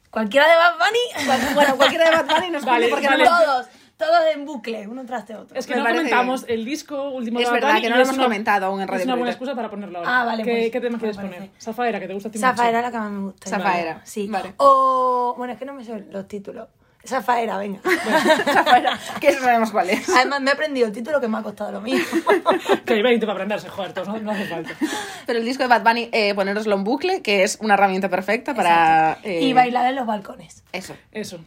¿Cualquiera 0.09 0.47
de 0.47 0.55
Bad 0.57 0.73
Bunny? 0.77 1.53
Bueno, 1.55 1.75
cualquiera 1.77 2.05
de 2.09 2.11
Bad 2.17 2.25
Bunny 2.35 2.49
nos 2.51 2.65
Vale, 2.65 2.87
porque 2.89 3.07
vale. 3.07 3.23
Todos, 3.23 3.67
todos 3.97 4.19
en 4.35 4.45
bucle, 4.45 4.87
uno 4.87 5.05
tras 5.05 5.25
de 5.27 5.35
otro. 5.37 5.57
Es 5.57 5.65
que 5.65 5.73
Me 5.75 5.79
no 5.81 5.87
comentamos 5.87 6.45
el 6.49 6.65
disco 6.65 7.09
último 7.11 7.39
Es 7.39 7.45
de 7.45 7.51
Bad 7.51 7.61
verdad 7.61 7.81
que 7.81 7.89
no 7.89 7.95
lo 7.95 8.01
es 8.01 8.07
hemos 8.09 8.17
una- 8.17 8.25
comentado 8.25 8.65
aún 8.67 8.81
en 8.81 8.87
Radio 8.89 8.99
Es 8.99 9.05
una 9.05 9.15
buena 9.15 9.31
excusa 9.31 9.55
para 9.55 9.69
ponerlo 9.69 9.99
ahora. 9.99 10.19
Ah, 10.21 10.25
vale, 10.25 10.43
¿Qué, 10.43 10.51
pues, 10.51 10.71
¿qué 10.71 10.81
tema 10.81 10.99
quieres 10.99 11.15
parece. 11.15 11.33
poner? 11.35 11.49
Zafaera, 11.59 11.99
que 12.01 12.07
te 12.07 12.13
gusta 12.13 12.29
a 12.29 12.31
ti 12.33 12.37
Zafaera 12.39 12.77
mucho. 12.77 12.77
es 12.77 12.83
la 12.83 12.91
que 12.91 12.97
más 13.03 13.11
me 13.11 13.19
gusta. 13.21 13.49
Zafaera, 13.49 13.93
Vale, 13.93 14.05
Sí. 14.05 14.27
vale. 14.27 14.53
O. 14.57 15.33
Bueno, 15.37 15.53
es 15.53 15.59
que 15.59 15.65
no 15.65 15.73
me 15.73 15.83
sé 15.85 15.97
los 16.11 16.27
títulos. 16.27 16.67
Zafaera, 17.05 17.57
venga. 17.57 17.79
Zafaera, 18.45 18.97
que 19.19 19.27
eso 19.29 19.41
sabemos 19.41 19.71
cuál 19.71 19.89
es. 19.89 20.07
Además, 20.09 20.39
me 20.41 20.51
he 20.51 20.53
aprendido 20.53 20.87
el 20.87 20.93
título 20.93 21.19
que 21.19 21.27
me 21.27 21.37
ha 21.37 21.41
costado 21.43 21.71
lo 21.71 21.81
mismo. 21.81 22.05
Que 22.85 22.93
hay 22.93 23.01
20 23.01 23.25
para 23.25 23.33
aprenderse, 23.33 23.67
joder, 23.69 23.93
todos, 23.93 24.07
no, 24.07 24.19
no 24.19 24.31
hace 24.31 24.45
falta. 24.45 24.71
Pero 25.25 25.39
el 25.39 25.45
disco 25.45 25.63
de 25.63 25.69
Bad 25.69 25.83
Bunny, 25.83 26.09
eh, 26.11 26.33
poneroslo 26.33 26.75
en 26.75 26.83
bucle, 26.83 27.21
que 27.21 27.43
es 27.43 27.57
una 27.61 27.73
herramienta 27.75 28.09
perfecta 28.09 28.53
para... 28.53 29.17
eh, 29.23 29.41
Y 29.41 29.53
bailar 29.53 29.87
en 29.87 29.95
los 29.95 30.05
balcones. 30.05 30.63
Eso. 30.71 30.95
Eso. 31.11 31.39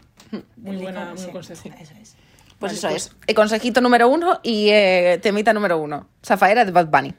Muy 0.56 0.76
El 0.76 0.82
buena, 0.82 1.06
muy 1.10 1.18
sí, 1.18 1.30
consejo. 1.30 1.68
Eso 1.80 1.94
es. 2.00 2.16
Pues 2.58 2.72
Vale, 2.72 2.74
eso 2.74 2.88
pues- 2.88 3.06
es. 3.06 3.16
Eh, 3.26 3.34
consejito 3.34 3.80
número 3.80 4.08
uno 4.08 4.40
y 4.42 4.68
eh, 4.70 5.18
temita 5.22 5.52
número 5.52 5.78
uno. 5.78 6.08
Zafaera 6.24 6.64
de 6.64 6.72
Bad 6.72 6.86
Bunny. 6.88 7.14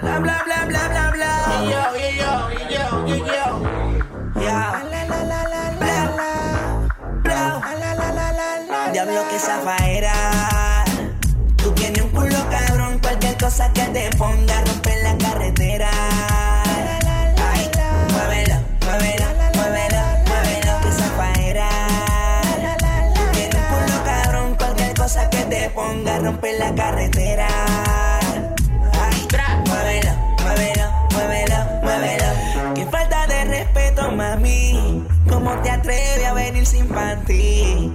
Bla 0.00 0.18
bla 0.18 0.42
bla 0.44 0.64
bla 0.66 0.88
bla 0.88 1.10
bla. 1.12 1.32
Yo, 1.62 1.98
yo, 1.98 2.50
yo, 2.68 3.06
yo, 3.06 3.06
yo, 3.06 3.26
yo. 3.26 4.42
Ya. 4.42 4.83
Diablo 9.14 9.30
que 9.30 9.38
zafaera. 9.38 10.84
Tú 11.56 11.70
tienes 11.72 12.02
un 12.02 12.10
culo 12.10 12.36
cabrón, 12.50 12.98
cualquier 12.98 13.36
cosa 13.36 13.72
que 13.72 13.82
te 13.82 14.10
ponga 14.16 14.60
rompe 14.62 15.02
la 15.04 15.16
carretera. 15.16 15.88
Ay, 17.52 17.70
muévelo, 18.10 18.56
muévelo, 18.84 19.26
muévelo, 19.54 20.02
muévelo 20.26 20.80
que 20.82 20.90
zafaera. 20.90 21.68
Tú 23.14 23.20
tienes 23.34 23.54
un 23.54 23.66
culo 23.70 24.04
cabrón, 24.04 24.56
cualquier 24.56 24.94
cosa 24.94 25.30
que 25.30 25.44
te 25.44 25.70
ponga 25.70 26.18
rompe 26.18 26.58
la 26.58 26.74
carretera. 26.74 27.83
Mami. 35.54 35.62
¿Cómo 35.62 35.62
te 35.62 35.70
atreves 35.70 36.26
a 36.26 36.32
venir 36.34 36.66
sin 36.66 36.88
panty? 36.88 37.92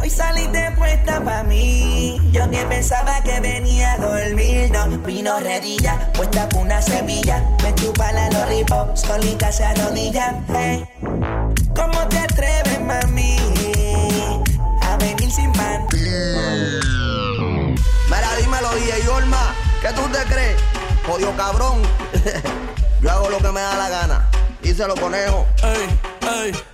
Hoy 0.00 0.10
saliste 0.10 0.70
puesta 0.76 1.20
pa' 1.24 1.42
mí. 1.44 2.18
Yo 2.32 2.50
que 2.50 2.64
pensaba 2.66 3.22
que 3.22 3.40
venía 3.40 3.94
a 3.94 3.98
dormir. 3.98 4.70
No, 4.70 4.88
vino 4.98 5.38
redilla, 5.40 6.12
puesta 6.12 6.48
por 6.48 6.62
una 6.62 6.82
semilla. 6.82 7.42
Me 7.62 7.74
chupa 7.74 8.12
la 8.12 8.28
lollipop, 8.30 8.96
solita 8.96 9.50
se 9.50 9.64
arrodilla. 9.64 10.42
Hey. 10.48 10.84
¿Cómo 11.74 12.06
te 12.08 12.18
atreves, 12.18 12.80
mami? 12.80 13.36
A 14.82 14.96
venir 14.98 15.30
sin 15.30 15.52
panty. 15.52 15.96
Mira, 18.06 18.36
dímelo, 18.38 18.74
DJ 18.74 19.08
Olma, 19.08 19.54
¿qué 19.80 19.88
tú 19.88 20.02
te 20.08 20.22
crees? 20.32 20.60
Jodido 21.06 21.34
cabrón. 21.36 21.82
Yo 23.00 23.10
hago 23.10 23.28
lo 23.28 23.38
que 23.38 23.52
me 23.52 23.60
da 23.60 23.76
la 23.76 23.88
gana. 23.88 24.30
Y 24.62 24.72
se 24.72 24.86
lo 24.86 24.94
conejo. 24.94 25.46
Ey, 25.62 26.52
ey. 26.52 26.73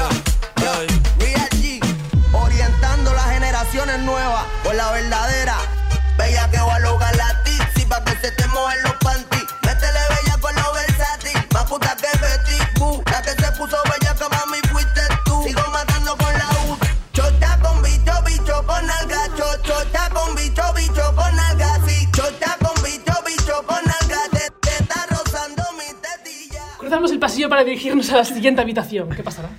Pasillo 27.41 27.49
para 27.49 27.63
dirigirnos 27.63 28.11
a 28.11 28.17
la 28.17 28.25
siguiente 28.25 28.61
habitación. 28.61 29.09
¿Qué 29.09 29.23
pasará? 29.23 29.49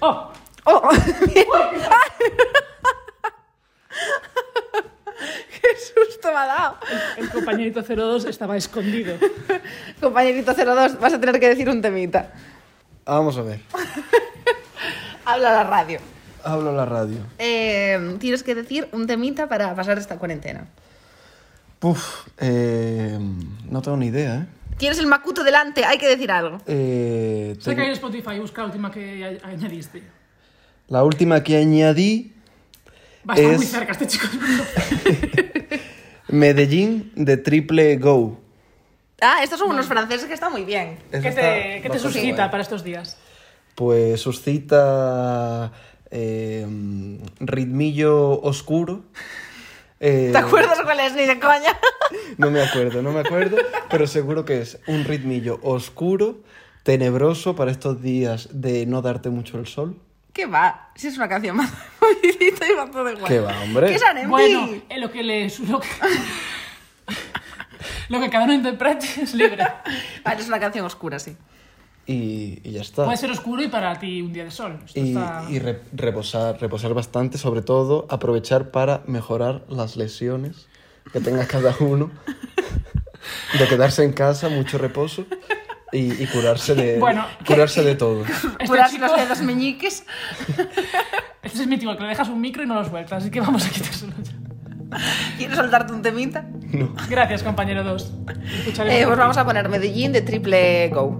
¡Oh! 0.00 0.30
¡Oh! 0.64 0.90
¡Qué 5.60 5.68
susto 5.78 6.28
me 6.28 6.36
ha 6.36 6.46
dado! 6.46 6.76
El 7.16 7.30
compañerito 7.30 7.82
02 7.82 8.26
estaba 8.26 8.56
escondido. 8.56 9.16
Compañerito 10.00 10.52
02, 10.52 11.00
vas 11.00 11.14
a 11.14 11.20
tener 11.20 11.40
que 11.40 11.48
decir 11.48 11.68
un 11.70 11.80
temita. 11.80 12.30
Vamos 13.06 13.38
a 13.38 13.42
ver. 13.42 13.60
Habla 15.24 15.52
la 15.52 15.64
radio. 15.64 15.98
Hablo 16.44 16.70
a 16.70 16.72
la 16.74 16.84
radio. 16.84 17.18
Eh, 17.38 18.16
tienes 18.18 18.42
que 18.42 18.54
decir 18.54 18.88
un 18.92 19.06
temita 19.06 19.48
para 19.48 19.74
pasar 19.74 19.96
esta 19.98 20.18
cuarentena. 20.18 20.66
Puf, 21.82 22.28
eh, 22.38 23.18
no 23.68 23.82
tengo 23.82 23.96
ni 23.96 24.06
idea, 24.06 24.36
¿eh? 24.36 24.46
Tienes 24.78 25.00
el 25.00 25.08
macuto 25.08 25.42
delante, 25.42 25.84
hay 25.84 25.98
que 25.98 26.06
decir 26.08 26.30
algo. 26.30 26.58
Eh, 26.68 27.56
Sé 27.60 27.74
que 27.74 27.80
hay 27.80 27.88
en 27.88 27.92
Spotify, 27.94 28.38
busca 28.38 28.62
la 28.62 28.66
última 28.68 28.92
que 28.92 29.40
a- 29.42 29.48
añadiste. 29.48 30.00
La 30.86 31.02
última 31.02 31.42
que 31.42 31.56
añadí, 31.56 32.34
Va 33.28 33.34
a 33.34 33.36
estar 33.36 33.50
Es- 33.52 33.56
muy 33.58 33.66
cerca 33.66 33.92
este 33.92 34.06
chico. 34.06 34.26
Medellín 36.28 37.10
de 37.16 37.36
Triple 37.36 37.96
Go. 37.96 38.40
Ah, 39.20 39.40
estos 39.42 39.58
son 39.58 39.70
unos 39.70 39.86
franceses 39.86 40.26
que 40.26 40.34
están 40.34 40.52
muy 40.52 40.64
bien. 40.64 40.98
¿Qué 41.10 41.16
está 41.18 41.30
te, 41.30 41.32
qué 41.32 41.80
te 41.82 41.88
bastante 41.88 41.98
suscita 41.98 42.36
guay. 42.36 42.50
para 42.50 42.62
estos 42.62 42.84
días? 42.84 43.16
Pues 43.74 44.20
suscita 44.20 45.72
eh, 46.10 46.66
ritmillo 47.40 48.40
oscuro. 48.40 49.02
Eh, 50.04 50.30
¿Te 50.32 50.38
acuerdas 50.38 50.80
cuál 50.82 50.98
es? 50.98 51.14
Ni 51.14 51.26
de 51.26 51.38
coña. 51.38 51.78
No 52.36 52.50
me 52.50 52.60
acuerdo, 52.60 53.02
no 53.02 53.12
me 53.12 53.20
acuerdo, 53.20 53.56
pero 53.88 54.06
seguro 54.06 54.44
que 54.44 54.60
es 54.60 54.78
un 54.86 55.04
ritmillo 55.04 55.60
oscuro, 55.62 56.40
tenebroso 56.82 57.54
para 57.54 57.70
estos 57.70 58.02
días 58.02 58.48
de 58.52 58.84
no 58.86 59.00
darte 59.00 59.30
mucho 59.30 59.58
el 59.58 59.66
sol. 59.66 59.96
¿Qué 60.32 60.46
va? 60.46 60.90
Si 60.94 61.06
es 61.08 61.16
una 61.16 61.28
canción 61.28 61.56
más 61.56 61.70
movidita 62.00 62.66
y 62.66 62.74
bastante 62.74 63.14
guay. 63.14 63.24
¿Qué 63.26 63.40
va, 63.40 63.62
hombre? 63.62 63.88
¿Qué 63.88 63.94
es 63.94 64.02
Anembi? 64.02 64.28
Bueno, 64.30 64.68
eh, 64.88 64.98
lo 64.98 65.10
que 65.12 65.22
le... 65.22 65.48
Lo 65.68 65.78
que, 65.80 65.88
lo 68.08 68.20
que 68.20 68.30
cada 68.30 68.44
uno 68.44 68.54
interprete 68.54 69.06
es 69.22 69.34
libre. 69.34 69.64
Vale, 70.24 70.40
es 70.40 70.48
una 70.48 70.58
canción 70.58 70.84
oscura, 70.84 71.18
sí. 71.18 71.36
Y, 72.06 72.60
y 72.64 72.72
ya 72.72 72.80
está. 72.80 73.04
Puede 73.04 73.16
ser 73.16 73.30
oscuro 73.30 73.62
y 73.62 73.68
para 73.68 73.96
ti 73.98 74.22
un 74.22 74.32
día 74.32 74.44
de 74.44 74.50
sol. 74.50 74.78
Esto 74.84 74.98
Y, 75.00 75.08
está- 75.10 75.44
y 75.48 75.58
re- 75.60 75.82
reposar, 75.92 76.60
reposar 76.60 76.94
bastante, 76.94 77.38
sobre 77.38 77.62
todo 77.62 78.06
aprovechar 78.10 78.70
para 78.72 79.02
mejorar 79.06 79.62
las 79.68 79.96
lesiones 79.96 80.66
que 81.12 81.20
tenga 81.20 81.46
cada 81.46 81.74
uno, 81.80 82.10
de 83.58 83.68
quedarse 83.68 84.02
en 84.04 84.12
casa, 84.12 84.48
mucho 84.48 84.78
reposo 84.78 85.24
y, 85.92 86.12
y 86.22 86.26
curarse 86.26 86.74
de 86.74 86.98
Bueno, 86.98 87.24
curarse 87.46 87.82
de 87.84 87.94
todo. 87.94 88.24
Este 88.58 88.66
Curarse 88.66 88.96
chico- 88.96 89.06
los 89.06 89.16
dedos 89.16 89.42
meñiques. 89.42 90.04
Este 91.42 91.62
es 91.62 91.66
mítico, 91.66 91.94
que 91.96 92.02
le 92.04 92.08
dejas 92.10 92.28
un 92.28 92.40
micro 92.40 92.62
y 92.62 92.66
no 92.66 92.74
lo 92.74 92.84
sueltas, 92.88 93.20
así 93.22 93.30
que 93.30 93.40
vamos 93.40 93.66
a 93.66 93.70
quitárselo 93.70 94.12
ya. 94.22 94.32
¿Quieres 95.36 95.56
soltarte 95.56 95.92
un 95.92 96.02
temita? 96.02 96.46
Gracias, 97.08 97.42
compañero 97.42 97.82
2. 97.82 98.12
Escucharemos 98.60 99.00
Eh, 99.00 99.04
pues 99.06 99.18
vamos 99.18 99.36
a 99.36 99.44
poner 99.44 99.68
Medellín 99.68 100.12
de 100.12 100.22
Triple 100.22 100.88
Go. 100.90 101.18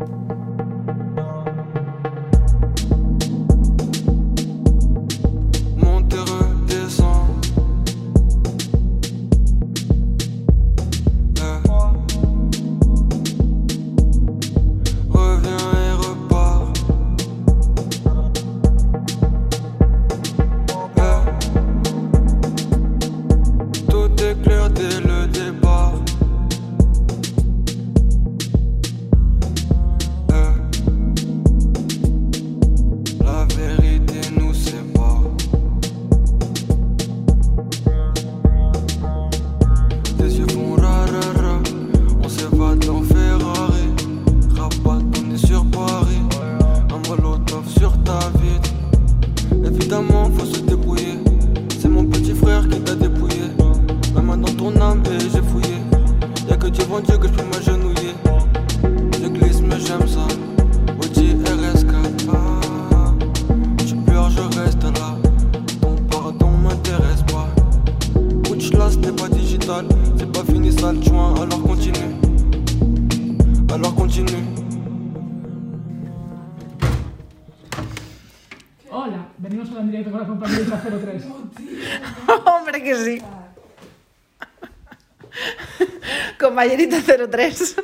Compañerita 87.33 87.33
03. 87.33 87.77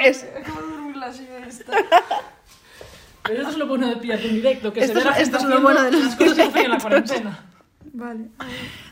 Es, 0.00 0.26
Acabo 0.38 0.60
de 0.62 0.68
dormir 0.72 0.96
la 0.96 1.12
siesta. 1.12 1.72
Pero 3.22 3.38
esto 3.42 3.50
es 3.52 3.58
lo 3.58 3.66
bueno 3.66 3.88
de 3.88 3.96
pillarte 3.96 4.28
en 4.28 4.34
directo, 4.34 4.72
que 4.72 4.80
Esto 4.80 4.98
se 5.00 5.04
ve 5.04 5.10
es- 5.10 5.16
la 5.16 5.22
esto 5.22 5.36
es 5.38 5.44
lo 5.44 5.60
bueno 5.60 5.82
de 5.82 5.92
los 5.92 6.04
las 6.04 6.16
cosas 6.16 6.34
que 6.34 6.42
hacen 6.42 6.64
en 6.64 6.70
la 6.70 6.78
cuarentena. 6.78 7.44
Vale. 7.92 8.28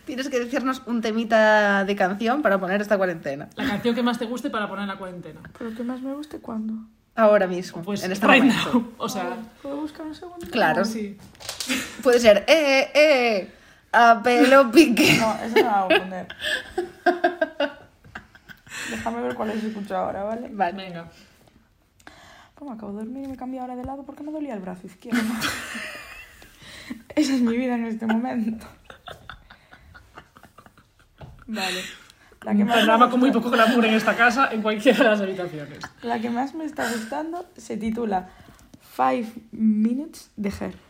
tienes 0.05 0.28
que 0.28 0.40
decirnos 0.40 0.82
un 0.86 1.01
temita 1.01 1.84
de 1.84 1.94
canción 1.96 2.42
para 2.42 2.59
poner 2.59 2.80
esta 2.80 2.96
cuarentena. 2.96 3.49
La 3.57 3.64
canción 3.66 3.94
que 3.94 4.03
más 4.03 4.18
te 4.18 4.24
guste 4.26 4.51
para 4.51 4.68
poner 4.68 4.82
en 4.82 4.88
la 4.88 4.96
cuarentena. 4.96 5.40
Pero 5.57 5.74
que 5.74 5.82
más 5.84 6.01
me 6.03 6.12
guste 6.14 6.38
cuando. 6.40 6.74
Ahora 7.14 7.46
mismo, 7.46 7.82
Pues 7.82 8.03
en 8.05 8.12
este 8.12 8.26
right 8.26 8.42
momento. 8.44 8.70
now. 8.72 8.92
O 8.99 9.09
sea, 9.09 9.36
¿Puedo 9.62 9.76
buscar 9.78 10.07
un 10.07 10.14
segundo? 10.14 10.46
Claro. 10.51 10.84
sí. 10.84 11.16
Puede 12.03 12.20
ser, 12.20 12.44
eh, 12.49 12.90
eh, 12.94 13.51
a 13.92 14.20
pelo 14.22 14.70
pique. 14.70 15.16
No, 15.18 15.34
esa 15.44 15.49
no 15.49 15.70
la 15.70 15.84
voy 15.84 15.94
a 15.94 15.99
poner. 16.01 16.28
Déjame 18.91 19.22
ver 19.22 19.34
cuál 19.34 19.51
he 19.51 19.55
escuchado 19.55 20.07
ahora, 20.07 20.24
¿vale? 20.24 20.49
Vale. 20.51 20.84
Venga. 20.84 21.09
Pues 22.55 22.70
me 22.70 22.76
acabo 22.76 22.93
de 22.93 22.99
dormir 23.05 23.24
y 23.24 23.28
me 23.28 23.34
he 23.34 23.36
cambiado 23.36 23.64
ahora 23.64 23.76
de 23.76 23.84
lado 23.84 24.03
porque 24.05 24.22
me 24.22 24.32
dolía 24.32 24.55
el 24.55 24.61
brazo 24.61 24.86
izquierdo. 24.86 25.20
Esa 27.14 27.34
es 27.34 27.41
mi 27.41 27.57
vida 27.57 27.74
en 27.74 27.86
este 27.86 28.07
momento. 28.07 28.66
Vale. 31.47 31.82
La 32.43 32.55
que, 32.55 32.62
Un 32.62 32.68
más 32.68 32.76
programa 32.76 33.11
con 33.11 33.20
muy 33.20 33.32
poco 33.32 33.51
glamour 33.51 33.84
en 33.84 33.95
esta 33.95 34.16
casa, 34.16 34.49
en 34.53 34.62
cualquiera 34.62 34.99
de 34.99 35.05
las 35.05 35.20
habitaciones. 35.20 35.78
la 36.03 36.20
que 36.20 36.30
más 36.30 36.55
me 36.55 36.64
está 36.64 36.91
gustando 36.91 37.45
se 37.57 37.76
titula 37.76 38.28
Five 38.97 39.28
Minutes 39.51 40.30
de 40.36 40.49
Her. 40.49 40.88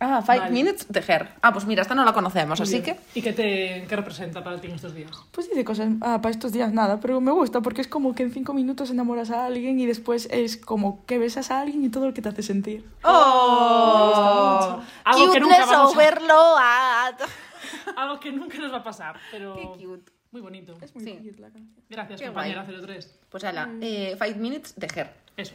Ah, 0.00 0.22
Five 0.22 0.38
Vale. 0.38 0.50
Minutes 0.52 0.86
de 0.88 1.00
Her. 1.06 1.28
Ah, 1.42 1.52
pues 1.52 1.64
mira, 1.66 1.82
esta 1.82 1.94
no 1.94 2.04
la 2.04 2.12
conocemos, 2.12 2.60
así 2.60 2.80
que... 2.82 2.96
¿Y 3.14 3.22
qué, 3.22 3.32
te, 3.32 3.84
qué 3.88 3.96
representa 3.96 4.44
para 4.44 4.60
ti 4.60 4.68
en 4.68 4.74
estos 4.74 4.94
días? 4.94 5.10
Pues 5.32 5.48
dice 5.48 5.64
cosas, 5.64 5.88
ah, 6.02 6.20
para 6.22 6.30
estos 6.30 6.52
días 6.52 6.72
nada, 6.72 7.00
pero 7.00 7.20
me 7.20 7.32
gusta 7.32 7.60
porque 7.60 7.80
es 7.80 7.88
como 7.88 8.14
que 8.14 8.22
en 8.22 8.32
cinco 8.32 8.54
minutos 8.54 8.90
enamoras 8.90 9.30
a 9.30 9.46
alguien 9.46 9.80
y 9.80 9.86
después 9.86 10.28
es 10.30 10.56
como 10.56 11.04
que 11.06 11.18
besas 11.18 11.50
a 11.50 11.60
alguien 11.60 11.84
y 11.84 11.88
todo 11.88 12.06
lo 12.06 12.14
que 12.14 12.22
te 12.22 12.28
hace 12.28 12.42
sentir. 12.44 12.84
¡Oh! 13.02 14.80
Algo 15.04 15.32
que 15.32 15.40
nunca 15.40 15.56
Cuteness 15.56 15.70
vamos 15.76 15.94
a- 15.94 15.98
overload. 15.98 17.28
Algo 17.96 18.20
que 18.20 18.32
nunca 18.32 18.58
nos 18.58 18.72
va 18.72 18.78
a 18.78 18.82
pasar, 18.84 19.16
pero 19.32 19.54
Qué 19.56 19.84
cute. 19.84 20.12
muy 20.30 20.40
bonito. 20.40 20.74
Es 20.80 20.94
muy 20.94 21.04
Sí. 21.04 21.12
cute 21.16 21.40
la 21.40 21.50
canción. 21.50 21.74
Gracias, 21.88 22.20
Qué 22.20 22.26
compañera 22.26 22.62
guay. 22.64 22.80
03. 22.86 23.18
Pues 23.30 23.44
ala, 23.44 23.68
eh, 23.80 24.16
Five 24.18 24.34
Minutes 24.36 24.74
de 24.76 24.86
Her. 24.94 25.10
Eso. 25.36 25.54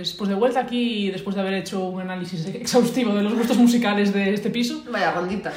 Pues, 0.00 0.14
pues 0.14 0.30
de 0.30 0.36
vuelta 0.36 0.60
aquí, 0.60 1.10
después 1.10 1.34
de 1.34 1.42
haber 1.42 1.54
hecho 1.54 1.84
un 1.84 2.00
análisis 2.00 2.46
exhaustivo 2.46 3.14
de 3.14 3.22
los 3.22 3.34
gustos 3.34 3.56
musicales 3.56 4.12
de 4.12 4.32
este 4.32 4.50
piso, 4.50 4.84
Vaya 4.90 5.12
rondita. 5.12 5.52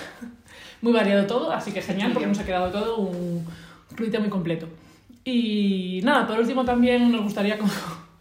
Muy 0.84 0.94
variado 0.94 1.26
todo, 1.26 1.52
así 1.52 1.72
que 1.72 1.82
genial, 1.82 2.12
porque 2.14 2.28
nos 2.28 2.38
ha 2.38 2.46
quedado 2.46 2.70
todo 2.70 2.98
un 2.98 3.44
crudite 3.96 4.20
muy 4.20 4.30
completo. 4.30 4.68
Y 5.26 6.02
nada, 6.04 6.28
por 6.28 6.38
último 6.38 6.64
también 6.64 7.12
nos 7.12 7.24
gustaría 7.24 7.58
como, 7.58 7.72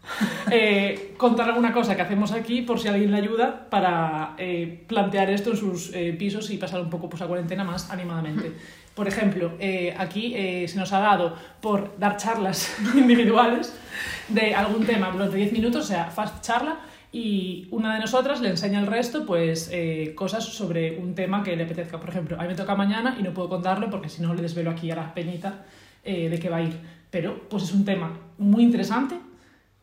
eh, 0.51 1.13
contar 1.17 1.49
alguna 1.49 1.71
cosa 1.71 1.95
que 1.95 2.01
hacemos 2.01 2.31
aquí 2.31 2.63
por 2.63 2.79
si 2.79 2.87
alguien 2.87 3.11
le 3.11 3.17
ayuda 3.17 3.69
para 3.69 4.33
eh, 4.39 4.83
plantear 4.87 5.29
esto 5.29 5.51
en 5.51 5.57
sus 5.57 5.93
eh, 5.93 6.15
pisos 6.17 6.49
y 6.49 6.57
pasar 6.57 6.81
un 6.81 6.89
poco 6.89 7.09
pues, 7.09 7.19
la 7.19 7.27
cuarentena 7.27 7.63
más 7.63 7.91
animadamente. 7.91 8.53
Por 8.95 9.07
ejemplo, 9.07 9.53
eh, 9.59 9.93
aquí 9.97 10.33
eh, 10.35 10.67
se 10.67 10.77
nos 10.77 10.93
ha 10.93 10.99
dado 10.99 11.35
por 11.61 11.97
dar 11.97 12.15
charlas 12.17 12.75
individuales 12.95 13.73
de 14.27 14.53
algún 14.53 14.85
tema 14.85 15.09
durante 15.09 15.35
10 15.35 15.51
minutos, 15.51 15.85
o 15.85 15.87
sea, 15.87 16.05
fast 16.05 16.43
charla, 16.43 16.77
y 17.13 17.67
una 17.69 17.93
de 17.93 17.99
nosotras 17.99 18.41
le 18.41 18.49
enseña 18.49 18.79
al 18.79 18.87
resto 18.87 19.23
pues 19.25 19.69
eh, 19.71 20.13
cosas 20.15 20.43
sobre 20.43 20.97
un 20.97 21.13
tema 21.13 21.43
que 21.43 21.55
le 21.55 21.63
apetezca. 21.63 21.99
Por 21.99 22.09
ejemplo, 22.09 22.37
a 22.39 22.41
mí 22.41 22.47
me 22.47 22.55
toca 22.55 22.73
mañana 22.75 23.15
y 23.19 23.21
no 23.21 23.33
puedo 23.35 23.47
contarlo 23.49 23.91
porque 23.91 24.09
si 24.09 24.23
no 24.23 24.33
le 24.33 24.41
desvelo 24.41 24.71
aquí 24.71 24.89
a 24.89 24.95
la 24.95 25.13
peñita 25.13 25.63
eh, 26.03 26.27
de 26.27 26.39
qué 26.39 26.49
va 26.49 26.57
a 26.57 26.63
ir. 26.63 26.75
Pero 27.11 27.47
pues 27.47 27.63
es 27.63 27.73
un 27.73 27.85
tema 27.85 28.17
muy 28.39 28.63
interesante 28.63 29.15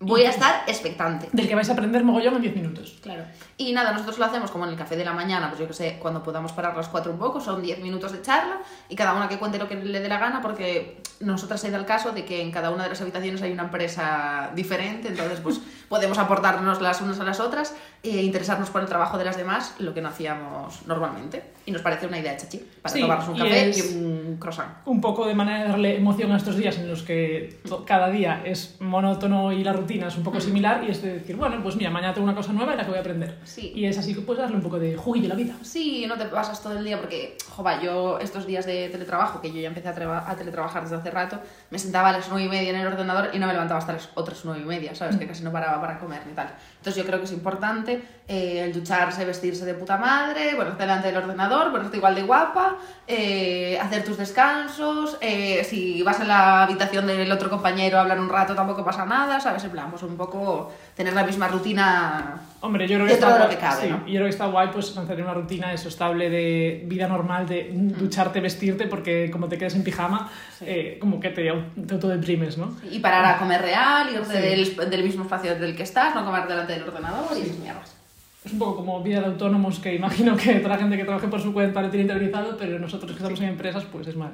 Voy 0.03 0.23
a 0.23 0.31
estar 0.31 0.63
expectante. 0.67 1.29
del 1.31 1.47
que 1.47 1.55
vais 1.55 1.69
a 1.69 1.75
aprender 1.75 2.03
mogollón 2.03 2.37
en 2.37 2.41
10 2.43 2.57
minutos. 2.57 2.99
Claro. 3.03 3.25
Y 3.63 3.75
nada, 3.75 3.93
nosotros 3.93 4.19
lo 4.19 4.25
hacemos 4.25 4.51
como 4.51 4.65
en 4.65 4.71
el 4.71 4.77
café 4.79 4.97
de 4.97 5.05
la 5.05 5.13
mañana, 5.13 5.49
pues 5.51 5.61
yo 5.61 5.67
que 5.69 5.75
sé, 5.75 5.99
cuando 6.01 6.23
podamos 6.23 6.51
parar 6.53 6.75
las 6.75 6.89
cuatro 6.89 7.13
un 7.13 7.19
poco, 7.19 7.43
son 7.43 7.61
10 7.61 7.79
minutos 7.81 8.11
de 8.11 8.23
charla 8.23 8.57
y 8.89 8.97
cada 8.97 9.13
una 9.13 9.29
que 9.29 9.37
cuente 9.39 9.59
lo 9.59 9.69
que 9.69 9.75
le 9.77 10.01
dé 10.01 10.09
la 10.09 10.19
gana, 10.19 10.41
porque 10.41 11.03
nosotras 11.21 11.61
se 11.61 11.71
da 11.71 11.77
el 11.77 11.85
caso 11.85 12.13
de 12.13 12.25
que 12.25 12.41
en 12.41 12.51
cada 12.53 12.71
una 12.71 12.85
de 12.85 12.89
las 12.89 13.03
habitaciones 13.03 13.43
hay 13.43 13.53
una 13.53 13.65
empresa 13.65 14.51
diferente, 14.55 15.09
entonces 15.09 15.41
pues 15.41 15.61
podemos 15.91 16.17
aportarnos 16.17 16.81
las 16.81 17.03
unas 17.03 17.21
a 17.21 17.25
las 17.25 17.39
otras 17.39 17.75
e 18.03 18.23
interesarnos 18.23 18.71
por 18.71 18.81
el 18.81 18.89
trabajo 18.89 19.19
de 19.19 19.27
las 19.27 19.37
demás, 19.37 19.75
lo 19.79 19.93
que 19.93 20.01
no 20.01 20.09
hacíamos 20.09 20.87
normalmente. 20.87 21.43
Y 21.67 21.73
nos 21.73 21.83
parece 21.83 22.07
una 22.07 22.19
idea 22.19 22.35
chachi 22.39 22.59
para 22.81 22.95
Sí, 22.95 23.03
tomarnos 23.03 23.29
un 23.29 23.37
y 23.37 23.39
café 23.41 23.69
es- 23.69 23.95
y 23.95 23.99
un 23.99 24.37
croissant. 24.39 24.71
un 24.87 25.03
poco 25.03 25.27
de 25.27 25.35
manera 25.35 25.65
de 25.65 25.69
darle 25.69 25.97
emoción 25.99 26.33
a 26.33 26.39
estos 26.39 26.57
días 26.57 26.79
en 26.79 26.89
los 26.89 27.03
que 27.03 27.61
cada 27.87 28.09
día 28.09 28.41
es 28.43 28.77
monótono 28.81 29.53
y 29.53 29.63
la 29.63 29.75
rutina 29.75 30.09
es 30.09 30.17
un 30.17 30.23
poco 30.25 30.41
similar 30.41 30.83
y 30.83 30.91
es 30.93 31.03
de 31.03 31.13
decir, 31.19 31.37
bueno, 31.37 31.63
pues 31.63 31.77
mira, 31.77 31.91
mañana 31.91 32.15
tengo 32.15 32.25
una 32.25 32.35
cosa 32.35 32.55
nueva 32.55 32.73
y 32.73 32.79
la 32.79 32.85
que 32.85 32.89
voy 32.89 32.97
a 32.99 33.01
aprender. 33.03 33.39
Sí. 33.51 33.73
Y 33.75 33.85
es 33.85 33.99
así 33.99 34.15
que 34.15 34.21
puedes 34.21 34.41
darle 34.41 34.57
un 34.57 34.63
poco 34.63 34.79
de 34.79 34.97
juguillo 34.97 35.27
a 35.27 35.31
la 35.31 35.35
vida. 35.35 35.55
Sí, 35.63 36.07
no 36.07 36.17
te 36.17 36.27
pasas 36.27 36.63
todo 36.63 36.79
el 36.79 36.85
día 36.85 37.01
porque, 37.01 37.37
jova, 37.49 37.83
yo 37.83 38.21
estos 38.21 38.47
días 38.47 38.65
de 38.65 38.89
teletrabajo, 38.91 39.41
que 39.41 39.49
yo 39.49 39.61
ya 39.61 39.67
empecé 39.67 39.89
a, 39.89 40.31
a 40.31 40.37
teletrabajar 40.37 40.85
desde 40.85 40.95
hace 40.95 41.11
rato, 41.11 41.41
me 41.71 41.79
sentaba 41.79 42.11
a 42.11 42.13
las 42.13 42.29
nueve 42.29 42.45
y 42.45 42.49
media 42.49 42.71
en 42.71 42.77
el 42.77 42.87
ordenador 42.87 43.31
y 43.33 43.41
no 43.41 43.49
me 43.49 43.53
levantaba 43.53 43.81
hasta 43.81 43.95
las 43.95 44.09
otras 44.15 44.41
nueve 44.45 44.61
y 44.63 44.67
media, 44.67 44.95
¿sabes? 44.95 45.17
Que 45.17 45.27
casi 45.27 45.43
no 45.43 45.51
paraba 45.51 45.81
para 45.81 45.99
comer 45.99 46.23
ni 46.29 46.33
tal. 46.33 46.55
Entonces 46.77 47.03
yo 47.03 47.07
creo 47.07 47.19
que 47.19 47.25
es 47.25 47.33
importante 47.33 48.01
eh, 48.29 48.63
el 48.63 48.73
ducharse, 48.73 49.25
vestirse 49.25 49.65
de 49.65 49.75
puta 49.75 49.97
madre, 49.97 50.55
ponerte 50.55 50.83
delante 50.85 51.09
del 51.09 51.17
ordenador, 51.17 51.73
ponerte 51.73 51.97
igual 51.97 52.15
de 52.15 52.23
guapa, 52.23 52.77
eh, 53.09 53.77
hacer 53.81 54.05
tus 54.05 54.17
descansos, 54.17 55.19
eh, 55.21 55.67
si 55.69 56.05
vas 56.05 56.21
a 56.21 56.25
la 56.25 56.63
habitación 56.63 57.09
del 57.09 57.33
otro 57.33 57.51
compañero 57.51 57.99
a 57.99 58.03
hablar 58.03 58.21
un 58.21 58.29
rato 58.29 58.55
tampoco 58.55 58.85
pasa 58.85 59.05
nada, 59.05 59.41
¿sabes? 59.41 59.65
En 59.65 59.71
plan, 59.71 59.91
pues 59.91 60.05
un 60.05 60.17
poco 60.17 60.73
tener 60.95 61.15
la 61.15 61.25
misma 61.25 61.49
rutina 61.49 62.41
Hombre, 62.63 62.87
yo 62.87 62.97
creo 62.97 63.07
que 63.07 63.15
está 63.15 63.40
lo 63.45 63.51
que 63.51 63.57
cabe, 63.57 63.83
sí, 63.83 63.89
¿no? 63.89 64.03
y 64.07 64.13
yo 64.13 64.17
creo 64.17 64.25
que 64.25 64.31
está 64.31 64.47
guay 64.47 64.69
pues 64.73 64.95
mantener 64.97 65.25
una 65.25 65.35
rutina 65.35 65.73
eso 65.73 65.89
estable 65.89 66.31
de 66.31 66.83
vida 66.87 67.07
normal, 67.09 67.47
de 67.47 67.71
ducharte, 67.73 68.41
vestirte, 68.41 68.87
porque 68.87 69.31
como 69.31 69.49
te 69.49 69.59
quedes 69.59 69.75
en 69.75 69.85
pijama, 69.85 70.31
eh, 70.61 70.99
como 71.01 71.21
que 71.21 71.31
te, 71.31 71.53
te 71.87 71.95
autodeprimes, 71.95 72.59
¿no? 72.59 72.77
Y 72.91 72.99
parar 73.01 73.25
a 73.25 73.39
comer 73.39 73.63
real, 73.63 74.09
irte 74.13 74.35
Sí. 74.67 74.77
del, 74.81 74.91
del 74.91 75.05
mismo 75.05 75.25
espacio 75.25 75.55
del 75.59 75.75
que 75.77 75.83
estás, 75.83 76.15
no 76.15 76.25
comer 76.25 76.47
delante 76.47 76.73
del 76.75 76.83
ordenador 76.85 77.37
y 77.37 77.43
esas 77.43 77.59
mierdas. 77.59 77.97
Es 78.45 78.53
un 78.55 78.59
poco 78.59 78.77
como 78.77 79.03
vida 79.03 79.21
de 79.21 79.27
autónomos 79.27 79.81
que 79.81 79.95
imagino 79.95 80.35
que 80.37 80.55
toda 80.61 80.71
la 80.77 80.79
gente 80.79 80.97
que 80.97 81.05
trabaje 81.05 81.29
por 81.29 81.43
su 81.43 81.53
cuenta 81.53 81.83
lo 81.83 81.91
tiene 81.91 82.05
interiorizado, 82.05 82.57
pero 82.57 82.79
nosotros 82.79 83.11
que 83.11 83.19
estamos 83.19 83.39
en 83.41 83.49
empresas 83.51 83.85
pues 83.93 84.07
es 84.07 84.17
más 84.17 84.31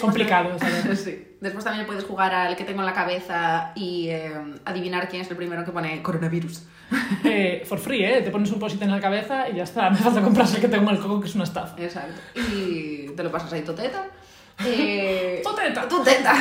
complicado. 0.00 0.56
también- 0.56 0.96
sí. 0.96 1.22
Después 1.40 1.62
también 1.64 1.84
puedes 1.86 2.04
jugar 2.04 2.32
al 2.34 2.56
que 2.56 2.64
tengo 2.64 2.80
en 2.80 2.86
la 2.86 2.94
cabeza 2.94 3.72
y 3.74 4.08
eh, 4.08 4.32
adivinar 4.64 5.08
quién 5.08 5.20
es 5.20 5.30
el 5.30 5.36
primero 5.36 5.64
que 5.66 5.70
pone 5.70 6.00
coronavirus. 6.02 6.62
Eh, 7.24 7.64
for 7.66 7.78
free, 7.78 8.04
¿eh? 8.04 8.20
Te 8.22 8.30
pones 8.30 8.50
un 8.50 8.58
posit 8.58 8.82
en 8.82 8.90
la 8.90 9.00
cabeza 9.00 9.48
y 9.48 9.56
ya 9.56 9.62
está. 9.64 9.88
Me 9.90 9.96
falta 9.96 10.20
comprarse 10.20 10.56
el 10.56 10.62
que 10.62 10.68
tengo 10.68 10.90
en 10.90 10.96
el 10.96 11.02
coco, 11.02 11.20
que 11.20 11.28
es 11.28 11.34
una 11.34 11.44
estafa. 11.44 11.80
Exacto. 11.80 12.20
Y 12.34 13.08
te 13.16 13.22
lo 13.22 13.30
pasas 13.30 13.52
ahí 13.52 13.62
toteta. 13.62 14.06
Eh, 14.64 15.40
¡Toteta! 15.42 15.88
¡Toteta! 15.88 16.34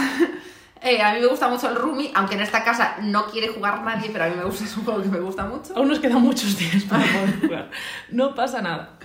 Eh, 0.83 1.01
a 1.01 1.13
mí 1.13 1.19
me 1.21 1.27
gusta 1.27 1.47
mucho 1.47 1.69
el 1.69 1.75
Rumi, 1.75 2.11
aunque 2.13 2.35
en 2.35 2.41
esta 2.41 2.63
casa 2.63 2.97
no 3.01 3.25
quiere 3.27 3.47
jugar 3.47 3.83
nadie, 3.83 4.09
pero 4.11 4.25
a 4.25 4.27
mí 4.27 4.35
me 4.35 4.43
gusta, 4.43 4.65
es 4.65 4.75
un 4.77 4.83
juego 4.83 5.01
que 5.01 5.09
me 5.09 5.19
gusta 5.19 5.45
mucho. 5.45 5.73
Aún 5.75 5.87
nos 5.87 5.99
quedan 5.99 6.21
muchos 6.21 6.57
días 6.57 6.83
para 6.83 7.03
poder 7.03 7.39
jugar. 7.39 7.69
No 8.09 8.35
pasa 8.35 8.61
nada. 8.61 8.97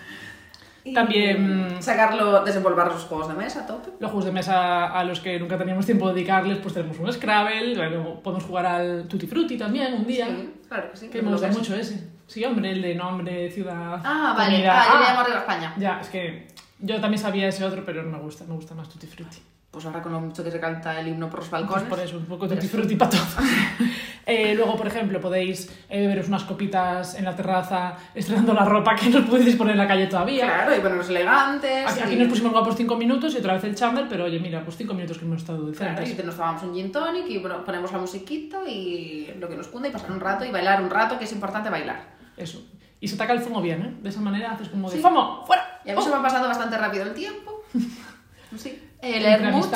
Y 0.87 0.93
También 0.95 1.83
sacarlo, 1.83 2.45
desenvolver 2.45 2.87
los 2.87 3.03
juegos 3.05 3.27
de 3.27 3.35
mesa 3.35 3.63
a 3.65 3.67
tope. 3.67 3.91
los 3.99 4.09
juegos 4.11 4.25
de 4.27 4.31
mesa 4.33 4.87
a 4.87 5.03
los 5.03 5.19
que 5.19 5.39
nunca 5.41 5.59
teníamos 5.59 5.85
tiempo 5.85 6.07
de 6.09 6.15
dedicarles, 6.15 6.59
pues 6.59 6.75
tenemos 6.75 6.97
un 7.01 7.13
Scrabble, 7.13 7.75
luego 7.75 8.23
podemos 8.23 8.45
jugar 8.45 8.67
al 8.67 9.09
Tutti 9.09 9.27
Frutti 9.27 9.59
también 9.59 9.95
un 9.95 10.07
día. 10.07 10.27
Sí, 10.27 10.55
claro 10.69 10.91
que 10.93 10.97
sí. 10.97 11.09
Que 11.09 11.23
me 11.23 11.33
gusta 11.33 11.49
mucho 11.49 11.75
ese. 11.75 12.09
Sí, 12.29 12.45
hombre, 12.45 12.71
el 12.71 12.83
de 12.83 12.95
nombre, 12.95 13.51
ciudad. 13.51 14.01
Ah, 14.05 14.35
vale. 14.37 14.55
comida. 14.57 14.81
Ah, 14.81 14.87
yo 14.93 14.99
le 15.01 15.07
llamo 15.07 15.21
Arriba 15.21 15.39
España. 15.39 15.75
Ya, 15.77 16.01
es 16.01 16.09
que 16.09 16.49
yo 16.79 17.01
también 17.01 17.21
sabía 17.21 17.49
ese 17.49 17.65
otro, 17.65 17.85
pero 17.85 18.03
no 18.05 18.17
me 18.17 18.23
gusta, 18.23 18.45
me 18.45 18.55
gusta 18.55 18.75
más 18.75 18.89
Tutti 18.89 19.07
Frutti. 19.09 19.39
Pues 19.71 19.85
ahora 19.85 20.01
con 20.03 20.13
lo 20.13 20.21
mucho 20.21 20.43
que 20.43 20.51
se 20.51 20.59
canta 20.59 20.99
el 20.99 21.09
himno 21.09 21.29
por 21.29 21.41
los 21.41 21.49
Pues 21.49 21.61
balcones. 21.63 21.89
por 21.89 21.99
eso, 22.01 22.17
un 22.17 22.25
poco 22.25 22.49
sí. 22.49 22.57
Frutti 22.69 22.97
para. 22.97 23.11
Eh, 24.25 24.55
luego, 24.57 24.75
por 24.77 24.87
ejemplo, 24.87 25.21
podéis 25.21 25.71
eh, 25.89 26.01
beberos 26.01 26.29
unas 26.29 26.45
copitas 26.45 27.15
en 27.15 27.25
la 27.25 27.37
terraza 27.37 27.95
estrenando 28.15 28.55
la 28.55 28.65
ropa 28.65 28.97
que 28.97 29.09
no 29.11 29.25
podéis 29.27 29.55
poner 29.55 29.73
en 29.73 29.79
la 29.79 29.87
calle 29.87 30.07
todavía. 30.07 30.47
Claro, 30.47 30.75
y 30.77 30.81
ponernos 30.81 31.09
elegantes. 31.11 31.87
Aquí, 31.89 32.01
y- 32.01 32.03
aquí 32.05 32.17
nos 32.17 32.29
pusimos 32.29 32.53
guapos 32.53 32.75
cinco 32.77 32.97
minutos 32.97 33.35
y 33.35 33.39
otra 33.39 33.53
vez 33.55 33.65
el 33.65 33.75
chamber, 33.75 34.07
pero 34.09 34.25
oye, 34.25 34.41
mira, 34.41 34.65
pues 34.65 34.77
cinco 34.79 34.95
minutos 34.95 35.19
que 35.19 35.27
hemos 35.27 35.43
estado 35.43 35.59
Claro, 35.73 35.91
decentes. 35.93 36.11
y 36.11 36.15
te- 36.15 36.25
nos 36.25 36.37
tomamos 36.37 36.63
un 36.63 36.75
gin 36.75 36.91
tonic 36.91 37.29
y 37.29 37.39
bueno, 37.39 37.65
ponemos 37.65 37.93
la 37.93 37.99
musiquita 37.99 38.67
y 38.67 39.33
lo 39.39 39.49
que 39.49 39.57
nos 39.57 39.69
cunda 39.69 39.89
y 39.89 39.93
pasar 39.93 40.11
un 40.11 40.19
rato 40.21 40.45
y 40.45 40.51
bailar 40.51 40.83
un 40.83 40.91
rato, 40.91 41.19
que 41.19 41.25
es 41.25 41.33
importante 41.33 41.69
bailar. 41.71 42.17
Eso. 42.37 42.65
Y 42.99 43.07
se 43.09 43.15
ataca 43.17 43.33
el 43.35 43.41
fumo 43.41 43.61
bien, 43.61 43.83
¿eh? 43.83 43.95
De 44.03 44.09
esa 44.09 44.21
manera 44.21 44.53
haces 44.53 44.71
como 44.71 44.89
de 44.91 44.97
Sí. 44.97 45.03
¡Fumo! 45.03 45.45
¡Fuera! 45.47 45.81
Y 45.85 45.91
a 45.91 45.95
mí 45.95 46.03
se 46.03 46.09
¡Oh! 46.09 46.13
me 46.13 46.19
ha 46.19 46.23
pasado 46.23 46.49
bastante 46.49 46.77
rápido 46.79 47.05
el 47.05 47.13
tiempo. 47.15 47.63
Sí. 48.57 48.79
Eh, 49.03 49.21
leer 49.21 49.43
mucho, 49.53 49.71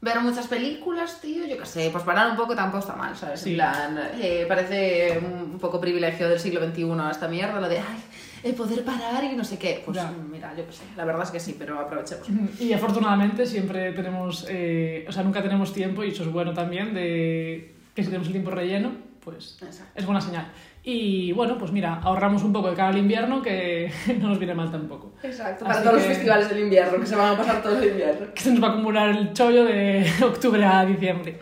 ver 0.00 0.20
muchas 0.20 0.46
películas, 0.48 1.20
tío, 1.20 1.46
yo 1.46 1.56
qué 1.58 1.64
sé, 1.66 1.88
pues 1.90 2.04
parar 2.04 2.30
un 2.30 2.36
poco 2.36 2.54
tampoco 2.54 2.80
está 2.80 2.94
mal, 2.94 3.16
¿sabes? 3.16 3.40
Sí. 3.40 3.50
En 3.50 3.56
plan, 3.56 3.98
eh, 4.20 4.44
parece 4.46 5.18
un 5.18 5.58
poco 5.58 5.80
privilegio 5.80 6.28
del 6.28 6.38
siglo 6.38 6.60
XXI 6.66 6.86
esta 7.10 7.26
mierda, 7.28 7.58
lo 7.60 7.68
de, 7.68 7.78
ay, 7.78 7.96
el 8.42 8.54
poder 8.54 8.84
parar 8.84 9.24
y 9.24 9.34
no 9.34 9.44
sé 9.44 9.58
qué. 9.58 9.82
Pues 9.84 9.96
Ya. 9.96 10.10
mira, 10.30 10.54
yo 10.54 10.66
qué 10.66 10.72
sé, 10.72 10.82
la 10.96 11.04
verdad 11.06 11.22
es 11.22 11.30
que 11.30 11.40
sí, 11.40 11.56
pero 11.58 11.78
aprovechemos. 11.80 12.26
Y 12.60 12.72
afortunadamente 12.74 13.46
siempre 13.46 13.92
tenemos, 13.92 14.44
eh, 14.50 15.06
o 15.08 15.12
sea, 15.12 15.22
nunca 15.22 15.42
tenemos 15.42 15.72
tiempo 15.72 16.04
y 16.04 16.08
eso 16.10 16.22
es 16.24 16.30
bueno 16.30 16.52
también, 16.52 16.92
de 16.92 17.74
que 17.94 18.02
si 18.02 18.08
tenemos 18.08 18.26
el 18.26 18.32
tiempo 18.34 18.50
relleno, 18.50 18.92
pues 19.20 19.56
Exacto. 19.62 19.92
es 19.94 20.04
buena 20.04 20.20
señal. 20.20 20.52
Y 20.86 21.32
bueno, 21.32 21.56
pues 21.56 21.72
mira, 21.72 21.94
ahorramos 22.02 22.42
un 22.42 22.52
poco 22.52 22.68
de 22.68 22.76
cara 22.76 22.90
al 22.90 22.98
invierno 22.98 23.40
que 23.40 23.90
no 24.20 24.28
nos 24.28 24.38
viene 24.38 24.54
mal 24.54 24.70
tampoco. 24.70 25.14
Exacto, 25.22 25.64
Así 25.64 25.72
para 25.78 25.82
todos 25.82 26.02
que- 26.02 26.08
los 26.08 26.16
festivales 26.16 26.48
del 26.50 26.58
invierno, 26.60 27.00
que 27.00 27.06
se 27.06 27.16
van 27.16 27.34
a 27.34 27.36
pasar 27.38 27.62
todo 27.62 27.78
el 27.82 27.88
invierno. 27.90 28.26
Que 28.34 28.40
se 28.42 28.50
nos 28.52 28.62
va 28.62 28.68
a 28.68 28.72
acumular 28.72 29.08
el 29.08 29.32
chollo 29.32 29.64
de 29.64 30.06
octubre 30.24 30.62
a 30.64 30.84
diciembre. 30.84 31.38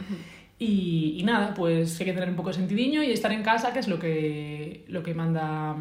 Y, 0.60 1.16
y 1.18 1.22
nada, 1.24 1.52
pues 1.54 1.98
hay 1.98 2.06
que 2.06 2.12
tener 2.12 2.28
un 2.28 2.36
poco 2.36 2.50
de 2.50 2.54
sentidiño 2.54 3.02
y 3.02 3.10
estar 3.10 3.32
en 3.32 3.42
casa, 3.42 3.72
que 3.72 3.80
es 3.80 3.88
lo 3.88 3.98
que, 3.98 4.84
lo 4.86 5.02
que 5.02 5.12
manda 5.12 5.74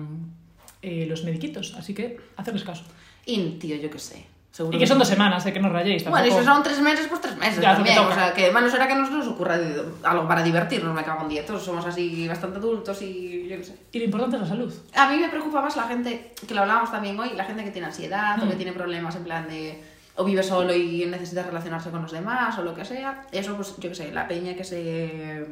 eh, 0.81 1.05
los 1.07 1.23
mediquitos. 1.23 1.75
Así 1.77 1.93
que 1.93 2.17
hacerles 2.37 2.63
caso. 2.63 2.83
Y, 3.27 3.37
tío, 3.59 3.75
yo 3.75 3.91
qué 3.91 3.99
sé. 3.99 4.25
Seguro 4.51 4.75
Y 4.75 4.79
que 4.81 4.85
son 4.87 4.99
dos 4.99 5.07
semanas, 5.07 5.45
eh, 5.45 5.53
que 5.53 5.59
no 5.61 5.69
rayéis. 5.69 6.03
Bueno, 6.03 6.25
y 6.25 6.29
tampoco- 6.29 6.41
si 6.41 6.45
son 6.53 6.63
tres 6.63 6.81
meses, 6.81 7.07
pues 7.07 7.21
tres 7.21 7.37
meses 7.37 7.61
Ya, 7.61 7.73
también. 7.73 7.97
O 7.99 8.13
sea, 8.13 8.33
que 8.33 8.51
malo 8.51 8.69
será 8.69 8.85
que 8.87 8.95
no 8.95 9.05
se 9.05 9.13
nos 9.13 9.27
ocurra 9.27 9.57
algo 10.03 10.27
para 10.27 10.43
divertirnos, 10.43 10.93
me 10.93 11.03
cago 11.05 11.21
en 11.21 11.29
diez. 11.29 11.45
Todos 11.45 11.63
somos 11.63 11.85
así 11.85 12.27
bastante 12.27 12.57
adultos 12.57 13.01
y 13.01 13.47
yo 13.47 13.55
qué 13.57 13.63
sé. 13.63 13.75
Y 13.93 13.99
lo 13.99 14.05
importante 14.05 14.35
es 14.35 14.41
la 14.41 14.47
salud. 14.49 14.73
A 14.95 15.09
mí 15.09 15.17
me 15.17 15.29
preocupa 15.29 15.61
más 15.61 15.77
la 15.77 15.83
gente, 15.83 16.33
que 16.45 16.53
lo 16.53 16.61
hablábamos 16.61 16.91
también 16.91 17.17
hoy, 17.17 17.29
la 17.35 17.45
gente 17.45 17.63
que 17.63 17.71
tiene 17.71 17.87
ansiedad 17.87 18.37
o 18.43 18.47
que 18.49 18.55
Mm. 18.55 18.57
tiene 18.57 18.73
problemas 18.73 19.15
en 19.15 19.23
plan 19.23 19.47
de 19.47 19.81
o 20.15 20.25
vive 20.25 20.43
solo 20.43 20.75
y 20.75 21.05
necesita 21.05 21.43
relacionarse 21.43 21.89
con 21.89 22.01
los 22.01 22.11
demás 22.11 22.57
o 22.59 22.61
lo 22.63 22.75
que 22.75 22.83
sea. 22.83 23.23
Eso, 23.31 23.55
pues 23.55 23.75
yo 23.77 23.87
qué 23.87 23.95
sé, 23.95 24.11
la 24.11 24.27
peña 24.27 24.53
que 24.53 24.65
se 24.65 25.45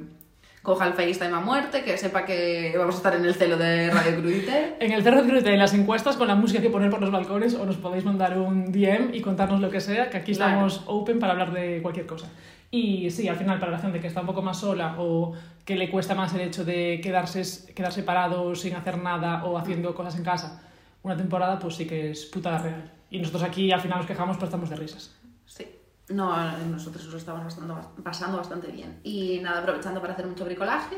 coja 0.69 0.85
el 0.85 0.93
FaceTime 0.93 1.35
a 1.35 1.39
muerte, 1.39 1.81
que 1.83 1.97
sepa 1.97 2.25
que 2.25 2.75
vamos 2.77 2.93
a 2.93 2.97
estar 2.99 3.15
en 3.15 3.25
el 3.25 3.33
celo 3.33 3.57
de 3.57 3.89
Radio 3.89 4.17
Crudité. 4.19 4.75
En 4.79 4.91
el 4.91 5.01
Cerro 5.01 5.23
de 5.23 5.27
Crudité, 5.27 5.51
en 5.53 5.57
las 5.57 5.73
encuestas, 5.73 6.15
con 6.15 6.27
la 6.27 6.35
música 6.35 6.61
que 6.61 6.69
poner 6.69 6.91
por 6.91 7.01
los 7.01 7.09
balcones, 7.09 7.55
o 7.55 7.65
nos 7.65 7.77
podéis 7.77 8.05
mandar 8.05 8.37
un 8.37 8.71
DM 8.71 9.09
y 9.15 9.21
contarnos 9.21 9.61
lo 9.61 9.71
que 9.71 9.81
sea, 9.81 10.11
que 10.11 10.17
aquí 10.17 10.35
Claro. 10.35 10.51
estamos 10.51 10.83
open 10.85 11.17
para 11.17 11.31
hablar 11.33 11.51
de 11.53 11.81
cualquier 11.81 12.05
cosa. 12.05 12.27
Y 12.69 13.09
sí, 13.09 13.27
al 13.27 13.35
final, 13.35 13.57
para 13.59 13.71
la 13.71 13.79
gente 13.79 13.99
que 13.99 14.05
está 14.05 14.21
un 14.21 14.27
poco 14.27 14.43
más 14.43 14.59
sola 14.59 14.93
o 14.99 15.33
que 15.65 15.75
le 15.75 15.89
cuesta 15.89 16.13
más 16.13 16.35
el 16.35 16.41
hecho 16.41 16.63
de 16.63 16.99
quedarse, 17.01 17.73
quedarse 17.73 18.03
parado 18.03 18.53
sin 18.53 18.75
hacer 18.75 18.99
nada 18.99 19.43
o 19.45 19.57
haciendo 19.57 19.95
cosas 19.95 20.15
en 20.17 20.23
casa, 20.23 20.61
una 21.01 21.17
temporada 21.17 21.57
pues 21.57 21.73
sí 21.77 21.87
que 21.87 22.11
es 22.11 22.25
putada 22.27 22.59
real. 22.59 22.91
Y 23.09 23.17
nosotros 23.17 23.41
aquí 23.41 23.71
al 23.71 23.81
final 23.81 23.97
nos 23.97 24.05
quejamos, 24.07 24.37
pero 24.37 24.45
estamos 24.45 24.69
de 24.69 24.75
risas. 24.75 25.15
Sí. 25.47 25.65
No, 26.09 26.35
nosotros 26.67 27.03
nos 27.05 27.13
lo 27.13 27.19
estamos 27.19 27.43
bastante- 27.43 28.01
pasando 28.03 28.37
bastante 28.37 28.67
bien. 28.71 28.99
Y 29.03 29.39
nada, 29.41 29.59
aprovechando 29.59 30.01
para 30.01 30.13
hacer 30.13 30.25
mucho 30.25 30.45
bricolaje 30.45 30.97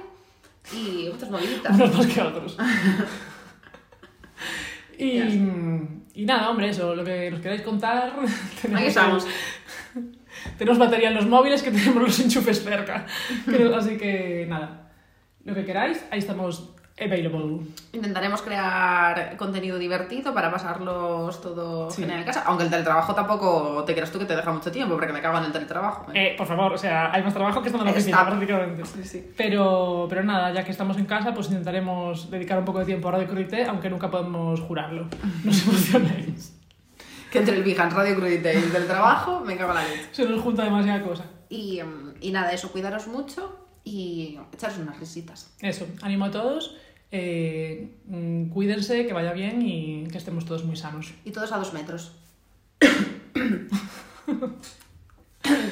y 0.73 1.07
otras 1.09 1.29
moviditas. 1.31 1.75
Unos 1.75 1.97
más 1.97 2.07
que 2.07 2.21
otros. 2.21 2.57
y, 4.97 5.17
y 6.13 6.25
nada, 6.25 6.49
hombre, 6.49 6.69
eso, 6.69 6.95
lo 6.95 7.03
que 7.03 7.29
nos 7.31 7.41
queráis 7.41 7.61
contar. 7.61 8.13
Aquí 8.75 8.85
estamos. 8.85 9.25
tenemos 10.57 10.77
batería 10.79 11.09
en 11.09 11.15
los 11.15 11.27
móviles 11.27 11.61
que 11.63 11.71
tenemos 11.71 12.01
los 12.03 12.19
enchufes 12.19 12.63
cerca. 12.63 13.05
Así 13.77 13.97
que 13.97 14.45
nada, 14.49 14.91
lo 15.43 15.53
que 15.53 15.65
queráis, 15.65 16.03
ahí 16.11 16.19
estamos 16.19 16.73
available. 16.99 17.65
Intentaremos 17.93 18.41
crear 18.41 19.35
contenido 19.37 19.77
divertido 19.79 20.33
para 20.33 20.51
pasarlos 20.51 21.41
todo 21.41 21.89
Sí. 21.89 22.01
genial 22.01 22.19
en 22.19 22.25
casa. 22.25 22.43
Aunque 22.45 22.65
el 22.65 22.69
teletrabajo 22.69 23.15
tampoco 23.15 23.83
te 23.85 23.93
creas 23.93 24.11
tú 24.11 24.19
que 24.19 24.25
te 24.25 24.35
deja 24.35 24.51
mucho 24.51 24.71
tiempo, 24.71 24.95
porque 24.95 25.11
me 25.13 25.21
cago 25.21 25.37
en 25.39 25.45
el 25.45 25.51
teletrabajo. 25.51 26.11
¿eh? 26.13 26.27
Eh, 26.33 26.35
por 26.37 26.45
favor, 26.47 26.73
o 26.73 26.77
sea, 26.77 27.11
hay 27.11 27.23
más 27.23 27.33
trabajo 27.33 27.61
que 27.61 27.69
estando 27.69 27.85
en 27.87 27.91
la 27.93 27.97
oficina, 27.97 28.25
prácticamente. 28.25 28.85
Sí, 28.85 29.03
sí. 29.03 29.33
Pero, 29.37 30.05
pero 30.09 30.23
nada, 30.23 30.51
ya 30.53 30.63
que 30.63 30.71
estamos 30.71 30.97
en 30.97 31.05
casa, 31.05 31.33
pues 31.33 31.47
intentaremos 31.47 32.29
dedicar 32.29 32.59
un 32.59 32.65
poco 32.65 32.79
de 32.79 32.85
tiempo 32.85 33.07
a 33.09 33.11
Radio 33.13 33.27
Crudité, 33.27 33.65
aunque 33.65 33.89
nunca 33.89 34.09
podemos 34.11 34.59
jurarlo. 34.61 35.07
No 35.43 35.51
os 35.51 35.63
emocionéis. 35.67 36.57
Que 37.31 37.39
entre 37.39 37.55
el 37.55 37.63
Behance, 37.63 37.95
Radio 37.95 38.15
Crudité 38.17 38.53
y 38.53 38.57
el 38.57 38.71
teletrabajo, 38.71 39.39
me 39.39 39.55
cago 39.55 39.69
en 39.71 39.75
la 39.77 39.83
leche. 39.87 40.09
Se 40.11 40.25
nos 40.25 40.41
junta 40.41 40.63
demasiada 40.65 41.01
cosa. 41.01 41.23
Y, 41.49 41.81
mm, 41.81 42.15
y 42.19 42.31
nada, 42.31 42.51
eso, 42.51 42.71
cuidaros 42.71 43.07
mucho 43.07 43.60
y 43.83 44.37
echaros 44.53 44.77
unas 44.77 44.99
risitas. 44.99 45.51
Eso, 45.61 45.87
ánimo 46.01 46.25
a 46.25 46.31
todos. 46.31 46.75
eh, 47.11 47.89
mm, 48.07 48.49
cuídense, 48.49 49.05
que 49.05 49.13
vaya 49.13 49.33
bien 49.33 49.61
y 49.61 50.07
que 50.07 50.17
estemos 50.17 50.45
todos 50.45 50.63
muy 50.63 50.75
sanos. 50.77 51.13
Y 51.25 51.31
todos 51.31 51.51
a 51.51 51.57
dos 51.57 51.73
metros. 51.73 52.13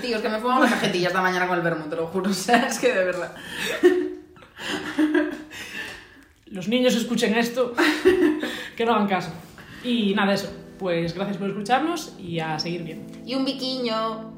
Tío, 0.02 0.16
es 0.18 0.22
que 0.22 0.30
me 0.30 0.40
fumo 0.40 0.58
una 0.58 0.70
cajetilla 0.70 1.08
esta 1.08 1.22
mañana 1.22 1.48
con 1.48 1.58
el 1.58 1.64
vermut, 1.64 1.90
te 1.90 1.96
lo 1.96 2.08
juro. 2.08 2.30
O 2.32 2.34
sea, 2.34 2.68
es 2.68 2.80
que 2.80 2.94
de 2.94 3.06
verdad. 3.06 3.36
Los 6.48 6.68
niños 6.68 6.96
escuchen 6.96 7.36
esto, 7.38 7.74
que 8.76 8.86
no 8.86 8.96
hagan 8.96 9.08
caso. 9.08 9.32
Y 9.84 10.14
nada, 10.16 10.34
eso. 10.34 10.52
Pues 10.80 11.14
gracias 11.14 11.38
por 11.38 11.50
escucharnos 11.50 12.14
y 12.18 12.40
a 12.40 12.58
seguir 12.58 12.84
bien. 12.84 13.06
Y 13.26 13.36
un 13.36 13.46
biquiño. 13.46 14.34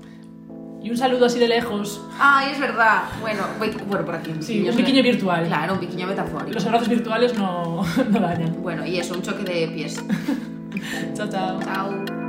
Y 0.84 0.90
un 0.90 0.98
saludo 0.98 1.26
así 1.28 1.38
de 1.40 1.48
lejos. 1.48 2.02
Ay, 2.20 2.52
es 2.54 2.60
verdad. 2.60 3.04
Bueno, 3.22 3.44
bueno 3.88 4.06
por 4.06 4.16
aquí. 4.16 4.32
Un 4.32 4.42
Sí, 4.42 4.68
un 4.68 4.74
se- 4.74 5.02
virtual. 5.04 5.46
Claro, 5.46 5.74
un 5.76 5.80
biquiño 5.80 6.08
metafórico. 6.08 6.52
Los 6.54 6.66
abrazos 6.66 6.90
virtuales 6.90 7.36
no, 7.38 7.84
no 8.10 8.20
dañan. 8.20 8.62
Bueno, 8.64 8.86
y 8.86 8.98
eso, 8.98 9.14
un 9.14 9.22
choque 9.22 9.44
de 9.44 9.68
pies. 9.68 10.04
Chao, 11.16 11.30
chao. 11.30 11.60
Chao. 11.62 12.21